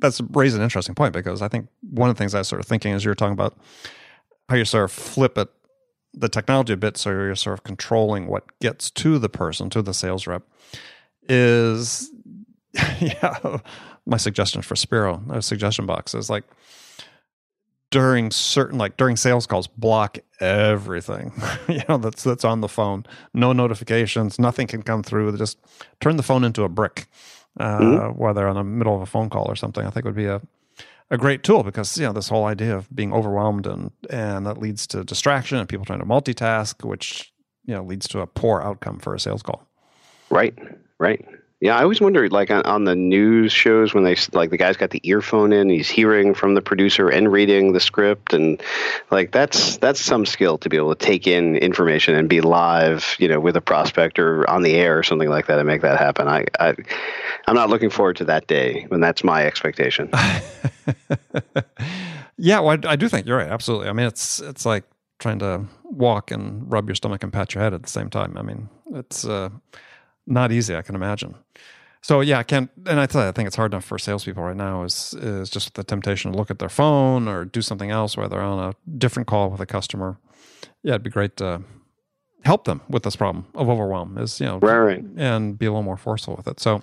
that's 0.00 0.20
raised 0.30 0.56
an 0.56 0.62
interesting 0.62 0.94
point 0.94 1.12
because 1.12 1.42
I 1.42 1.48
think 1.48 1.68
one 1.90 2.08
of 2.10 2.16
the 2.16 2.18
things 2.18 2.34
I 2.34 2.38
was 2.38 2.48
sort 2.48 2.60
of 2.60 2.66
thinking 2.66 2.92
as 2.92 3.04
you're 3.04 3.14
talking 3.14 3.34
about 3.34 3.56
how 4.48 4.56
you 4.56 4.64
sort 4.64 4.84
of 4.84 4.92
flip 4.92 5.38
it, 5.38 5.48
the 6.14 6.28
technology 6.28 6.72
a 6.72 6.76
bit, 6.76 6.96
so 6.96 7.10
you're 7.10 7.34
sort 7.36 7.54
of 7.58 7.64
controlling 7.64 8.26
what 8.26 8.44
gets 8.60 8.90
to 8.92 9.18
the 9.18 9.28
person, 9.28 9.70
to 9.70 9.82
the 9.82 9.94
sales 9.94 10.26
rep, 10.26 10.42
is 11.28 12.10
yeah. 13.00 13.58
My 14.04 14.16
suggestion 14.16 14.62
for 14.62 14.74
Spiro, 14.74 15.22
a 15.30 15.40
suggestion 15.42 15.86
box 15.86 16.12
is 16.14 16.28
like 16.28 16.44
during 17.90 18.30
certain 18.30 18.78
like 18.78 18.96
during 18.96 19.16
sales 19.16 19.46
calls 19.46 19.66
block 19.66 20.18
everything 20.40 21.30
you 21.68 21.82
know 21.88 21.98
that's 21.98 22.22
that's 22.24 22.44
on 22.44 22.62
the 22.62 22.68
phone 22.68 23.04
no 23.34 23.52
notifications 23.52 24.38
nothing 24.38 24.66
can 24.66 24.82
come 24.82 25.02
through 25.02 25.36
just 25.36 25.58
turn 26.00 26.16
the 26.16 26.22
phone 26.22 26.42
into 26.42 26.62
a 26.62 26.68
brick 26.70 27.06
uh, 27.60 27.78
Mhm. 27.78 28.16
whether 28.16 28.48
on 28.48 28.56
the 28.56 28.64
middle 28.64 28.96
of 28.96 29.02
a 29.02 29.06
phone 29.06 29.28
call 29.28 29.44
or 29.44 29.54
something 29.56 29.86
i 29.86 29.90
think 29.90 30.06
would 30.06 30.14
be 30.16 30.24
a 30.24 30.40
a 31.12 31.18
great 31.18 31.44
tool 31.44 31.62
because 31.62 31.96
you 31.98 32.04
know 32.04 32.12
this 32.12 32.28
whole 32.28 32.46
idea 32.46 32.74
of 32.74 32.92
being 32.94 33.12
overwhelmed 33.12 33.66
and 33.66 33.92
and 34.10 34.46
that 34.46 34.58
leads 34.58 34.86
to 34.88 35.04
distraction 35.04 35.58
and 35.58 35.68
people 35.68 35.84
trying 35.84 36.00
to 36.00 36.06
multitask 36.06 36.84
which 36.88 37.32
you 37.64 37.74
know 37.74 37.84
leads 37.84 38.08
to 38.08 38.20
a 38.20 38.26
poor 38.26 38.60
outcome 38.62 38.98
for 38.98 39.14
a 39.14 39.20
sales 39.20 39.42
call 39.42 39.68
right, 40.30 40.58
right. 40.98 41.24
Yeah, 41.62 41.76
I 41.76 41.84
always 41.84 42.00
wonder, 42.00 42.28
like 42.28 42.50
on, 42.50 42.62
on 42.62 42.86
the 42.86 42.96
news 42.96 43.52
shows, 43.52 43.94
when 43.94 44.02
they 44.02 44.16
like 44.32 44.50
the 44.50 44.56
guy's 44.56 44.76
got 44.76 44.90
the 44.90 45.00
earphone 45.04 45.52
in, 45.52 45.70
he's 45.70 45.88
hearing 45.88 46.34
from 46.34 46.56
the 46.56 46.60
producer 46.60 47.08
and 47.08 47.30
reading 47.30 47.72
the 47.72 47.78
script, 47.78 48.32
and 48.32 48.60
like 49.12 49.30
that's 49.30 49.76
that's 49.76 50.00
some 50.00 50.26
skill 50.26 50.58
to 50.58 50.68
be 50.68 50.76
able 50.76 50.92
to 50.92 51.06
take 51.06 51.28
in 51.28 51.54
information 51.54 52.16
and 52.16 52.28
be 52.28 52.40
live, 52.40 53.14
you 53.20 53.28
know, 53.28 53.38
with 53.38 53.56
a 53.56 53.60
prospect 53.60 54.18
or 54.18 54.44
on 54.50 54.62
the 54.62 54.74
air 54.74 54.98
or 54.98 55.04
something 55.04 55.28
like 55.28 55.46
that, 55.46 55.60
and 55.60 55.68
make 55.68 55.82
that 55.82 56.00
happen. 56.00 56.26
I, 56.26 56.46
I 56.58 56.74
I'm 57.46 57.54
not 57.54 57.70
looking 57.70 57.90
forward 57.90 58.16
to 58.16 58.24
that 58.24 58.48
day 58.48 58.86
when 58.88 59.00
that's 59.00 59.22
my 59.22 59.46
expectation. 59.46 60.10
yeah, 62.38 62.58
well, 62.58 62.70
I, 62.70 62.78
I 62.90 62.96
do 62.96 63.08
think 63.08 63.24
you're 63.24 63.38
right. 63.38 63.48
Absolutely. 63.48 63.88
I 63.88 63.92
mean, 63.92 64.08
it's 64.08 64.40
it's 64.40 64.66
like 64.66 64.82
trying 65.20 65.38
to 65.38 65.66
walk 65.84 66.32
and 66.32 66.72
rub 66.72 66.88
your 66.88 66.96
stomach 66.96 67.22
and 67.22 67.32
pat 67.32 67.54
your 67.54 67.62
head 67.62 67.72
at 67.72 67.84
the 67.84 67.88
same 67.88 68.10
time. 68.10 68.36
I 68.36 68.42
mean, 68.42 68.68
it's 68.92 69.24
uh, 69.24 69.50
not 70.26 70.52
easy. 70.52 70.76
I 70.76 70.82
can 70.82 70.94
imagine. 70.94 71.34
So 72.02 72.20
yeah, 72.20 72.38
I 72.38 72.42
can't. 72.42 72.70
And 72.86 72.98
I 72.98 73.06
tell 73.06 73.22
you, 73.22 73.28
I 73.28 73.32
think 73.32 73.46
it's 73.46 73.56
hard 73.56 73.72
enough 73.72 73.84
for 73.84 73.98
salespeople 73.98 74.42
right 74.42 74.56
now. 74.56 74.82
Is 74.82 75.14
is 75.14 75.50
just 75.50 75.74
the 75.74 75.84
temptation 75.84 76.32
to 76.32 76.38
look 76.38 76.50
at 76.50 76.58
their 76.58 76.68
phone 76.68 77.28
or 77.28 77.44
do 77.44 77.62
something 77.62 77.90
else, 77.90 78.16
while 78.16 78.28
they're 78.28 78.40
on 78.40 78.70
a 78.70 78.98
different 78.98 79.28
call 79.28 79.50
with 79.50 79.60
a 79.60 79.66
customer. 79.66 80.18
Yeah, 80.82 80.92
it'd 80.92 81.04
be 81.04 81.10
great 81.10 81.36
to 81.36 81.62
help 82.44 82.64
them 82.64 82.80
with 82.88 83.04
this 83.04 83.14
problem 83.14 83.46
of 83.54 83.68
overwhelm. 83.68 84.18
Is 84.18 84.40
you 84.40 84.46
know, 84.46 84.58
right, 84.58 84.78
right. 84.78 85.04
and 85.16 85.56
be 85.56 85.66
a 85.66 85.70
little 85.70 85.84
more 85.84 85.96
forceful 85.96 86.34
with 86.34 86.48
it. 86.48 86.58
So, 86.58 86.82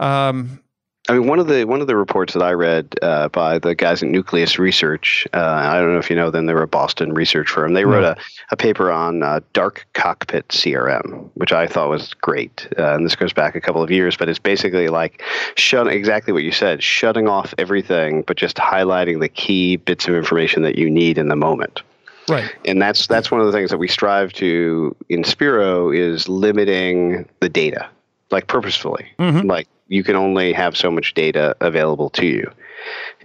um, 0.00 0.61
I 1.08 1.14
mean, 1.14 1.26
one 1.26 1.40
of 1.40 1.48
the 1.48 1.64
one 1.64 1.80
of 1.80 1.88
the 1.88 1.96
reports 1.96 2.32
that 2.34 2.42
I 2.42 2.52
read 2.52 2.94
uh, 3.02 3.28
by 3.28 3.58
the 3.58 3.74
guys 3.74 4.04
at 4.04 4.08
Nucleus 4.08 4.56
Research, 4.56 5.26
uh, 5.34 5.38
I 5.40 5.80
don't 5.80 5.92
know 5.92 5.98
if 5.98 6.08
you 6.08 6.14
know 6.14 6.30
them. 6.30 6.46
They 6.46 6.54
were 6.54 6.62
a 6.62 6.68
Boston 6.68 7.12
research 7.12 7.48
firm. 7.50 7.74
They 7.74 7.84
wrote 7.84 8.04
a, 8.04 8.16
a 8.52 8.56
paper 8.56 8.92
on 8.92 9.24
uh, 9.24 9.40
dark 9.52 9.84
cockpit 9.94 10.46
CRM, 10.48 11.28
which 11.34 11.52
I 11.52 11.66
thought 11.66 11.88
was 11.90 12.14
great. 12.14 12.68
Uh, 12.78 12.94
and 12.94 13.04
this 13.04 13.16
goes 13.16 13.32
back 13.32 13.56
a 13.56 13.60
couple 13.60 13.82
of 13.82 13.90
years, 13.90 14.16
but 14.16 14.28
it's 14.28 14.38
basically 14.38 14.86
like 14.88 15.22
shut 15.56 15.88
exactly 15.88 16.32
what 16.32 16.44
you 16.44 16.52
said, 16.52 16.84
shutting 16.84 17.26
off 17.26 17.52
everything, 17.58 18.22
but 18.24 18.36
just 18.36 18.56
highlighting 18.56 19.18
the 19.18 19.28
key 19.28 19.76
bits 19.76 20.06
of 20.06 20.14
information 20.14 20.62
that 20.62 20.78
you 20.78 20.88
need 20.88 21.18
in 21.18 21.26
the 21.26 21.36
moment. 21.36 21.82
Right. 22.28 22.54
And 22.64 22.80
that's 22.80 23.08
that's 23.08 23.28
one 23.28 23.40
of 23.40 23.46
the 23.46 23.52
things 23.52 23.70
that 23.70 23.78
we 23.78 23.88
strive 23.88 24.32
to 24.34 24.94
in 25.08 25.24
Spiro 25.24 25.90
is 25.90 26.28
limiting 26.28 27.28
the 27.40 27.48
data, 27.48 27.88
like 28.30 28.46
purposefully, 28.46 29.06
Mhm. 29.18 29.48
like 29.48 29.66
you 29.92 30.02
can 30.02 30.16
only 30.16 30.52
have 30.52 30.76
so 30.76 30.90
much 30.90 31.14
data 31.14 31.54
available 31.60 32.10
to 32.10 32.26
you, 32.26 32.50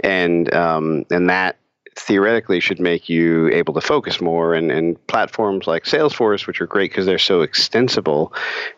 and 0.03 0.53
um, 0.53 1.05
and 1.09 1.29
that 1.29 1.57
theoretically 1.95 2.59
should 2.59 2.79
make 2.79 3.09
you 3.09 3.49
able 3.49 3.73
to 3.73 3.81
focus 3.81 4.21
more. 4.21 4.53
And, 4.53 4.71
and 4.71 5.07
platforms 5.07 5.65
like 5.65 5.85
Salesforce, 5.85 6.45
which 6.45 6.61
are 6.61 6.67
great 6.67 6.91
because 6.91 7.05
they're 7.05 7.17
so 7.17 7.41
extensible, 7.41 8.33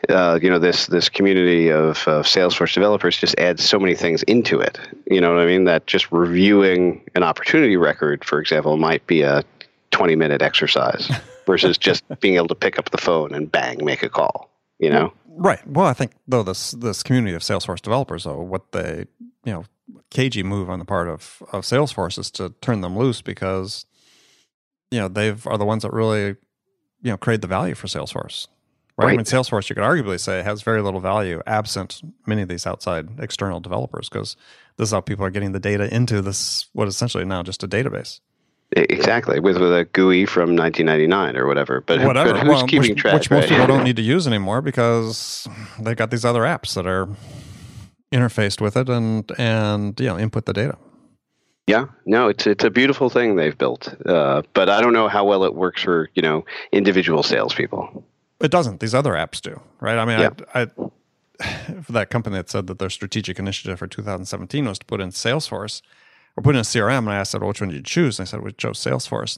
uh, 0.08 0.40
you 0.42 0.50
know, 0.50 0.60
this 0.60 0.88
this 0.88 1.10
community 1.10 1.70
of, 1.70 2.08
of 2.08 2.26
Salesforce 2.26 2.74
developers 2.74 3.18
just 3.18 3.38
adds 3.40 3.68
so 3.68 3.80
many 3.80 3.96
things 3.96 4.24
into 4.24 4.60
it. 4.60 4.80
You 5.10 5.20
know 5.20 5.34
what 5.34 5.42
I 5.42 5.46
mean? 5.46 5.66
That 5.66 5.88
just 5.88 6.12
reviewing 6.12 7.04
an 7.16 7.24
opportunity 7.24 7.76
record, 7.76 8.24
for 8.24 8.40
example, 8.40 8.78
might 8.78 9.06
be 9.08 9.22
a 9.22 9.44
20 9.92 10.16
minute 10.16 10.42
exercise 10.42 11.12
versus 11.46 11.78
just 11.78 12.04
being 12.22 12.36
able 12.36 12.48
to 12.48 12.56
pick 12.56 12.80
up 12.80 12.92
the 12.92 12.98
phone 12.98 13.34
and 13.34 13.52
bang, 13.52 13.84
make 13.84 14.04
a 14.04 14.10
call. 14.10 14.50
You 14.80 14.92
know? 14.92 15.14
Right. 15.38 15.66
Well, 15.68 15.86
I 15.86 15.94
think 15.94 16.12
though 16.28 16.44
this 16.44 16.72
this 16.72 17.04
community 17.04 17.36
of 17.36 17.42
Salesforce 17.42 17.82
developers, 17.82 18.24
though, 18.24 18.42
what 18.42 18.72
they 18.72 19.06
you 19.46 19.54
know, 19.54 19.64
cagey 20.10 20.44
move 20.44 20.70
on 20.70 20.80
the 20.80 20.86
part 20.86 21.08
of 21.08 21.42
of 21.52 21.64
Salesforce 21.64 22.18
is 22.18 22.32
to 22.32 22.54
turn 22.62 22.82
them 22.82 22.98
loose 22.98 23.22
because 23.22 23.86
you 24.92 25.00
know 25.00 25.08
they've 25.08 25.46
are 25.48 25.58
the 25.58 25.66
ones 25.66 25.84
that 25.84 25.94
really 25.94 26.36
you 27.02 27.12
know 27.12 27.18
create 27.18 27.42
the 27.42 27.48
value 27.48 27.76
for 27.76 27.88
Salesforce. 27.88 28.48
Right. 28.98 29.14
I 29.14 29.16
mean, 29.16 29.26
Salesforce, 29.26 29.70
you 29.70 29.76
could 29.76 29.84
arguably 29.86 30.20
say, 30.20 30.44
has 30.44 30.62
very 30.62 30.82
little 30.82 31.00
value 31.00 31.42
absent 31.48 32.02
many 32.26 32.42
of 32.42 32.50
these 32.50 32.68
outside 32.68 33.08
external 33.18 33.62
developers 33.62 34.10
because 34.10 34.36
this 34.76 34.90
is 34.90 34.94
how 34.94 35.00
people 35.00 35.24
are 35.24 35.30
getting 35.30 35.54
the 35.54 35.60
data 35.60 35.94
into 35.94 36.22
this 36.22 36.68
what 36.74 36.86
is 36.90 36.96
essentially 36.96 37.24
now 37.24 37.42
just 37.42 37.64
a 37.64 37.68
database. 37.68 38.20
Exactly. 38.74 39.40
With, 39.40 39.58
with 39.58 39.72
a 39.74 39.86
GUI 39.94 40.26
from 40.26 40.56
1999 40.56 41.36
or 41.36 41.48
whatever. 41.48 41.82
But, 41.82 42.02
Whatever. 42.02 42.34
but 42.34 42.40
who's 42.42 42.50
Well, 42.50 42.68
keeping 42.68 42.92
which, 42.92 43.00
track? 43.00 43.14
which 43.16 43.32
most 43.32 43.42
right? 43.44 43.50
people 43.50 43.68
don't 43.68 43.84
need 43.84 43.96
to 43.96 44.02
use 44.04 44.28
anymore 44.28 44.62
because 44.62 45.48
they've 45.80 45.96
got 45.98 46.12
these 46.12 46.24
other 46.24 46.42
apps 46.42 46.76
that 46.76 46.86
are 46.86 47.08
interfaced 48.12 48.60
with 48.62 48.76
it 48.76 48.90
and 48.90 49.32
and 49.38 50.00
you 50.00 50.08
know 50.08 50.18
input 50.18 50.46
the 50.46 50.54
data. 50.54 50.78
Yeah, 51.68 51.86
no, 52.06 52.28
it's 52.28 52.48
it's 52.48 52.64
a 52.64 52.70
beautiful 52.72 53.10
thing 53.10 53.36
they've 53.36 53.58
built, 53.58 53.94
uh, 54.08 54.42
but 54.54 54.70
I 54.70 54.82
don't 54.82 54.94
know 54.94 55.08
how 55.08 55.24
well 55.26 55.44
it 55.44 55.54
works 55.56 55.84
for 55.84 56.10
you 56.16 56.22
know 56.22 56.46
individual 56.72 57.22
salespeople. 57.24 58.04
It 58.40 58.52
doesn't. 58.52 58.80
These 58.80 58.96
other 58.96 59.14
apps 59.14 59.42
do, 59.42 59.60
right? 59.80 59.98
I 59.98 60.06
mean, 60.06 60.20
Yeah. 60.20 60.30
I, 60.54 60.62
I 60.62 61.82
for 61.84 61.92
that 61.92 62.10
company 62.10 62.38
that 62.38 62.50
said 62.50 62.68
that 62.68 62.80
their 62.80 62.90
strategic 62.90 63.38
initiative 63.40 63.80
for 63.80 63.88
2017 63.88 64.66
was 64.66 64.80
to 64.80 64.86
put 64.86 65.02
in 65.02 65.10
Salesforce 65.10 65.82
or 66.40 66.42
put 66.42 66.56
in 66.56 66.60
a 66.60 66.64
CRM, 66.64 67.00
and 67.00 67.10
I 67.10 67.16
asked, 67.18 67.34
well, 67.34 67.48
which 67.50 67.60
one 67.60 67.70
did 67.70 67.76
you 67.78 67.84
choose? 67.84 68.18
And 68.18 68.26
I 68.26 68.30
said, 68.30 68.42
we 68.42 68.52
chose 68.54 68.80
Salesforce. 68.80 69.38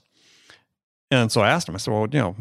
And 1.09 1.31
so 1.31 1.41
I 1.41 1.49
asked 1.49 1.67
him, 1.67 1.75
I 1.75 1.79
said, 1.79 1.91
well, 1.93 2.07
you 2.11 2.19
know, 2.19 2.35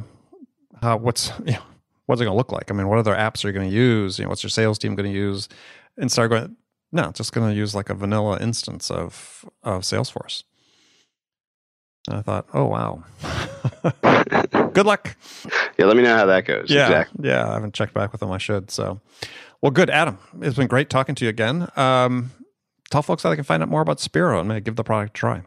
how, 0.82 0.98
what's 0.98 1.32
you 1.46 1.52
know, 1.52 1.62
what's 2.06 2.20
it 2.20 2.24
going 2.24 2.34
to 2.34 2.36
look 2.36 2.52
like? 2.52 2.70
I 2.70 2.74
mean, 2.74 2.88
what 2.88 2.98
other 2.98 3.14
apps 3.14 3.44
are 3.44 3.48
you 3.48 3.54
going 3.54 3.68
to 3.70 3.74
use? 3.74 4.18
You 4.18 4.24
know, 4.24 4.28
what's 4.28 4.42
your 4.42 4.50
sales 4.50 4.78
team 4.78 4.94
going 4.94 5.10
to 5.10 5.18
use? 5.18 5.48
And 5.96 6.12
started 6.12 6.28
going, 6.28 6.56
no, 6.92 7.08
it's 7.08 7.18
just 7.18 7.32
going 7.32 7.50
to 7.50 7.56
use 7.56 7.74
like 7.74 7.88
a 7.90 7.94
vanilla 7.94 8.38
instance 8.40 8.90
of 8.90 9.44
of 9.62 9.82
Salesforce. 9.82 10.42
And 12.08 12.18
I 12.18 12.22
thought, 12.22 12.46
oh 12.54 12.66
wow, 12.66 13.04
good 14.72 14.86
luck. 14.86 15.16
Yeah, 15.78 15.86
let 15.86 15.96
me 15.96 16.02
know 16.02 16.16
how 16.16 16.26
that 16.26 16.44
goes. 16.44 16.70
Yeah, 16.70 16.86
Exactly. 16.86 17.28
yeah. 17.28 17.48
I 17.48 17.54
haven't 17.54 17.74
checked 17.74 17.94
back 17.94 18.12
with 18.12 18.20
them. 18.20 18.30
I 18.30 18.38
should. 18.38 18.70
So, 18.70 19.00
well, 19.62 19.70
good, 19.70 19.90
Adam. 19.90 20.18
It's 20.40 20.56
been 20.56 20.66
great 20.66 20.90
talking 20.90 21.14
to 21.16 21.24
you 21.24 21.28
again. 21.28 21.68
Um, 21.76 22.30
tell 22.90 23.02
folks 23.02 23.22
how 23.22 23.30
they 23.30 23.36
can 23.36 23.44
find 23.44 23.62
out 23.62 23.68
more 23.68 23.80
about 23.80 24.00
Spiro 24.00 24.38
and 24.40 24.48
maybe 24.48 24.60
give 24.60 24.76
the 24.76 24.84
product 24.84 25.16
a 25.16 25.18
try. 25.18 25.42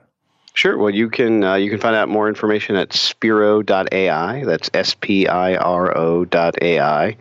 Sure. 0.56 0.78
Well, 0.78 0.92
you 0.92 1.10
can 1.10 1.44
uh, 1.44 1.56
you 1.56 1.72
can 1.72 1.80
find 1.80 1.96
out 1.96 2.10
more 2.10 2.28
information 2.28 2.76
at 2.76 2.94
spiro.ai. 2.94 4.44
That's 4.46 4.70
S 4.76 4.94
P 4.94 5.28
I 5.28 5.56
R 5.56 5.98
O 5.98 6.26
dot 6.26 6.56
AI. 6.62 7.18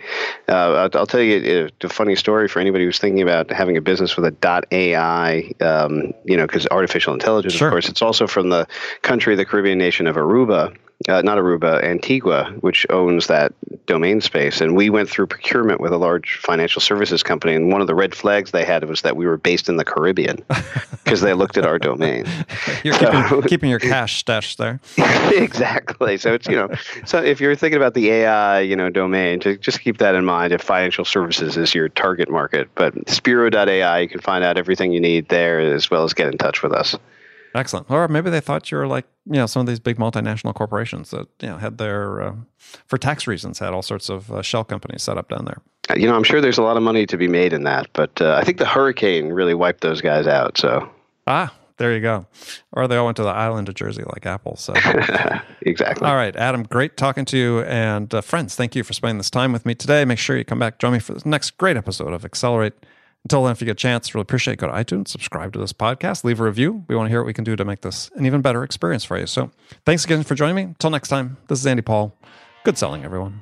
Uh, 0.49 0.53
I'll, 0.53 0.91
I'll 0.95 1.07
tell 1.07 1.23
you 1.23 1.71
a, 1.83 1.87
a 1.87 1.89
funny 1.89 2.15
story 2.15 2.47
for 2.47 2.61
anybody 2.61 2.85
who's 2.85 2.99
thinking 2.99 3.23
about 3.23 3.51
having 3.51 3.77
a 3.79 3.81
business 3.81 4.17
with 4.17 4.27
a 4.27 4.33
dot 4.33 4.67
AI. 4.71 5.51
Um, 5.63 6.13
you 6.25 6.37
know, 6.37 6.47
because 6.47 6.67
artificial 6.71 7.15
intelligence, 7.15 7.55
Sure. 7.55 7.69
of 7.69 7.73
course, 7.73 7.89
it's 7.89 8.03
also 8.03 8.27
from 8.27 8.51
the 8.51 8.67
country, 9.01 9.35
the 9.35 9.47
Caribbean 9.47 9.79
nation 9.79 10.07
of 10.07 10.17
Aruba. 10.17 10.77
Uh, 11.09 11.21
not 11.23 11.39
Aruba, 11.39 11.83
Antigua, 11.83 12.53
which 12.61 12.87
owns 12.91 13.27
that 13.27 13.53
domain 13.87 14.21
space. 14.21 14.61
And 14.61 14.77
we 14.77 14.91
went 14.91 15.09
through 15.09 15.27
procurement 15.27 15.81
with 15.81 15.93
a 15.93 15.97
large 15.97 16.37
financial 16.37 16.81
services 16.81 17.23
company. 17.23 17.55
And 17.55 17.73
one 17.73 17.81
of 17.81 17.87
the 17.87 17.95
red 17.95 18.15
flags 18.15 18.53
they 18.53 18.65
had 18.65 18.85
was 18.85 19.03
that 19.03 19.17
we 19.17 19.27
were 19.27 19.37
based 19.37 19.69
in 19.69 19.77
the 19.77 19.85
Caribbean 19.85 20.45
because 21.05 21.21
they 21.21 21.35
looked 21.35 21.57
at 21.57 21.67
our 21.67 21.79
domain. 21.79 22.25
You're 22.85 22.97
keeping, 22.97 23.43
keeping 23.43 23.71
your 23.71 23.79
cash 23.79 24.19
stashed 24.19 24.59
there. 24.59 24.81
exactly. 25.33 26.17
So 26.17 26.35
it's 26.35 26.47
you 26.47 26.57
know, 26.57 26.69
so 27.05 27.23
if 27.23 27.41
you're 27.41 27.55
thinking 27.55 27.77
about 27.77 27.95
the 27.95 28.11
AI 28.11 28.61
you 28.61 28.77
know 28.77 28.91
domain, 28.91 29.41
to 29.41 29.57
just 29.57 29.81
keep 29.81 29.99
that 29.99 30.15
in 30.15 30.25
mind. 30.25 30.53
If 30.53 30.63
financial 30.63 31.05
services 31.05 31.57
is 31.57 31.75
your 31.75 31.89
target 31.89 32.31
market, 32.31 32.69
but 32.75 33.09
Spiro.ai, 33.09 34.01
you 34.01 34.09
can 34.09 34.21
find 34.21 34.45
out 34.45 34.57
everything 34.57 34.93
you 34.93 35.01
need 35.01 35.29
there, 35.29 35.61
as 35.61 35.91
well 35.91 36.05
as 36.05 36.13
get 36.13 36.29
in 36.29 36.39
touch 36.39 36.63
with 36.63 36.73
us. 36.73 36.97
Excellent. 37.55 37.91
Or 37.91 38.09
maybe 38.09 38.31
they 38.31 38.41
thought 38.41 38.71
you 38.71 38.79
were 38.79 38.87
like, 38.87 39.05
you 39.27 39.35
know, 39.35 39.47
some 39.47 39.61
of 39.61 39.67
these 39.67 39.79
big 39.81 39.99
multinational 39.99 40.55
corporations 40.55 41.11
that, 41.11 41.29
you 41.41 41.49
know, 41.49 41.59
had 41.59 41.79
their, 41.79 42.23
uh, 42.23 42.35
for 42.87 42.97
tax 42.99 43.27
reasons, 43.27 43.59
had 43.59 43.73
all 43.75 43.83
sorts 43.83 44.09
of 44.09 44.33
uh, 44.33 44.43
shell 44.43 44.65
companies 44.65 45.03
set 45.03 45.19
up 45.19 45.29
down 45.29 45.45
there. 45.45 45.61
Uh, 45.91 45.95
You 45.95 46.07
know, 46.09 46.15
I'm 46.17 46.25
sure 46.25 46.41
there's 46.41 46.59
a 46.59 46.63
lot 46.63 46.77
of 46.77 46.83
money 46.83 47.07
to 47.07 47.17
be 47.17 47.29
made 47.29 47.53
in 47.53 47.65
that, 47.65 47.89
but 47.93 48.21
uh, 48.23 48.35
I 48.41 48.45
think 48.45 48.59
the 48.59 48.67
hurricane 48.67 49.29
really 49.29 49.55
wiped 49.55 49.83
those 49.83 50.01
guys 50.01 50.27
out. 50.27 50.57
So 50.59 50.89
Ah, 51.27 51.55
there 51.77 51.93
you 51.93 52.01
go. 52.01 52.27
Or 52.73 52.89
they 52.89 52.97
all 52.97 53.05
went 53.05 53.17
to 53.19 53.23
the 53.23 53.29
island 53.29 53.69
of 53.69 53.75
Jersey 53.75 54.03
like 54.05 54.25
Apple. 54.27 54.57
So. 54.57 54.73
exactly. 55.63 56.09
All 56.09 56.15
right, 56.17 56.35
Adam, 56.37 56.63
great 56.63 56.97
talking 56.97 57.25
to 57.27 57.37
you. 57.37 57.63
And 57.63 58.13
uh, 58.15 58.21
friends, 58.23 58.55
thank 58.57 58.75
you 58.75 58.83
for 58.83 58.93
spending 58.93 59.19
this 59.19 59.31
time 59.31 59.53
with 59.53 59.67
me 59.67 59.75
today. 59.75 60.05
Make 60.05 60.19
sure 60.19 60.37
you 60.37 60.45
come 60.45 60.59
back, 60.59 60.79
join 60.79 60.93
me 60.95 60.99
for 61.01 61.15
the 61.15 61.29
next 61.29 61.59
great 61.59 61.77
episode 61.77 62.13
of 62.13 62.25
Accelerate. 62.25 62.75
Until 63.25 63.45
then, 63.45 63.53
if 63.53 63.61
you 63.61 63.67
get 63.67 63.73
a 63.73 63.75
chance, 63.75 64.15
really 64.15 64.23
appreciate 64.23 64.55
it. 64.55 64.57
Go 64.57 64.67
to 64.67 64.73
iTunes, 64.73 65.09
subscribe 65.09 65.53
to 65.53 65.59
this 65.59 65.73
podcast, 65.73 66.25
leave 66.25 66.41
a 66.41 66.45
review. 66.45 66.85
We 66.89 66.97
want 66.97 67.07
to 67.07 67.11
hear 67.11 67.21
what 67.21 67.27
we 67.27 67.33
can 67.33 67.45
do 67.45 67.55
to 67.55 67.65
make 67.65 67.83
this 67.83 68.11
an 68.17 68.27
even 68.27 68.41
better 68.41 68.65
experience 68.65 69.05
for 69.05 69.17
you. 69.19 69.27
So 69.27 69.51
thanks 69.87 70.05
again 70.05 70.25
for 70.25 70.35
joining 70.35 70.57
me. 70.57 70.63
Until 70.63 70.91
next 70.91 71.09
time, 71.09 71.37
this 71.49 71.61
is 71.61 71.67
Andy 71.67 71.83
Paul. 71.83 72.13
Good 72.65 72.79
selling, 72.79 73.05
everyone. 73.05 73.41